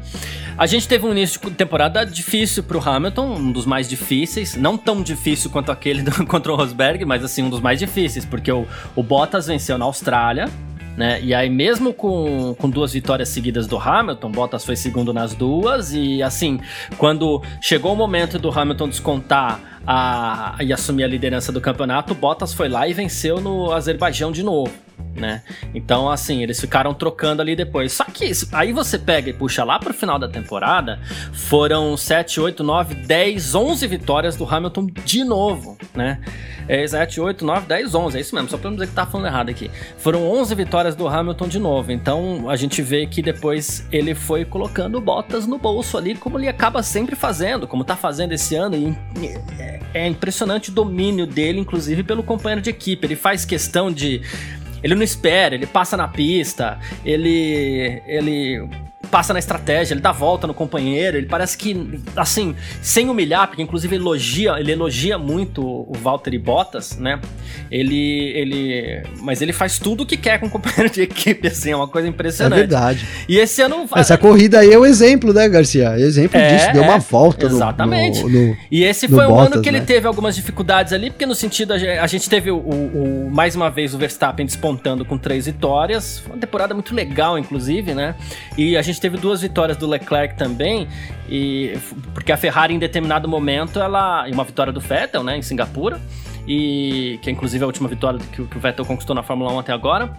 A 0.58 0.66
gente 0.66 0.88
teve 0.88 1.06
um 1.06 1.12
início 1.12 1.38
de 1.38 1.52
temporada 1.52 2.06
difícil 2.06 2.64
pro 2.64 2.80
Hamilton, 2.80 3.36
um 3.36 3.52
dos 3.52 3.66
mais 3.66 3.90
difíceis. 3.90 4.56
Não 4.56 4.78
tão 4.78 5.04
difícil 5.04 5.50
quanto 5.50 5.70
aquele 5.70 6.02
do, 6.02 6.12
contra 6.26 6.54
o 6.54 6.56
Rosberg, 6.56 7.04
mas 7.04 7.26
assim, 7.26 7.44
um 7.44 7.50
dos 7.50 7.60
mais 7.60 7.78
difíceis, 7.78 8.24
porque 8.24 8.50
o, 8.50 8.66
o 8.96 9.04
Bottas 9.04 9.48
venceu 9.48 9.78
na 9.78 9.84
Austrália, 9.84 10.50
né? 10.96 11.20
E 11.22 11.34
aí, 11.34 11.50
mesmo 11.50 11.94
com, 11.94 12.56
com 12.58 12.70
duas 12.70 12.94
vitórias 12.94 13.28
seguidas 13.28 13.68
do 13.68 13.78
Hamilton, 13.78 14.32
Bottas 14.32 14.64
foi 14.64 14.78
segundo 14.78 15.12
nas 15.14 15.36
duas, 15.36 15.92
e 15.94 16.24
assim, 16.24 16.62
quando 16.98 17.42
chegou 17.60 17.92
o 17.92 17.96
momento 17.98 18.40
do 18.40 18.50
Hamilton 18.50 18.88
descontar 18.88 19.60
a, 19.86 20.56
e 20.62 20.72
assumir 20.72 21.04
a 21.04 21.08
liderança 21.08 21.52
do 21.52 21.60
campeonato, 21.60 22.16
Bottas 22.16 22.54
foi 22.54 22.70
lá 22.70 22.88
e 22.88 22.94
venceu 22.94 23.42
no 23.42 23.74
Azerbaijão 23.74 24.32
de 24.32 24.42
novo 24.42 24.85
né? 25.16 25.42
Então, 25.74 26.10
assim, 26.10 26.44
eles 26.44 26.60
ficaram 26.60 26.94
trocando 26.94 27.42
ali 27.42 27.56
depois. 27.56 27.94
Só 27.94 28.04
que 28.04 28.32
aí 28.52 28.74
você 28.74 29.00
pega 29.00 29.30
e 29.30 29.34
puxa 29.34 29.64
lá 29.64 29.80
pro 29.80 29.94
final 29.94 30.20
da 30.20 30.28
temporada, 30.28 31.00
foram 31.32 31.96
7, 31.96 32.40
8, 32.40 32.64
9, 32.64 32.96
10, 32.96 33.56
11 33.56 33.88
vitórias 33.88 34.36
do 34.36 34.46
Hamilton 34.46 34.88
de 35.06 35.24
novo, 35.24 35.78
né? 35.94 36.20
É, 36.68 36.86
7, 36.86 37.22
8, 37.22 37.46
9, 37.46 37.68
10, 37.68 37.94
11, 37.94 38.18
é 38.18 38.22
isso 38.22 38.34
mesmo, 38.34 38.50
só 38.50 38.58
pra 38.58 38.70
não 38.70 38.76
dizer 38.76 38.88
que 38.88 38.96
tá 38.96 39.06
falando 39.06 39.28
errado 39.28 39.50
aqui. 39.50 39.70
Foram 39.98 40.28
11 40.28 40.56
vitórias 40.56 40.96
do 40.96 41.08
Hamilton 41.08 41.48
de 41.48 41.60
novo, 41.60 41.92
então 41.92 42.50
a 42.50 42.56
gente 42.56 42.82
vê 42.82 43.06
que 43.06 43.22
depois 43.22 43.88
ele 43.92 44.16
foi 44.16 44.44
colocando 44.44 45.00
botas 45.00 45.46
no 45.46 45.60
bolso 45.60 45.96
ali, 45.96 46.16
como 46.16 46.40
ele 46.40 46.48
acaba 46.48 46.82
sempre 46.82 47.16
fazendo, 47.16 47.68
como 47.68 47.84
tá 47.84 47.96
fazendo 47.96 48.32
esse 48.32 48.56
ano, 48.56 48.76
e 48.76 49.28
é, 49.60 49.80
é 49.94 50.08
impressionante 50.08 50.72
o 50.72 50.74
domínio 50.74 51.28
dele, 51.28 51.60
inclusive 51.60 52.02
pelo 52.02 52.24
companheiro 52.24 52.62
de 52.62 52.72
equipe. 52.72 53.06
Ele 53.06 53.16
faz 53.16 53.46
questão 53.46 53.92
de 53.92 54.22
ele 54.86 54.94
não 54.94 55.02
espera, 55.02 55.56
ele 55.56 55.66
passa 55.66 55.98
na 55.98 56.08
pista, 56.08 56.78
ele 57.04 58.04
ele 58.06 58.70
passa 59.06 59.34
na 59.34 59.40
estratégia, 59.40 59.94
ele 59.94 60.02
dá 60.02 60.12
volta 60.12 60.48
no 60.48 60.54
companheiro, 60.54 61.18
ele 61.18 61.28
parece 61.28 61.58
que, 61.58 62.00
assim, 62.16 62.56
sem 62.82 63.10
humilhar, 63.10 63.48
porque 63.48 63.62
inclusive 63.62 63.96
elogia, 63.96 64.56
ele 64.60 64.72
elogia 64.72 65.18
muito 65.18 65.62
o 65.64 65.94
Valtteri 65.94 66.38
Bottas, 66.38 66.98
né? 66.98 67.20
Ele, 67.72 68.32
ele, 68.36 69.04
mas 69.22 69.42
ele 69.42 69.54
faz 69.54 69.80
tudo 69.80 70.04
o 70.04 70.06
que 70.06 70.18
quer 70.18 70.40
com 70.40 70.48
o 70.48 70.50
companheiro 70.50 70.90
de 70.92 71.02
equipe, 71.02 71.48
assim, 71.48 71.72
é 71.72 71.76
uma 71.76 71.88
coisa 71.88 72.08
impressionante. 72.08 72.54
É 72.54 72.62
verdade. 72.62 73.08
E 73.28 73.38
esse 73.38 73.62
ano... 73.62 73.88
Essa 73.96 74.18
corrida 74.18 74.60
aí 74.60 74.72
é 74.72 74.78
o 74.78 74.86
exemplo, 74.86 75.34
né, 75.34 75.48
Garcia? 75.48 75.98
Exemplo 75.98 76.40
é, 76.40 76.56
disso, 76.56 76.74
deu 76.74 76.84
uma 76.84 76.96
é, 76.96 77.00
volta 77.00 77.46
exatamente. 77.46 78.24
no, 78.24 78.30
no, 78.30 78.58
E 78.72 78.84
esse 78.84 79.08
foi 79.08 79.26
um 79.28 79.40
ano 79.40 79.62
que 79.62 79.72
né? 79.72 79.78
ele 79.78 79.86
teve 79.86 80.08
algumas 80.08 80.36
dificuldades 80.36 80.94
ali, 80.94 81.10
porque 81.10 81.26
no 81.26 81.36
sentido, 81.36 81.74
a 81.74 82.08
gente 82.08 82.30
teve 82.30 82.52
o, 82.52 82.58
o, 82.58 83.28
o, 83.28 83.32
mais 83.32 83.56
uma 83.56 83.70
vez 83.70 83.94
o 83.94 83.98
Verstappen 83.98 84.46
despontando 84.46 85.06
com 85.06 85.18
três 85.18 85.46
vitórias, 85.46 86.24
uma 86.26 86.38
temporada 86.38 86.74
muito 86.74 86.94
legal, 86.94 87.38
inclusive, 87.38 87.94
né? 87.94 88.16
E 88.58 88.78
a 88.78 88.82
gente 88.82 88.95
teve 89.00 89.18
duas 89.18 89.42
vitórias 89.42 89.78
do 89.78 89.88
Leclerc 89.88 90.36
também, 90.36 90.88
e 91.30 91.78
porque 92.14 92.32
a 92.32 92.38
Ferrari 92.38 92.74
em 92.74 92.80
determinado 92.80 93.28
momento 93.28 93.80
ela, 93.80 94.28
e 94.28 94.32
uma 94.32 94.44
vitória 94.44 94.72
do 94.72 94.80
Vettel, 94.80 95.24
né, 95.24 95.38
em 95.38 95.42
Singapura, 95.42 96.00
e 96.48 97.20
que 97.22 97.30
é 97.30 97.34
inclusive 97.34 97.64
a 97.64 97.68
última 97.68 97.90
vitória 97.90 98.20
que, 98.32 98.46
que 98.46 98.58
o 98.58 98.60
Vettel 98.60 98.86
conquistou 98.86 99.16
na 99.16 99.24
Fórmula 99.24 99.52
1 99.54 99.60
até 99.60 99.74
agora. 99.74 100.16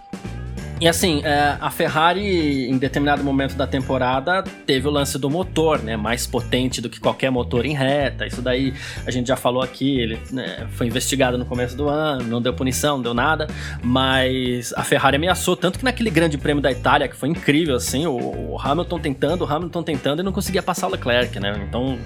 E 0.78 0.86
assim, 0.86 1.22
é, 1.24 1.56
a 1.58 1.70
Ferrari, 1.70 2.68
em 2.68 2.76
determinado 2.76 3.24
momento 3.24 3.54
da 3.56 3.66
temporada, 3.66 4.44
teve 4.66 4.86
o 4.86 4.90
lance 4.90 5.18
do 5.18 5.30
motor, 5.30 5.82
né? 5.82 5.96
Mais 5.96 6.26
potente 6.26 6.82
do 6.82 6.90
que 6.90 7.00
qualquer 7.00 7.30
motor 7.30 7.64
em 7.64 7.72
reta. 7.72 8.26
Isso 8.26 8.42
daí 8.42 8.74
a 9.06 9.10
gente 9.10 9.26
já 9.28 9.36
falou 9.36 9.62
aqui, 9.62 9.98
ele 9.98 10.20
né, 10.30 10.66
foi 10.72 10.86
investigado 10.86 11.38
no 11.38 11.46
começo 11.46 11.74
do 11.74 11.88
ano, 11.88 12.24
não 12.24 12.42
deu 12.42 12.52
punição, 12.52 12.96
não 12.96 13.02
deu 13.02 13.14
nada. 13.14 13.46
Mas 13.82 14.74
a 14.76 14.84
Ferrari 14.84 15.16
ameaçou, 15.16 15.56
tanto 15.56 15.78
que 15.78 15.84
naquele 15.84 16.10
grande 16.10 16.36
prêmio 16.36 16.62
da 16.62 16.70
Itália, 16.70 17.08
que 17.08 17.16
foi 17.16 17.30
incrível, 17.30 17.74
assim, 17.74 18.06
o, 18.06 18.52
o 18.52 18.60
Hamilton 18.60 18.98
tentando, 18.98 19.44
o 19.44 19.50
Hamilton 19.50 19.82
tentando 19.82 20.20
e 20.20 20.22
não 20.22 20.32
conseguia 20.32 20.62
passar 20.62 20.88
o 20.88 20.90
Leclerc, 20.90 21.40
né? 21.40 21.58
Então 21.66 21.98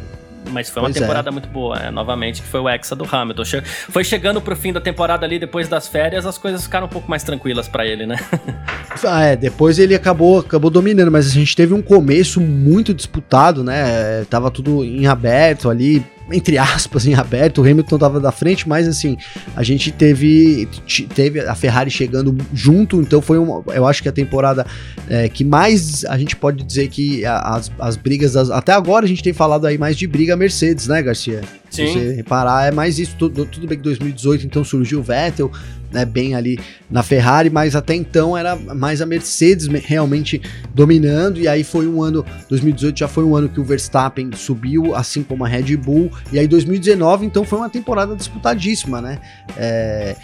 mas 0.50 0.68
foi 0.68 0.82
uma 0.82 0.88
pois 0.88 0.96
é. 0.96 1.00
temporada 1.00 1.30
é. 1.30 1.32
muito 1.32 1.48
boa, 1.48 1.78
é, 1.78 1.90
novamente, 1.90 2.42
que 2.42 2.48
foi 2.48 2.60
o 2.60 2.68
Hexa 2.68 2.94
do 2.96 3.06
Hamilton. 3.10 3.44
Che 3.44 3.62
foi 3.62 4.04
chegando 4.04 4.40
pro 4.40 4.56
fim 4.56 4.72
da 4.72 4.80
temporada 4.80 5.24
ali, 5.24 5.38
depois 5.38 5.68
das 5.68 5.88
férias, 5.88 6.26
as 6.26 6.38
coisas 6.38 6.64
ficaram 6.64 6.86
um 6.86 6.90
pouco 6.90 7.08
mais 7.08 7.22
tranquilas 7.22 7.68
para 7.68 7.86
ele, 7.86 8.06
né? 8.06 8.16
ah, 9.06 9.24
é, 9.24 9.36
depois 9.36 9.78
ele 9.78 9.94
acabou, 9.94 10.40
acabou 10.40 10.70
dominando, 10.70 11.10
mas 11.10 11.26
a 11.26 11.30
gente 11.30 11.54
teve 11.54 11.74
um 11.74 11.82
começo 11.82 12.40
muito 12.40 12.92
disputado, 12.92 13.64
né? 13.64 14.24
Tava 14.28 14.50
tudo 14.50 14.84
em 14.84 15.06
aberto 15.06 15.70
ali, 15.70 16.04
entre 16.32 16.58
aspas, 16.58 17.06
em 17.06 17.14
aberto, 17.14 17.58
o 17.58 17.62
Hamilton 17.62 17.98
tava 17.98 18.20
da 18.20 18.32
frente, 18.32 18.68
mas 18.68 18.86
assim, 18.86 19.16
a 19.54 19.62
gente 19.62 19.90
teve, 19.90 20.68
teve 21.14 21.40
a 21.40 21.54
Ferrari 21.54 21.90
chegando 21.90 22.36
junto, 22.52 23.00
então 23.00 23.20
foi 23.20 23.38
uma, 23.38 23.62
eu 23.74 23.86
acho 23.86 24.02
que 24.02 24.08
a 24.08 24.12
temporada 24.12 24.66
é, 25.08 25.28
que 25.28 25.44
mais 25.44 26.04
a 26.04 26.16
gente 26.16 26.36
pode 26.36 26.62
dizer 26.64 26.88
que 26.88 27.24
as, 27.24 27.70
as 27.78 27.96
brigas, 27.96 28.36
até 28.36 28.72
agora 28.72 29.04
a 29.04 29.08
gente 29.08 29.22
tem 29.22 29.32
falado 29.32 29.66
aí 29.66 29.78
mais 29.78 29.96
de 29.96 30.06
briga 30.06 30.36
Mercedes, 30.36 30.86
né, 30.86 31.02
Garcia? 31.02 31.40
Sim. 31.70 31.86
Se 31.86 31.92
você 31.92 32.12
reparar, 32.14 32.66
é 32.66 32.70
mais 32.72 32.98
isso, 32.98 33.14
tudo, 33.16 33.46
tudo 33.46 33.66
bem 33.66 33.78
que 33.78 33.84
2018 33.84 34.44
então 34.44 34.64
surgiu 34.64 34.98
o 34.98 35.02
Vettel, 35.02 35.50
né, 35.92 36.04
bem 36.04 36.34
ali 36.34 36.58
na 36.90 37.02
Ferrari, 37.02 37.48
mas 37.48 37.74
até 37.74 37.94
então 37.94 38.36
era 38.36 38.56
mais 38.56 39.00
a 39.00 39.06
Mercedes 39.06 39.66
realmente 39.66 40.40
dominando, 40.74 41.40
e 41.40 41.48
aí 41.48 41.64
foi 41.64 41.86
um 41.86 42.02
ano, 42.02 42.24
2018 42.48 42.98
já 42.98 43.08
foi 43.08 43.24
um 43.24 43.36
ano 43.36 43.48
que 43.48 43.60
o 43.60 43.64
Verstappen 43.64 44.30
subiu, 44.34 44.94
assim 44.94 45.22
como 45.22 45.44
a 45.44 45.48
Red 45.48 45.76
Bull, 45.76 46.10
e 46.32 46.38
aí 46.38 46.46
2019 46.46 47.26
então 47.26 47.44
foi 47.44 47.58
uma 47.58 47.70
temporada 47.70 48.14
disputadíssima, 48.14 49.00
né? 49.00 49.18
É, 49.56 50.16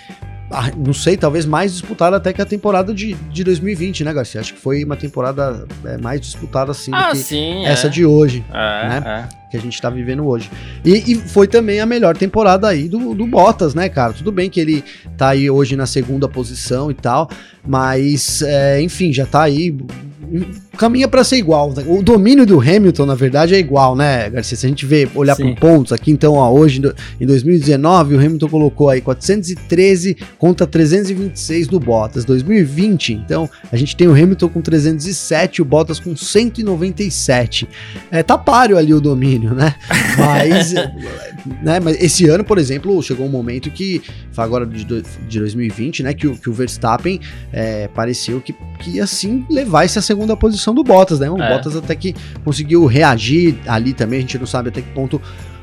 não 0.76 0.92
sei, 0.92 1.16
talvez 1.16 1.44
mais 1.44 1.72
disputada 1.72 2.16
até 2.16 2.32
que 2.32 2.40
a 2.40 2.47
temporada 2.47 2.94
de, 2.94 3.14
de 3.14 3.42
2020, 3.42 4.05
né, 4.05 4.12
Garcia? 4.12 4.40
Acho 4.40 4.55
que 4.55 4.61
foi 4.61 4.84
uma 4.84 4.97
temporada 4.97 5.66
é, 5.84 5.99
mais 5.99 6.20
disputada 6.20 6.70
assim 6.70 6.92
ah, 6.94 7.11
do 7.11 7.12
que 7.12 7.24
sim, 7.24 7.66
essa 7.66 7.88
é. 7.88 7.90
de 7.90 8.07
hoje, 8.07 8.44
é, 8.51 8.88
né? 8.88 9.03
É. 9.05 9.51
Que 9.51 9.57
a 9.57 9.61
gente 9.61 9.80
tá 9.80 9.90
vivendo 9.90 10.24
hoje. 10.24 10.51
E, 10.84 11.12
e, 11.12 11.14
foi 11.16 11.49
também 11.49 11.80
a 11.80 11.86
melhor 11.86 12.16
temporada 12.16 12.68
aí 12.68 12.88
do, 12.88 13.14
do 13.14 13.26
Bottas, 13.26 13.74
né, 13.74 13.88
cara? 13.88 14.12
Tudo 14.12 14.30
bem 14.30 14.49
que 14.49 14.61
ele 14.61 14.84
tá 15.16 15.30
aí 15.30 15.51
hoje 15.51 15.74
na 15.74 15.86
segunda 15.86 16.28
posição 16.28 16.90
e 16.90 16.94
tal, 16.94 17.28
mas, 17.66 18.42
é, 18.42 18.80
enfim, 18.80 19.12
já 19.12 19.26
tá 19.26 19.42
aí 19.42 19.76
caminha 20.77 21.09
para 21.09 21.24
ser 21.24 21.37
igual. 21.37 21.72
O 21.87 22.03
domínio 22.03 22.47
do 22.47 22.61
Hamilton, 22.61 23.07
na 23.07 23.14
verdade, 23.14 23.55
é 23.55 23.59
igual, 23.59 23.97
né, 23.97 24.31
Garcia? 24.31 24.57
Se 24.57 24.66
a 24.66 24.68
gente 24.68 24.87
vê, 24.87 25.09
olhar 25.14 25.35
para 25.35 25.55
pontos 25.55 25.93
aqui, 25.93 26.11
então, 26.11 26.35
ó, 26.35 26.51
hoje, 26.53 26.81
em 27.20 27.27
2019, 27.27 28.14
o 28.14 28.18
Hamilton 28.18 28.49
colocou 28.49 28.89
aí 28.89 29.01
413 29.01 30.16
contra 30.39 30.66
326 30.66 31.68
do 31.68 31.81
Bottas. 31.81 32.24
2020, 32.24 33.14
então, 33.14 33.49
a 33.70 33.77
gente 33.77 33.97
tem 33.97 34.07
o 34.07 34.12
Hamilton 34.12 34.49
com 34.49 34.61
307 34.61 35.57
e 35.57 35.62
o 35.62 35.64
Bottas 35.64 35.99
com 35.99 36.14
197. 36.14 37.68
É, 38.11 38.22
tá 38.22 38.39
páreo 38.39 38.79
ali 38.79 38.95
o 38.95 39.01
domínio, 39.01 39.55
né? 39.55 39.74
Mas, 40.16 40.72
né, 41.62 41.79
mas 41.79 42.03
esse 42.03 42.27
ano, 42.27 42.43
por 42.43 42.59
exemplo, 42.59 43.03
chegou 43.03 43.27
um 43.27 43.31
momento 43.31 43.70
que, 43.70 44.03
agora 44.37 44.64
de, 44.64 44.85
de 44.85 45.39
2020, 45.39 46.03
né, 46.03 46.14
que 46.14 46.27
o, 46.27 46.37
que 46.37 46.49
o 46.49 46.53
Verstappen 46.53 47.20
é, 47.53 47.89
pareceu 47.89 48.41
que, 48.41 48.55
que 48.79 49.01
assim 49.01 49.45
levar-se 49.51 49.99
a 49.99 50.03
segunda 50.03 50.37
posição 50.37 50.66
do 50.75 50.85
Bottas, 50.85 51.21
né? 51.21 51.31
O 51.31 51.41
é. 51.41 51.49
Bottas 51.49 51.77
até 51.77 51.95
que 51.95 52.14
conseguiu 52.45 52.87
reagir 52.87 53.59
ali 53.67 53.93
também, 53.93 54.19
a 54.19 54.23
gente 54.23 54.39
não 54.39 54.47
sabe 54.47 54.69
até 54.69 54.83
que 54.83 54.91
ponto 54.91 55.21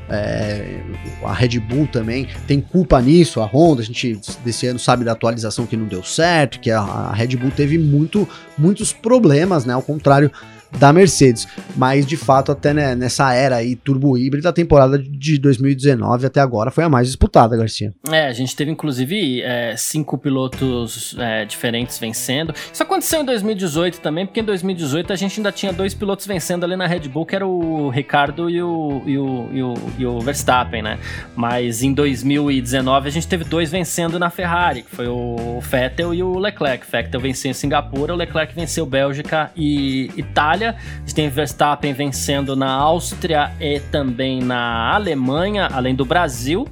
é, 0.08 0.80
a 1.24 1.32
Red 1.32 1.58
Bull 1.60 1.86
também 1.86 2.28
tem 2.46 2.60
culpa 2.60 3.00
nisso, 3.00 3.40
a 3.40 3.46
Honda, 3.46 3.80
a 3.80 3.84
gente 3.84 4.20
desse 4.44 4.66
ano 4.66 4.78
sabe 4.78 5.04
da 5.04 5.12
atualização 5.12 5.66
que 5.66 5.76
não 5.76 5.86
deu 5.86 6.02
certo, 6.02 6.60
que 6.60 6.70
a, 6.70 6.80
a 6.80 7.12
Red 7.12 7.36
Bull 7.36 7.50
teve 7.50 7.78
muito, 7.78 8.28
muitos 8.58 8.92
problemas, 8.92 9.64
né? 9.64 9.72
Ao 9.72 9.82
contrário 9.82 10.30
da 10.78 10.92
Mercedes. 10.92 11.46
Mas 11.76 12.06
de 12.06 12.16
fato, 12.16 12.52
até 12.52 12.72
né, 12.72 12.94
nessa 12.94 13.32
era 13.32 13.56
aí 13.56 13.76
turbo 13.76 14.16
híbrida, 14.16 14.48
a 14.48 14.52
temporada 14.52 14.98
de 14.98 15.38
2019 15.38 16.26
até 16.26 16.40
agora 16.40 16.70
foi 16.70 16.84
a 16.84 16.88
mais 16.88 17.08
disputada, 17.08 17.56
Garcia. 17.56 17.92
É, 18.10 18.26
a 18.26 18.32
gente 18.32 18.54
teve 18.54 18.70
inclusive 18.70 19.42
é, 19.42 19.74
cinco 19.76 20.16
pilotos 20.18 21.16
é, 21.18 21.44
diferentes 21.44 21.98
vencendo. 21.98 22.54
Isso 22.72 22.82
aconteceu 22.82 23.22
em 23.22 23.24
2018 23.24 24.00
também, 24.00 24.26
porque 24.26 24.40
em 24.40 24.44
2018 24.44 25.12
a 25.12 25.16
gente 25.16 25.38
ainda 25.38 25.52
tinha 25.52 25.72
dois 25.72 25.94
pilotos 25.94 26.26
vencendo 26.26 26.64
ali 26.64 26.76
na 26.76 26.86
Red 26.86 27.08
Bull, 27.08 27.26
que 27.26 27.34
era 27.34 27.46
o 27.46 27.88
Ricardo 27.88 28.48
e 28.48 28.62
o, 28.62 29.02
e 29.06 29.18
o, 29.18 29.48
e 29.52 29.62
o, 29.62 29.74
e 29.98 30.06
o 30.06 30.20
Verstappen, 30.20 30.82
né? 30.82 30.98
Mas 31.34 31.82
em 31.82 31.92
2019 31.92 33.08
a 33.08 33.10
gente 33.10 33.26
teve 33.26 33.44
dois 33.44 33.70
vencendo 33.70 34.18
na 34.18 34.30
Ferrari, 34.30 34.82
que 34.82 34.94
foi 34.94 35.08
o 35.08 35.60
Vettel 35.60 36.14
e 36.14 36.22
o 36.22 36.38
Leclerc. 36.38 36.86
O 36.86 36.90
Vettel 36.90 37.20
venceu 37.20 37.50
em 37.50 37.54
Singapura, 37.54 38.14
o 38.14 38.16
Leclerc 38.16 38.54
venceu 38.54 38.86
Bélgica 38.86 39.50
e 39.56 40.10
Itália. 40.16 40.63
Itália, 40.64 40.76
a 40.96 41.00
gente 41.00 41.14
tem 41.14 41.28
Verstappen 41.28 41.92
vencendo 41.92 42.56
na 42.56 42.70
Áustria 42.70 43.52
e 43.60 43.80
também 43.80 44.40
na 44.40 44.94
Alemanha, 44.94 45.68
além 45.70 45.94
do 45.94 46.04
Brasil. 46.04 46.66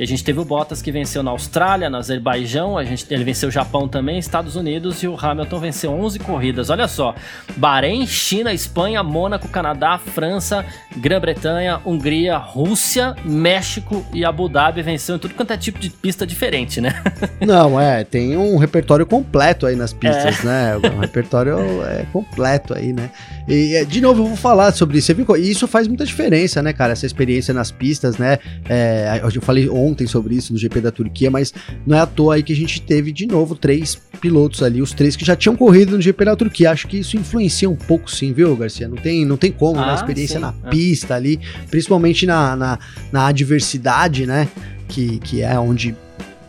E 0.00 0.02
a 0.02 0.06
gente 0.06 0.24
teve 0.24 0.40
o 0.40 0.44
Bottas 0.46 0.80
que 0.80 0.90
venceu 0.90 1.22
na 1.22 1.30
Austrália, 1.30 1.90
no 1.90 1.98
Azerbaijão, 1.98 2.78
a 2.78 2.84
gente, 2.84 3.06
ele 3.10 3.22
venceu 3.22 3.50
o 3.50 3.52
Japão 3.52 3.86
também, 3.86 4.18
Estados 4.18 4.56
Unidos 4.56 5.02
e 5.02 5.06
o 5.06 5.14
Hamilton 5.14 5.58
venceu 5.58 5.92
11 5.92 6.18
corridas. 6.20 6.70
Olha 6.70 6.88
só, 6.88 7.14
Bahrein, 7.56 8.06
China, 8.06 8.50
Espanha, 8.50 9.02
Mônaco, 9.02 9.46
Canadá, 9.48 9.98
França, 9.98 10.64
Grã-Bretanha, 10.96 11.82
Hungria, 11.84 12.38
Rússia, 12.38 13.14
México 13.26 14.02
e 14.12 14.24
Abu 14.24 14.48
Dhabi 14.48 14.80
venceu 14.80 15.16
em 15.16 15.18
tudo 15.18 15.34
quanto 15.34 15.52
é 15.52 15.58
tipo 15.58 15.78
de 15.78 15.90
pista 15.90 16.26
diferente, 16.26 16.80
né? 16.80 17.02
Não, 17.46 17.78
é, 17.78 18.02
tem 18.02 18.38
um 18.38 18.56
repertório 18.56 19.04
completo 19.04 19.66
aí 19.66 19.76
nas 19.76 19.92
pistas, 19.92 20.42
é. 20.42 20.46
né? 20.46 20.76
O 20.76 20.98
repertório 20.98 21.58
é 21.84 22.06
completo 22.10 22.72
aí, 22.72 22.94
né? 22.94 23.10
E, 23.48 23.84
de 23.84 24.00
novo, 24.00 24.22
eu 24.22 24.26
vou 24.26 24.36
falar 24.36 24.72
sobre 24.72 24.98
isso. 24.98 25.12
E 25.12 25.50
isso 25.50 25.66
faz 25.66 25.88
muita 25.88 26.04
diferença, 26.04 26.62
né, 26.62 26.72
cara? 26.72 26.92
Essa 26.92 27.06
experiência 27.06 27.52
nas 27.52 27.70
pistas, 27.70 28.16
né? 28.16 28.38
É, 28.68 29.20
eu 29.34 29.42
falei 29.42 29.68
ontem 29.68 30.06
sobre 30.06 30.34
isso 30.34 30.52
no 30.52 30.58
GP 30.58 30.80
da 30.80 30.90
Turquia, 30.90 31.30
mas 31.30 31.52
não 31.86 31.96
é 31.96 32.00
à 32.00 32.06
toa 32.06 32.34
aí 32.34 32.42
que 32.42 32.52
a 32.52 32.56
gente 32.56 32.80
teve 32.80 33.12
de 33.12 33.26
novo 33.26 33.54
três 33.54 33.98
pilotos 34.20 34.62
ali, 34.62 34.82
os 34.82 34.92
três 34.92 35.16
que 35.16 35.24
já 35.24 35.34
tinham 35.34 35.56
corrido 35.56 35.96
no 35.96 36.00
GP 36.00 36.24
da 36.24 36.36
Turquia. 36.36 36.70
Acho 36.70 36.86
que 36.86 36.98
isso 36.98 37.16
influencia 37.16 37.68
um 37.68 37.76
pouco, 37.76 38.10
sim, 38.10 38.32
viu, 38.32 38.54
Garcia? 38.56 38.88
Não 38.88 38.96
tem, 38.96 39.24
não 39.24 39.36
tem 39.36 39.50
como, 39.50 39.76
né? 39.76 39.82
ah, 39.82 39.86
né? 39.86 39.92
A 39.92 39.96
experiência 39.96 40.36
sim, 40.36 40.42
na 40.42 40.54
é. 40.64 40.70
pista 40.70 41.14
ali, 41.14 41.40
principalmente 41.70 42.26
na, 42.26 42.54
na, 42.54 42.78
na 43.10 43.26
adversidade, 43.26 44.26
né? 44.26 44.48
Que, 44.88 45.18
que 45.20 45.40
é 45.42 45.58
onde 45.58 45.94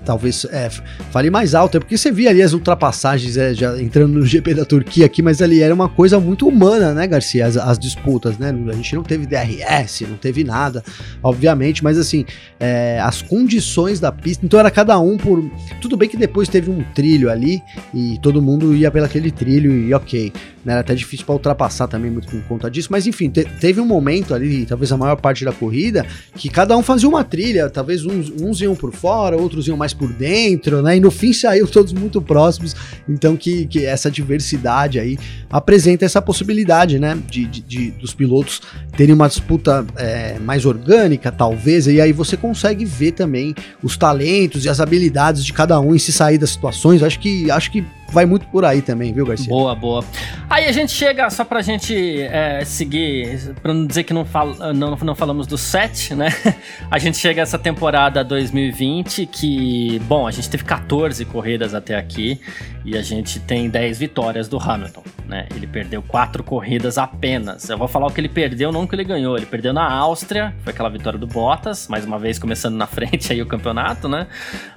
talvez 0.06 0.46
é, 0.46 0.70
fale 1.12 1.30
mais 1.30 1.54
alto, 1.54 1.78
é 1.78 1.80
porque 1.80 1.98
você 1.98 2.12
via 2.12 2.30
ali 2.30 2.42
as 2.42 2.54
ultrapassagens, 2.54 3.38
é, 3.38 3.54
já 3.54 3.80
entrando 3.82 4.14
no 4.14 4.26
GP 4.26 4.54
da 4.54 4.66
Turquia 4.66 5.06
aqui, 5.06 5.22
mas 5.22 5.42
ali 5.42 5.62
era 5.62 5.74
uma 5.74 5.90
coisa 5.90 6.20
muito 6.20 6.48
humana, 6.48 6.94
né, 6.94 7.08
Garcia? 7.08 7.46
As, 7.46 7.58
as 7.58 7.78
disputas, 7.78 8.38
né? 8.38 8.54
A 8.70 8.74
gente 8.74 8.96
não 8.96 9.04
teve 9.04 9.26
DRS, 9.26 10.02
não 10.02 10.18
teve 10.18 10.44
nada, 10.44 10.84
obviamente, 11.22 11.84
mas 11.84 11.98
assim, 11.98 12.26
é, 12.60 13.00
as 13.00 13.22
condições 13.22 14.00
da 14.00 14.12
pista, 14.12 14.46
então 14.46 14.60
era 14.60 14.72
cada 14.72 15.00
um 15.00 15.18
por. 15.18 15.44
Tudo 15.80 15.98
bem 15.98 16.10
que 16.10 16.18
depois 16.18 16.48
teve 16.48 16.70
um 16.70 16.84
trilho 16.94 17.30
ali 17.30 17.62
e 17.94 18.18
todo 18.22 18.42
mundo 18.42 18.76
ia 18.76 18.92
pelo 18.92 19.06
aquele 19.06 19.32
trilho 19.32 19.72
e 19.72 19.94
ok. 19.94 20.32
Né, 20.64 20.74
era 20.74 20.82
até 20.82 20.94
difícil 20.94 21.26
para 21.26 21.34
ultrapassar 21.34 21.88
também, 21.88 22.12
muito 22.12 22.28
por 22.28 22.42
conta 22.44 22.70
disso, 22.70 22.90
mas 22.92 23.08
enfim, 23.08 23.30
te, 23.30 23.44
teve 23.60 23.82
um 23.82 23.86
momento 23.86 24.34
ali, 24.34 24.66
talvez 24.66 24.92
a 24.92 24.98
maior 24.98 25.16
parte 25.16 25.44
da 25.44 25.52
corrida, 25.52 26.06
que 26.36 26.50
cada 26.50 26.78
um 26.78 26.84
fazia 26.84 27.10
uma 27.10 27.24
trilha, 27.24 27.68
talvez 27.68 28.06
uns, 28.06 28.30
uns 28.30 28.62
iam 28.62 28.76
por 28.76 28.94
fora, 28.94 29.36
outros 29.36 29.68
iam 29.68 29.76
mais 29.76 29.91
por 29.94 30.12
dentro, 30.14 30.82
né? 30.82 30.98
E 30.98 31.00
no 31.00 31.12
fim 31.12 31.34
saiu 31.34 31.68
todos 31.70 31.94
muito 31.94 32.22
próximos. 32.22 32.76
Então 33.08 33.36
que, 33.36 33.66
que 33.66 33.86
essa 33.86 34.10
diversidade 34.10 35.00
aí 35.00 35.18
apresenta 35.50 36.06
essa 36.06 36.22
possibilidade, 36.22 37.00
né? 37.00 37.18
De, 37.30 37.46
de, 37.46 37.62
de 37.62 37.92
dos 37.92 38.14
pilotos 38.14 38.62
terem 38.96 39.14
uma 39.14 39.28
disputa 39.28 39.86
é, 39.96 40.40
mais 40.40 40.66
orgânica, 40.66 41.32
talvez, 41.32 41.88
e 41.88 42.02
aí 42.02 42.12
você 42.12 42.36
consegue 42.36 42.86
ver 42.86 43.12
também 43.12 43.56
os 43.82 43.98
talentos 43.98 44.66
e 44.66 44.70
as 44.70 44.80
habilidades 44.80 45.46
de 45.46 45.54
cada 45.54 45.80
um 45.80 45.96
e 45.96 46.00
se 46.00 46.12
sair 46.12 46.38
das 46.38 46.52
situações. 46.52 47.04
Acho 47.04 47.20
que 47.20 47.50
acho 47.50 47.72
que 47.72 47.84
vai 48.12 48.26
muito 48.26 48.46
por 48.48 48.66
aí 48.66 48.82
também, 48.82 49.14
viu, 49.14 49.26
Garcia? 49.26 49.50
Boa, 49.50 49.74
boa. 49.74 50.04
Aí 50.50 50.66
a 50.66 50.72
gente 50.72 50.92
chega, 50.92 51.30
só 51.30 51.46
pra 51.46 51.62
gente 51.62 52.22
é, 52.24 52.64
seguir, 52.66 53.56
pra 53.62 53.74
não 53.74 53.88
dizer 53.88 54.04
que 54.04 54.14
não, 54.14 54.26
fal, 54.26 54.54
não, 54.74 54.96
não 54.98 55.16
falamos 55.16 55.48
do 55.48 55.58
set, 55.58 56.14
né? 56.14 56.30
A 56.92 57.00
gente 57.00 57.18
chega 57.18 57.42
essa 57.42 57.58
temporada 57.58 58.24
2020 58.24 59.26
que, 59.26 60.00
bom, 60.08 60.28
a 60.28 60.32
gente 60.32 60.50
teve 60.50 60.64
14 60.66 61.24
corridas 61.24 61.74
até 61.74 61.96
aqui 61.96 62.42
e 62.84 62.98
a 62.98 63.02
gente 63.02 63.40
tem 63.40 63.70
10 63.70 64.00
vitórias 64.00 64.50
do 64.50 64.58
Hamilton, 64.58 65.04
né? 65.26 65.48
Ele 65.56 65.66
perdeu 65.68 66.02
4 66.02 66.44
corridas 66.44 66.98
apenas. 66.98 67.70
Eu 67.70 67.78
vou 67.78 67.88
falar 67.88 68.08
o 68.08 68.12
que 68.12 68.20
ele 68.20 68.28
perdeu, 68.28 68.72
não 68.72 68.84
o 68.84 68.88
que 68.88 68.96
ele 68.96 69.04
ganhou. 69.04 69.38
Ele 69.38 69.46
perdeu 69.46 69.72
na 69.72 69.90
Áustria, 69.90 70.54
foi 70.64 70.74
aquela 70.74 70.90
vitória 70.90 71.18
do 71.18 71.28
Bottas, 71.28 71.88
mais 71.88 72.04
uma 72.04 72.20
vez 72.20 72.38
começando 72.38 72.76
na 72.76 72.88
frente 72.88 73.32
aí 73.32 73.42
o 73.42 73.46
campeonato, 73.46 74.10
né? 74.10 74.28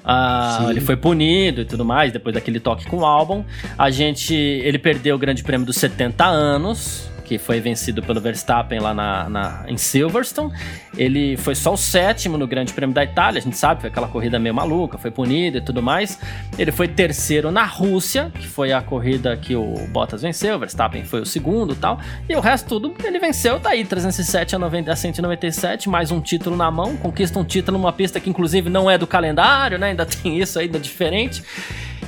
Ah, 0.04 0.66
ele 0.70 0.80
foi 0.80 0.96
punido 0.96 1.62
e 1.62 1.64
tudo 1.64 1.84
mais, 1.84 2.12
depois 2.12 2.34
daquele 2.34 2.60
toque 2.60 2.86
com 2.86 2.98
o 2.98 3.04
álbum. 3.24 3.44
A 3.78 3.90
gente. 3.90 4.34
Ele 4.34 4.78
perdeu 4.78 5.16
o 5.16 5.18
Grande 5.18 5.42
Prêmio 5.42 5.66
dos 5.66 5.76
70 5.76 6.24
anos 6.24 7.14
que 7.24 7.38
foi 7.38 7.58
vencido 7.58 8.02
pelo 8.02 8.20
Verstappen 8.20 8.78
lá 8.78 8.92
na, 8.92 9.28
na, 9.28 9.64
em 9.66 9.76
Silverstone. 9.76 10.52
Ele 10.96 11.36
foi 11.36 11.54
só 11.54 11.72
o 11.72 11.76
sétimo 11.76 12.38
no 12.38 12.46
Grande 12.46 12.72
Prêmio 12.72 12.94
da 12.94 13.02
Itália, 13.02 13.38
a 13.38 13.42
gente 13.42 13.56
sabe, 13.56 13.80
foi 13.80 13.90
aquela 13.90 14.06
corrida 14.06 14.38
meio 14.38 14.54
maluca, 14.54 14.98
foi 14.98 15.10
punido 15.10 15.58
e 15.58 15.60
tudo 15.60 15.82
mais. 15.82 16.18
Ele 16.58 16.70
foi 16.70 16.86
terceiro 16.86 17.50
na 17.50 17.64
Rússia, 17.64 18.30
que 18.38 18.46
foi 18.46 18.72
a 18.72 18.80
corrida 18.80 19.36
que 19.36 19.56
o 19.56 19.74
Bottas 19.88 20.22
venceu, 20.22 20.56
o 20.56 20.58
Verstappen 20.58 21.04
foi 21.04 21.20
o 21.20 21.26
segundo 21.26 21.74
tal. 21.74 21.98
E 22.28 22.36
o 22.36 22.40
resto 22.40 22.68
tudo 22.68 22.94
ele 23.02 23.18
venceu, 23.18 23.58
tá 23.58 23.70
aí, 23.70 23.84
307 23.84 24.54
a, 24.54 24.58
90, 24.58 24.92
a 24.92 24.96
197, 24.96 25.88
mais 25.88 26.10
um 26.10 26.20
título 26.20 26.56
na 26.56 26.70
mão, 26.70 26.96
conquista 26.96 27.38
um 27.38 27.44
título 27.44 27.78
numa 27.78 27.92
pista 27.92 28.20
que 28.20 28.28
inclusive 28.28 28.68
não 28.68 28.90
é 28.90 28.98
do 28.98 29.06
calendário, 29.06 29.78
né? 29.78 29.88
Ainda 29.88 30.04
tem 30.06 30.38
isso 30.38 30.58
ainda 30.58 30.78
diferente. 30.78 31.42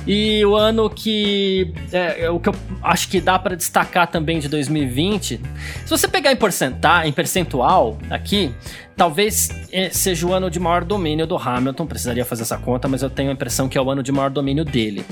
E 0.07 0.45
o 0.45 0.55
ano 0.55 0.89
que. 0.89 1.73
É, 1.91 2.23
é 2.23 2.29
o 2.29 2.39
que 2.39 2.47
eu 2.47 2.55
acho 2.81 3.09
que 3.09 3.19
dá 3.19 3.37
para 3.37 3.55
destacar 3.55 4.07
também 4.07 4.39
de 4.39 4.47
2020. 4.47 5.41
Se 5.83 5.89
você 5.89 6.07
pegar 6.07 6.31
em 6.31 6.37
porcentagem, 6.37 7.09
em 7.09 7.13
percentual 7.13 7.97
aqui, 8.09 8.53
talvez 8.95 9.49
é, 9.71 9.89
seja 9.89 10.25
o 10.25 10.33
ano 10.33 10.49
de 10.49 10.61
maior 10.61 10.85
domínio 10.85 11.27
do 11.27 11.35
Hamilton. 11.35 11.85
Precisaria 11.85 12.23
fazer 12.23 12.43
essa 12.43 12.57
conta, 12.57 12.87
mas 12.87 13.03
eu 13.03 13.09
tenho 13.09 13.29
a 13.29 13.33
impressão 13.33 13.67
que 13.67 13.77
é 13.77 13.81
o 13.81 13.91
ano 13.91 14.01
de 14.01 14.13
maior 14.13 14.29
domínio 14.29 14.63
dele. 14.63 15.05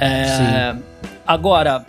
É, 0.00 0.76
agora, 1.26 1.84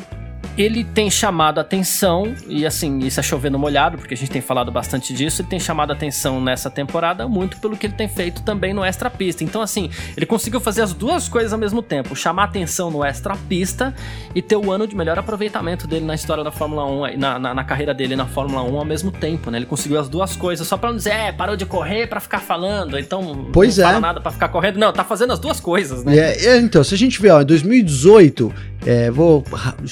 ele 0.60 0.84
tem 0.84 1.10
chamado 1.10 1.58
atenção, 1.58 2.36
e 2.46 2.66
assim, 2.66 3.00
isso 3.00 3.18
é 3.18 3.24
chovendo 3.24 3.58
molhado, 3.58 3.98
porque 3.98 4.14
a 4.14 4.18
gente 4.18 4.30
tem 4.30 4.42
falado 4.42 4.70
bastante 4.70 5.14
disso, 5.14 5.42
ele 5.42 5.48
tem 5.48 5.60
chamado 5.60 5.94
atenção 5.94 6.42
nessa 6.42 6.70
temporada 6.70 7.30
muito 7.30 7.58
pelo 7.60 7.78
que 7.78 7.86
ele 7.86 7.94
tem 7.94 8.10
feito 8.10 8.42
também 8.42 8.74
no 8.74 8.84
extra 8.84 9.10
pista. 9.10 9.42
Então, 9.42 9.62
assim, 9.62 9.90
ele 10.18 10.26
conseguiu 10.26 10.60
fazer 10.60 10.82
as 10.82 10.94
duas 10.94 11.30
coisas 11.30 11.54
ao 11.54 11.60
mesmo 11.60 11.82
tempo: 11.82 12.14
chamar 12.14 12.44
atenção 12.44 12.92
no 12.92 13.06
extra 13.06 13.38
pista 13.48 13.96
e 14.36 14.42
ter 14.42 14.58
o 14.58 14.70
ano 14.70 14.86
de 14.86 14.98
melhor 14.98 15.18
aproveitamento 15.18 15.88
dele 15.88 16.04
na 16.04 16.14
história 16.14 16.44
da 16.44 16.52
Fórmula 16.52 16.86
1, 16.86 17.18
na, 17.18 17.40
na, 17.40 17.54
na 17.54 17.64
carreira 17.64 17.94
dele 17.94 18.18
na 18.18 18.26
Fórmula 18.26 18.62
1 18.62 18.78
ao 18.78 18.86
mesmo 18.86 19.12
tempo, 19.12 19.50
né? 19.50 19.60
Ele 19.60 19.66
conseguiu 19.66 19.98
as 19.98 20.10
duas 20.10 20.36
coisas, 20.36 20.68
só 20.68 20.76
pra 20.76 20.90
não 20.90 20.98
dizer, 20.98 21.12
é, 21.12 21.32
parou 21.32 21.56
de 21.56 21.66
correr 21.66 22.08
para 22.08 22.20
ficar 22.20 22.40
falando, 22.40 23.00
então 23.00 23.48
pois 23.54 23.78
não 23.78 23.86
é. 23.86 23.88
fala 23.88 24.02
nada 24.02 24.20
para 24.20 24.32
ficar 24.32 24.50
correndo. 24.50 24.78
Não, 24.78 24.92
tá 24.92 25.06
fazendo 25.06 25.32
as 25.32 25.40
duas 25.40 25.62
coisas, 25.62 26.04
né? 26.04 26.18
É, 26.18 26.48
é, 26.48 26.58
então, 26.58 26.84
se 26.84 26.94
a 26.94 26.98
gente 26.98 27.22
ver, 27.22 27.30
ó, 27.30 27.42
em 27.42 27.46
2018, 27.46 28.54
é, 28.86 29.12
vou 29.12 29.44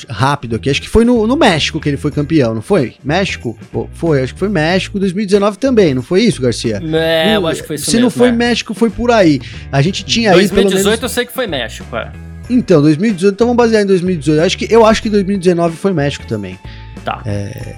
rápido 0.09 0.56
aqui, 0.57 0.69
acho 0.69 0.81
que 0.81 0.89
foi 0.89 1.05
no, 1.05 1.25
no, 1.25 1.35
México 1.35 1.79
que 1.79 1.89
ele 1.89 1.97
foi 1.97 2.11
campeão, 2.11 2.53
não 2.53 2.61
foi? 2.61 2.95
México? 3.03 3.57
Pô, 3.71 3.87
foi, 3.93 4.21
acho 4.21 4.33
que 4.33 4.39
foi 4.39 4.49
México, 4.49 4.99
2019 4.99 5.57
também, 5.57 5.93
não 5.93 6.01
foi 6.01 6.21
isso, 6.21 6.41
Garcia? 6.41 6.81
É, 6.93 7.35
eu 7.35 7.47
acho 7.47 7.61
que 7.61 7.67
foi 7.67 7.75
isso 7.75 7.85
Se 7.85 7.91
mesmo, 7.91 8.03
não 8.03 8.09
foi 8.09 8.29
é. 8.29 8.31
México, 8.31 8.73
foi 8.73 8.89
por 8.89 9.11
aí. 9.11 9.39
A 9.71 9.81
gente 9.81 10.03
tinha 10.03 10.31
2018 10.33 10.77
aí. 10.77 10.83
menos... 10.83 11.03
eu 11.03 11.09
sei 11.09 11.25
que 11.25 11.33
foi 11.33 11.47
México, 11.47 11.95
é. 11.95 12.11
Então, 12.49 12.81
2018, 12.81 13.33
então 13.33 13.47
vamos 13.47 13.57
basear 13.57 13.83
em 13.83 13.85
2018. 13.85 14.41
Acho 14.41 14.57
que, 14.57 14.67
eu 14.73 14.85
acho 14.85 15.01
que 15.01 15.09
2019 15.09 15.75
foi 15.75 15.93
México 15.93 16.25
também. 16.25 16.57
Tá. 17.03 17.21
É, 17.25 17.75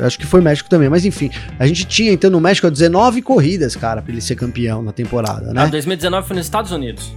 acho 0.00 0.18
que 0.18 0.26
foi 0.26 0.40
México 0.40 0.68
também, 0.68 0.88
mas 0.88 1.04
enfim, 1.04 1.30
a 1.58 1.66
gente 1.66 1.84
tinha 1.84 2.12
então 2.12 2.30
no 2.30 2.40
México 2.40 2.70
19 2.70 3.22
corridas, 3.22 3.76
cara, 3.76 4.02
pra 4.02 4.12
ele 4.12 4.20
ser 4.20 4.34
campeão 4.34 4.82
na 4.82 4.92
temporada, 4.92 5.52
né? 5.52 5.62
Ah, 5.62 5.66
2019 5.66 6.26
foi 6.26 6.36
nos 6.36 6.46
Estados 6.46 6.70
Unidos. 6.70 7.12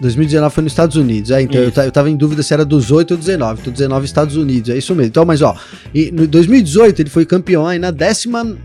2019 0.00 0.54
foi 0.54 0.64
nos 0.64 0.72
Estados 0.72 0.96
Unidos, 0.96 1.30
é, 1.30 1.42
então 1.42 1.60
eu, 1.60 1.70
eu 1.70 1.92
tava 1.92 2.08
em 2.08 2.16
dúvida 2.16 2.42
se 2.42 2.52
era 2.54 2.64
18 2.64 3.12
ou 3.12 3.16
19, 3.16 3.60
então 3.60 3.72
19 3.72 4.04
Estados 4.06 4.36
Unidos, 4.36 4.70
é 4.70 4.78
isso 4.78 4.94
mesmo. 4.94 5.08
Então, 5.08 5.24
mas 5.24 5.42
ó, 5.42 5.54
em 5.94 6.10
no 6.10 6.26
2018 6.26 7.02
ele 7.02 7.10
foi 7.10 7.24
campeão 7.26 7.66
aí 7.66 7.78
na 7.78 7.90
19 7.90 8.58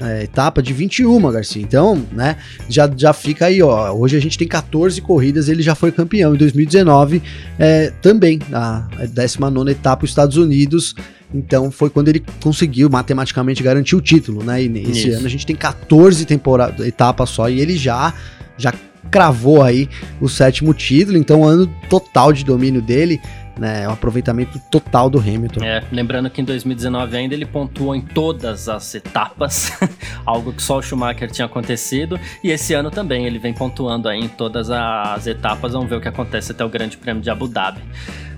é, 0.00 0.24
etapa 0.24 0.62
de 0.62 0.72
21, 0.72 1.30
Garcia. 1.30 1.62
Então, 1.62 2.02
né, 2.12 2.36
já, 2.68 2.90
já 2.96 3.12
fica 3.12 3.46
aí, 3.46 3.62
ó. 3.62 3.92
Hoje 3.92 4.16
a 4.16 4.20
gente 4.20 4.38
tem 4.38 4.48
14 4.48 5.00
corridas, 5.00 5.48
ele 5.48 5.62
já 5.62 5.74
foi 5.74 5.92
campeão. 5.92 6.34
Em 6.34 6.38
2019 6.38 7.22
é, 7.58 7.92
também, 8.02 8.38
na 8.48 8.88
19 9.08 9.70
etapa, 9.70 10.04
os 10.04 10.10
Estados 10.10 10.36
Unidos. 10.36 10.94
Então 11.34 11.70
foi 11.70 11.88
quando 11.88 12.08
ele 12.08 12.22
conseguiu 12.42 12.90
matematicamente 12.90 13.62
garantir 13.62 13.96
o 13.96 14.00
título, 14.02 14.44
né? 14.44 14.62
E 14.62 14.66
esse 14.90 15.08
Isso. 15.08 15.16
ano 15.16 15.26
a 15.26 15.30
gente 15.30 15.46
tem 15.46 15.56
14 15.56 16.26
temporada, 16.26 16.86
etapas 16.86 17.30
só 17.30 17.48
e 17.48 17.58
ele 17.58 17.76
já 17.76 18.12
já 18.58 18.72
cravou 19.10 19.62
aí 19.62 19.88
o 20.20 20.28
sétimo 20.28 20.72
título, 20.72 21.18
então 21.18 21.44
ano 21.44 21.66
total 21.88 22.32
de 22.32 22.44
domínio 22.44 22.80
dele, 22.80 23.20
né, 23.58 23.86
o 23.86 23.92
aproveitamento 23.92 24.58
total 24.70 25.10
do 25.10 25.18
Hamilton. 25.18 25.62
É, 25.64 25.82
lembrando 25.92 26.30
que 26.30 26.40
em 26.40 26.44
2019 26.44 27.16
ainda 27.16 27.34
ele 27.34 27.44
pontuou 27.44 27.94
em 27.94 28.00
todas 28.00 28.68
as 28.68 28.94
etapas, 28.94 29.72
algo 30.24 30.52
que 30.52 30.62
só 30.62 30.78
o 30.78 30.82
Schumacher 30.82 31.30
tinha 31.30 31.46
acontecido, 31.46 32.18
e 32.42 32.50
esse 32.50 32.74
ano 32.74 32.90
também 32.90 33.26
ele 33.26 33.38
vem 33.38 33.52
pontuando 33.52 34.08
aí 34.08 34.20
em 34.20 34.28
todas 34.28 34.70
as 34.70 35.26
etapas, 35.26 35.72
vamos 35.72 35.88
ver 35.88 35.96
o 35.96 36.00
que 36.00 36.08
acontece 36.08 36.52
até 36.52 36.64
o 36.64 36.68
Grande 36.68 36.96
Prêmio 36.96 37.22
de 37.22 37.30
Abu 37.30 37.48
Dhabi. 37.48 37.80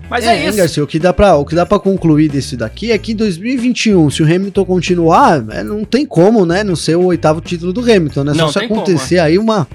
Mas 0.09 0.23
é, 0.23 0.37
é 0.37 0.47
isso. 0.47 0.57
Garcia, 0.57 0.83
o 0.83 0.87
que 0.87 0.99
dá 0.99 1.11
para 1.11 1.35
o 1.35 1.43
que 1.43 1.55
dá 1.55 1.65
para 1.65 1.79
concluir 1.79 2.29
desse 2.29 2.55
daqui 2.55 2.91
é 2.91 2.97
que 2.97 3.13
em 3.13 3.15
2021, 3.15 4.09
se 4.11 4.21
o 4.21 4.25
Hamilton 4.25 4.65
continuar, 4.65 5.43
é, 5.49 5.63
não 5.63 5.83
tem 5.83 6.05
como, 6.05 6.45
né, 6.45 6.63
não 6.63 6.75
ser 6.75 6.95
o 6.95 7.05
oitavo 7.05 7.41
título 7.41 7.73
do 7.73 7.81
Hamilton, 7.81 8.23
né? 8.23 8.33
Só 8.35 8.49
se 8.49 8.59
acontecer 8.59 9.15
como, 9.15 9.27
é. 9.27 9.31
aí 9.31 9.39
uma 9.39 9.67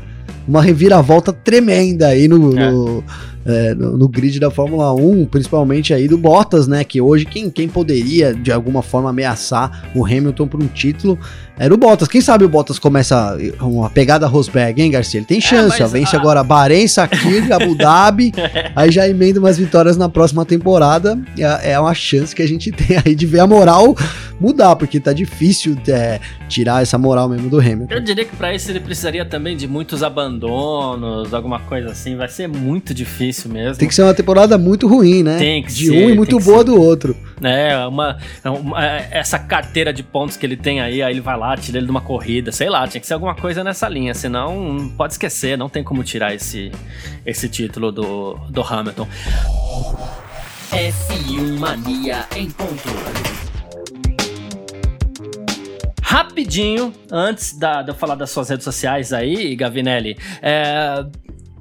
uma 0.51 0.61
reviravolta 0.61 1.33
tremenda 1.33 2.09
aí 2.09 2.27
no, 2.27 2.59
é. 2.59 2.71
no, 2.71 3.05
é, 3.45 3.75
no, 3.75 3.97
no, 3.97 4.09
grid 4.09 4.39
da 4.39 4.51
Fórmula 4.51 4.93
1, 4.93 5.27
principalmente 5.27 5.95
aí 5.95 6.07
do 6.07 6.19
Bottas, 6.19 6.69
né? 6.69 6.85
Que 6.85 7.01
hoje 7.01 7.25
quem, 7.25 7.49
quem 7.49 7.69
poderia 7.69 8.35
de 8.35 8.53
alguma 8.53 8.83
forma 8.83 9.11
ameaçar 9.11 9.91
o 9.95 10.05
Hamilton 10.05 10.47
por 10.47 10.63
um 10.63 10.67
título 10.67 11.19
era 11.59 11.73
o 11.73 11.77
Bottas. 11.77 12.09
Quem 12.09 12.21
sabe 12.21 12.45
o 12.45 12.49
Bottas 12.49 12.79
começa 12.79 13.37
uma 13.61 13.91
pegada 13.91 14.27
Rosberg, 14.27 14.81
hein, 14.81 14.91
Garcia? 14.91 15.19
Ele 15.19 15.27
tem 15.27 15.39
é, 15.39 15.43
chance, 15.43 15.81
é, 15.81 15.85
ó, 15.85 15.89
vence 15.89 16.15
a... 16.17 16.19
agora 16.19 16.43
Bahrein, 16.45 16.87
Sakir, 16.87 17.51
Abu 17.53 17.75
Dhabi, 17.75 18.33
aí 18.77 18.91
já 18.91 19.09
emenda 19.09 19.39
umas 19.39 19.59
vitórias 19.59 19.97
na 19.97 20.09
próxima 20.09 20.45
temporada. 20.45 21.19
É, 21.39 21.73
é 21.73 21.81
uma 21.81 21.95
chance 21.95 22.35
que 22.35 22.43
a 22.43 22.49
gente 22.49 22.71
tem 22.73 22.99
aí 23.05 23.15
de 23.15 23.27
ver 23.27 23.41
a 23.41 23.47
moral 23.47 23.97
mudar, 24.39 24.75
porque 24.77 24.99
tá 24.99 25.13
difícil 25.13 25.77
é, 25.87 26.19
tirar 26.49 26.83
essa 26.83 26.97
moral 26.97 27.29
mesmo 27.29 27.51
do 27.51 27.59
Hamilton. 27.59 27.95
Eu 27.95 28.01
diria 28.01 28.25
que 28.25 28.35
para 28.35 28.55
isso 28.55 28.71
ele 28.71 28.81
precisaria 28.81 29.25
também 29.27 29.55
de 29.55 29.69
muitos 29.69 30.03
abandonos, 30.03 31.35
alguma 31.35 31.61
coisa 31.61 31.91
assim. 31.91 32.17
Vai 32.17 32.29
ser 32.29 32.49
muito 32.49 32.95
difícil 32.95 33.30
mesmo. 33.49 33.77
Tem 33.77 33.89
que 33.89 33.95
ser 33.95 34.03
uma 34.03 34.15
temporada 34.15 34.57
muito 34.59 34.87
ruim, 34.87 35.23
né? 35.23 35.39
Tem 35.39 35.63
que 35.63 35.73
de 35.73 35.87
ser. 35.87 35.93
De 35.93 36.05
um 36.05 36.11
e 36.11 36.15
muito 36.15 36.39
boa 36.39 36.59
ser. 36.59 36.65
do 36.65 36.81
outro. 36.81 37.17
É, 37.43 37.87
uma, 37.87 38.19
uma, 38.45 38.85
essa 39.11 39.39
carteira 39.39 39.93
de 39.93 40.03
pontos 40.03 40.37
que 40.37 40.45
ele 40.45 40.57
tem 40.57 40.81
aí, 40.81 41.03
aí 41.03 41.13
ele 41.13 41.21
vai 41.21 41.39
lá, 41.39 41.57
tira 41.57 41.79
ele 41.79 41.87
de 41.87 41.91
uma 41.91 42.01
corrida, 42.01 42.53
sei 42.53 42.69
lá, 42.69 42.87
tinha 42.87 43.01
que 43.01 43.07
ser 43.07 43.15
alguma 43.15 43.35
coisa 43.35 43.65
nessa 43.65 43.89
linha, 43.89 44.13
senão 44.15 44.93
pode 44.97 45.15
esquecer, 45.15 45.57
não 45.57 45.69
tem 45.69 45.83
como 45.83 46.05
tirar 46.05 46.35
esse, 46.35 46.71
esse 47.25 47.49
título 47.49 47.91
do, 47.91 48.35
do 48.51 48.63
Hamilton. 48.63 49.09
F1 50.71 51.59
Mania 51.59 52.27
em 52.37 52.49
ponto. 52.51 52.89
Rapidinho, 56.11 56.93
antes 57.11 57.57
da, 57.57 57.83
de 57.83 57.91
eu 57.91 57.95
falar 57.95 58.17
das 58.17 58.31
suas 58.31 58.49
redes 58.49 58.65
sociais 58.65 59.13
aí, 59.13 59.55
Gavinelli, 59.55 60.19
é, 60.43 61.05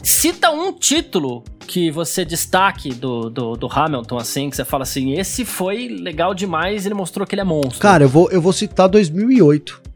cita 0.04 0.50
um 0.50 0.72
título 0.74 1.44
que 1.68 1.92
você 1.92 2.26
destaque 2.26 2.94
do, 2.94 3.30
do, 3.30 3.56
do, 3.56 3.68
Hamilton, 3.68 4.18
assim, 4.18 4.50
que 4.50 4.56
você 4.56 4.66
fala 4.66 4.84
assim, 4.84 5.14
esse 5.14 5.46
foi 5.46 5.88
legal 5.88 6.34
demais, 6.34 6.86
ele 6.86 6.96
mostrou 6.96 7.28
que 7.28 7.36
ele 7.36 7.42
é 7.42 7.46
monstro. 7.46 7.80
Cara, 7.80 8.06
eu 8.06 8.10
vou, 8.10 8.30
eu 8.32 8.42
vou 8.42 8.52
citar 8.52 8.90
2008. 8.90 9.90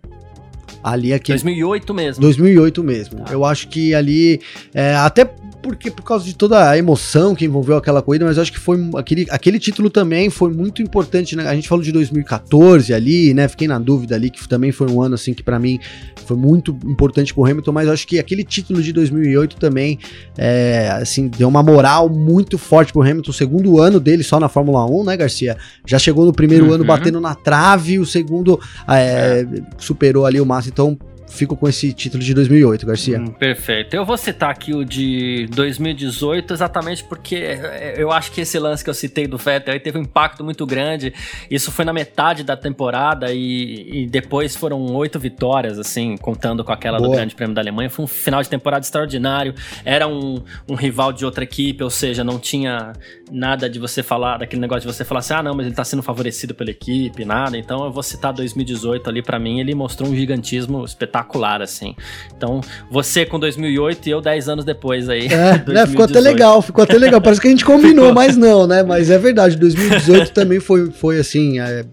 Ali 0.83 1.13
aqui. 1.13 1.31
2008 1.31 1.93
mesmo. 1.93 2.21
2008 2.21 2.83
mesmo. 2.83 3.19
Tá. 3.21 3.33
Eu 3.33 3.45
acho 3.45 3.69
que 3.69 3.95
ali, 3.95 4.41
é, 4.73 4.95
até 4.95 5.33
porque 5.63 5.89
por 5.89 6.03
causa 6.03 6.25
de 6.25 6.35
toda 6.35 6.69
a 6.69 6.77
emoção 6.77 7.33
que 7.33 7.45
envolveu 7.45 7.77
aquela 7.77 8.01
corrida, 8.01 8.25
mas 8.25 8.37
acho 8.37 8.51
que 8.51 8.59
foi 8.59 8.77
aquele, 8.97 9.25
aquele 9.29 9.57
título 9.57 9.89
também 9.89 10.29
foi 10.29 10.51
muito 10.51 10.81
importante, 10.81 11.37
né? 11.37 11.47
A 11.47 11.55
gente 11.55 11.69
falou 11.69 11.83
de 11.83 11.91
2014 11.91 12.93
ali, 12.93 13.33
né? 13.33 13.47
Fiquei 13.47 13.67
na 13.67 13.79
dúvida 13.79 14.13
ali 14.13 14.29
que 14.29 14.45
também 14.47 14.73
foi 14.73 14.91
um 14.91 15.01
ano 15.01 15.15
assim 15.15 15.33
que 15.33 15.41
para 15.41 15.57
mim 15.57 15.79
foi 16.25 16.35
muito 16.35 16.77
importante 16.85 17.33
pro 17.33 17.45
Hamilton, 17.45 17.71
mas 17.71 17.87
acho 17.87 18.05
que 18.05 18.19
aquele 18.19 18.43
título 18.43 18.83
de 18.83 18.91
2008 18.91 19.55
também 19.55 19.97
é, 20.37 20.89
assim, 21.01 21.29
deu 21.29 21.47
uma 21.47 21.63
moral 21.63 22.09
muito 22.09 22.57
forte 22.57 22.91
pro 22.91 23.01
Hamilton, 23.01 23.31
o 23.31 23.33
segundo 23.33 23.79
ano 23.79 23.99
dele 24.01 24.21
só 24.21 24.39
na 24.39 24.49
Fórmula 24.49 24.85
1, 24.85 25.03
né, 25.05 25.17
Garcia? 25.17 25.57
Já 25.85 25.97
chegou 25.97 26.25
no 26.25 26.33
primeiro 26.33 26.67
uhum. 26.67 26.73
ano 26.73 26.83
batendo 26.83 27.21
na 27.21 27.35
trave, 27.35 27.99
o 27.99 28.05
segundo 28.05 28.59
é, 28.87 28.93
é. 28.93 29.47
superou 29.77 30.25
ali 30.25 30.41
o 30.41 30.45
Massa, 30.45 30.67
então 30.67 30.97
fico 31.33 31.57
com 31.57 31.67
esse 31.67 31.91
título 31.93 32.23
de 32.23 32.33
2008, 32.33 32.85
Garcia. 32.85 33.19
Hum, 33.19 33.27
perfeito. 33.27 33.95
Eu 33.95 34.05
vou 34.05 34.17
citar 34.17 34.51
aqui 34.51 34.73
o 34.73 34.85
de 34.85 35.47
2018 35.51 36.53
exatamente 36.53 37.03
porque 37.03 37.59
eu 37.97 38.11
acho 38.11 38.31
que 38.31 38.41
esse 38.41 38.57
lance 38.59 38.83
que 38.83 38.89
eu 38.89 38.93
citei 38.93 39.27
do 39.27 39.37
Vettel 39.37 39.73
aí 39.73 39.79
teve 39.79 39.97
um 39.97 40.01
impacto 40.01 40.43
muito 40.43 40.65
grande. 40.65 41.13
Isso 41.49 41.71
foi 41.71 41.83
na 41.83 41.91
metade 41.91 42.43
da 42.43 42.55
temporada 42.55 43.33
e, 43.33 44.03
e 44.03 44.07
depois 44.07 44.55
foram 44.55 44.81
oito 44.95 45.19
vitórias, 45.19 45.79
assim, 45.79 46.15
contando 46.17 46.63
com 46.63 46.71
aquela 46.71 46.97
Boa. 46.97 47.09
do 47.09 47.15
Grande 47.15 47.35
Prêmio 47.35 47.55
da 47.55 47.61
Alemanha. 47.61 47.89
Foi 47.89 48.05
um 48.05 48.07
final 48.07 48.41
de 48.41 48.49
temporada 48.49 48.85
extraordinário. 48.85 49.55
Era 49.83 50.07
um, 50.07 50.41
um 50.69 50.75
rival 50.75 51.11
de 51.11 51.25
outra 51.25 51.43
equipe, 51.43 51.83
ou 51.83 51.89
seja, 51.89 52.23
não 52.23 52.39
tinha 52.39 52.93
nada 53.31 53.69
de 53.69 53.79
você 53.79 54.03
falar, 54.03 54.37
daquele 54.37 54.61
negócio 54.61 54.87
de 54.87 54.95
você 54.95 55.03
falar 55.03 55.19
assim, 55.19 55.33
ah, 55.33 55.43
não, 55.43 55.55
mas 55.55 55.65
ele 55.65 55.75
tá 55.75 55.83
sendo 55.83 56.03
favorecido 56.03 56.53
pela 56.53 56.69
equipe, 56.69 57.25
nada. 57.25 57.57
Então 57.57 57.83
eu 57.83 57.91
vou 57.91 58.03
citar 58.03 58.31
2018 58.33 59.09
ali 59.09 59.21
para 59.21 59.39
mim, 59.39 59.59
ele 59.59 59.73
mostrou 59.73 60.09
um 60.09 60.15
gigantismo 60.15 60.85
espetacular 60.85 61.22
espetacular, 61.23 61.61
assim. 61.61 61.95
Então, 62.35 62.61
você 62.91 63.25
com 63.25 63.39
2008 63.39 64.07
e 64.07 64.11
eu 64.11 64.21
10 64.21 64.49
anos 64.49 64.65
depois 64.65 65.09
aí. 65.09 65.27
É, 65.27 65.63
né, 65.71 65.87
ficou 65.87 66.05
até 66.05 66.19
legal, 66.19 66.61
ficou 66.61 66.83
até 66.83 66.97
legal. 66.97 67.21
Parece 67.21 67.41
que 67.41 67.47
a 67.47 67.51
gente 67.51 67.65
combinou, 67.65 68.13
mas 68.13 68.35
não, 68.35 68.67
né? 68.67 68.83
Mas 68.83 69.09
é 69.09 69.17
verdade, 69.17 69.57
2018 69.57 70.31
também 70.33 70.59
foi, 70.59 70.91
foi 70.91 71.19
assim, 71.19 71.59
é, 71.59 71.85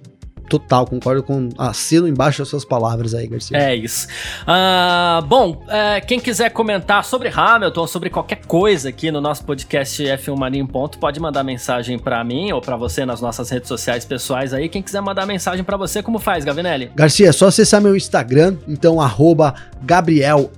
total, 0.51 0.85
concordo 0.85 1.23
com 1.23 1.49
assino 1.57 2.09
embaixo 2.09 2.41
das 2.41 2.49
suas 2.49 2.65
palavras 2.65 3.15
aí, 3.15 3.29
Garcia. 3.29 3.57
É 3.57 3.75
isso. 3.75 4.09
Uh, 4.43 5.25
bom, 5.25 5.53
uh, 5.53 6.05
quem 6.07 6.19
quiser 6.19 6.51
comentar 6.51 7.05
sobre 7.05 7.29
Hamilton, 7.29 7.87
sobre 7.87 8.11
qualquer 8.11 8.45
coisa 8.47 8.89
aqui 8.89 9.13
no 9.13 9.21
nosso 9.21 9.45
podcast 9.45 10.03
F1 10.03 10.37
Mania 10.37 10.61
em 10.61 10.67
Ponto, 10.67 10.99
pode 10.99 11.21
mandar 11.21 11.45
mensagem 11.45 11.97
para 11.99 12.23
mim 12.25 12.51
ou 12.51 12.61
para 12.61 12.77
você 12.77 13.07
nas 13.07 13.21
nossas 13.21 13.49
redes 13.49 13.69
sociais 13.69 14.05
pessoais 14.05 14.53
aí. 14.53 14.69
Quem 14.69 14.83
quiser 14.83 15.01
mandar 15.01 15.25
mensagem 15.25 15.63
para 15.63 15.77
você, 15.77 16.03
como 16.03 16.19
faz, 16.19 16.45
Gavinelli? 16.45 16.91
Garcia, 16.97 17.29
é 17.29 17.33
só 17.33 17.47
acessar 17.47 17.81
meu 17.81 17.97
Instagram, 17.97 18.57
então 18.67 19.01
arroba 19.01 19.55
Gabriel 19.83 20.51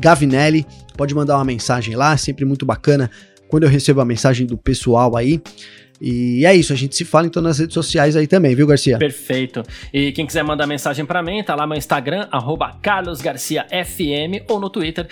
Gavinelli. 0.00 0.66
Pode 0.96 1.14
mandar 1.14 1.36
uma 1.36 1.44
mensagem 1.44 1.94
lá, 1.94 2.16
sempre 2.16 2.44
muito 2.44 2.66
bacana 2.66 3.08
quando 3.48 3.62
eu 3.62 3.70
recebo 3.70 4.00
a 4.00 4.04
mensagem 4.04 4.44
do 4.44 4.58
pessoal 4.58 5.16
aí. 5.16 5.40
E 6.06 6.44
é 6.44 6.54
isso, 6.54 6.70
a 6.70 6.76
gente 6.76 6.94
se 6.94 7.02
fala 7.02 7.26
então 7.26 7.42
nas 7.42 7.58
redes 7.58 7.72
sociais 7.72 8.14
aí 8.14 8.26
também, 8.26 8.54
viu, 8.54 8.66
Garcia? 8.66 8.98
Perfeito. 8.98 9.62
E 9.90 10.12
quem 10.12 10.26
quiser 10.26 10.44
mandar 10.44 10.66
mensagem 10.66 11.06
para 11.06 11.22
mim, 11.22 11.42
tá 11.42 11.54
lá 11.54 11.66
no 11.66 11.74
Instagram, 11.74 12.28
carlosgarciafm 12.82 14.44
ou 14.46 14.60
no 14.60 14.68
Twitter, 14.68 15.08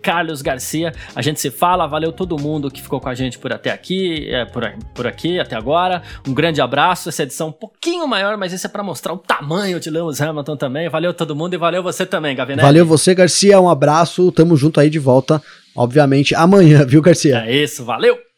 carlosgarcia. 0.00 0.92
A 1.12 1.20
gente 1.20 1.40
se 1.40 1.50
fala, 1.50 1.88
valeu 1.88 2.12
todo 2.12 2.40
mundo 2.40 2.70
que 2.70 2.80
ficou 2.80 3.00
com 3.00 3.08
a 3.08 3.16
gente 3.16 3.36
por 3.36 3.52
até 3.52 3.72
aqui, 3.72 4.28
é, 4.30 4.44
por, 4.44 4.72
por 4.94 5.08
aqui, 5.08 5.40
até 5.40 5.56
agora. 5.56 6.00
Um 6.24 6.32
grande 6.32 6.60
abraço, 6.60 7.08
essa 7.08 7.24
edição 7.24 7.48
um 7.48 7.52
pouquinho 7.52 8.06
maior, 8.06 8.36
mas 8.36 8.52
isso 8.52 8.64
é 8.64 8.70
para 8.70 8.84
mostrar 8.84 9.12
o 9.12 9.18
tamanho 9.18 9.80
de 9.80 9.90
Lewis 9.90 10.20
Hamilton 10.20 10.56
também. 10.56 10.88
Valeu 10.88 11.12
todo 11.12 11.34
mundo 11.34 11.54
e 11.54 11.56
valeu 11.56 11.82
você 11.82 12.06
também, 12.06 12.36
Gavinelli. 12.36 12.62
Valeu 12.62 12.86
você, 12.86 13.12
Garcia, 13.12 13.60
um 13.60 13.68
abraço, 13.68 14.30
tamo 14.30 14.56
junto 14.56 14.78
aí 14.78 14.88
de 14.88 15.00
volta, 15.00 15.42
obviamente, 15.74 16.32
amanhã, 16.32 16.86
viu, 16.86 17.02
Garcia? 17.02 17.42
É 17.44 17.56
isso, 17.56 17.84
valeu! 17.84 18.25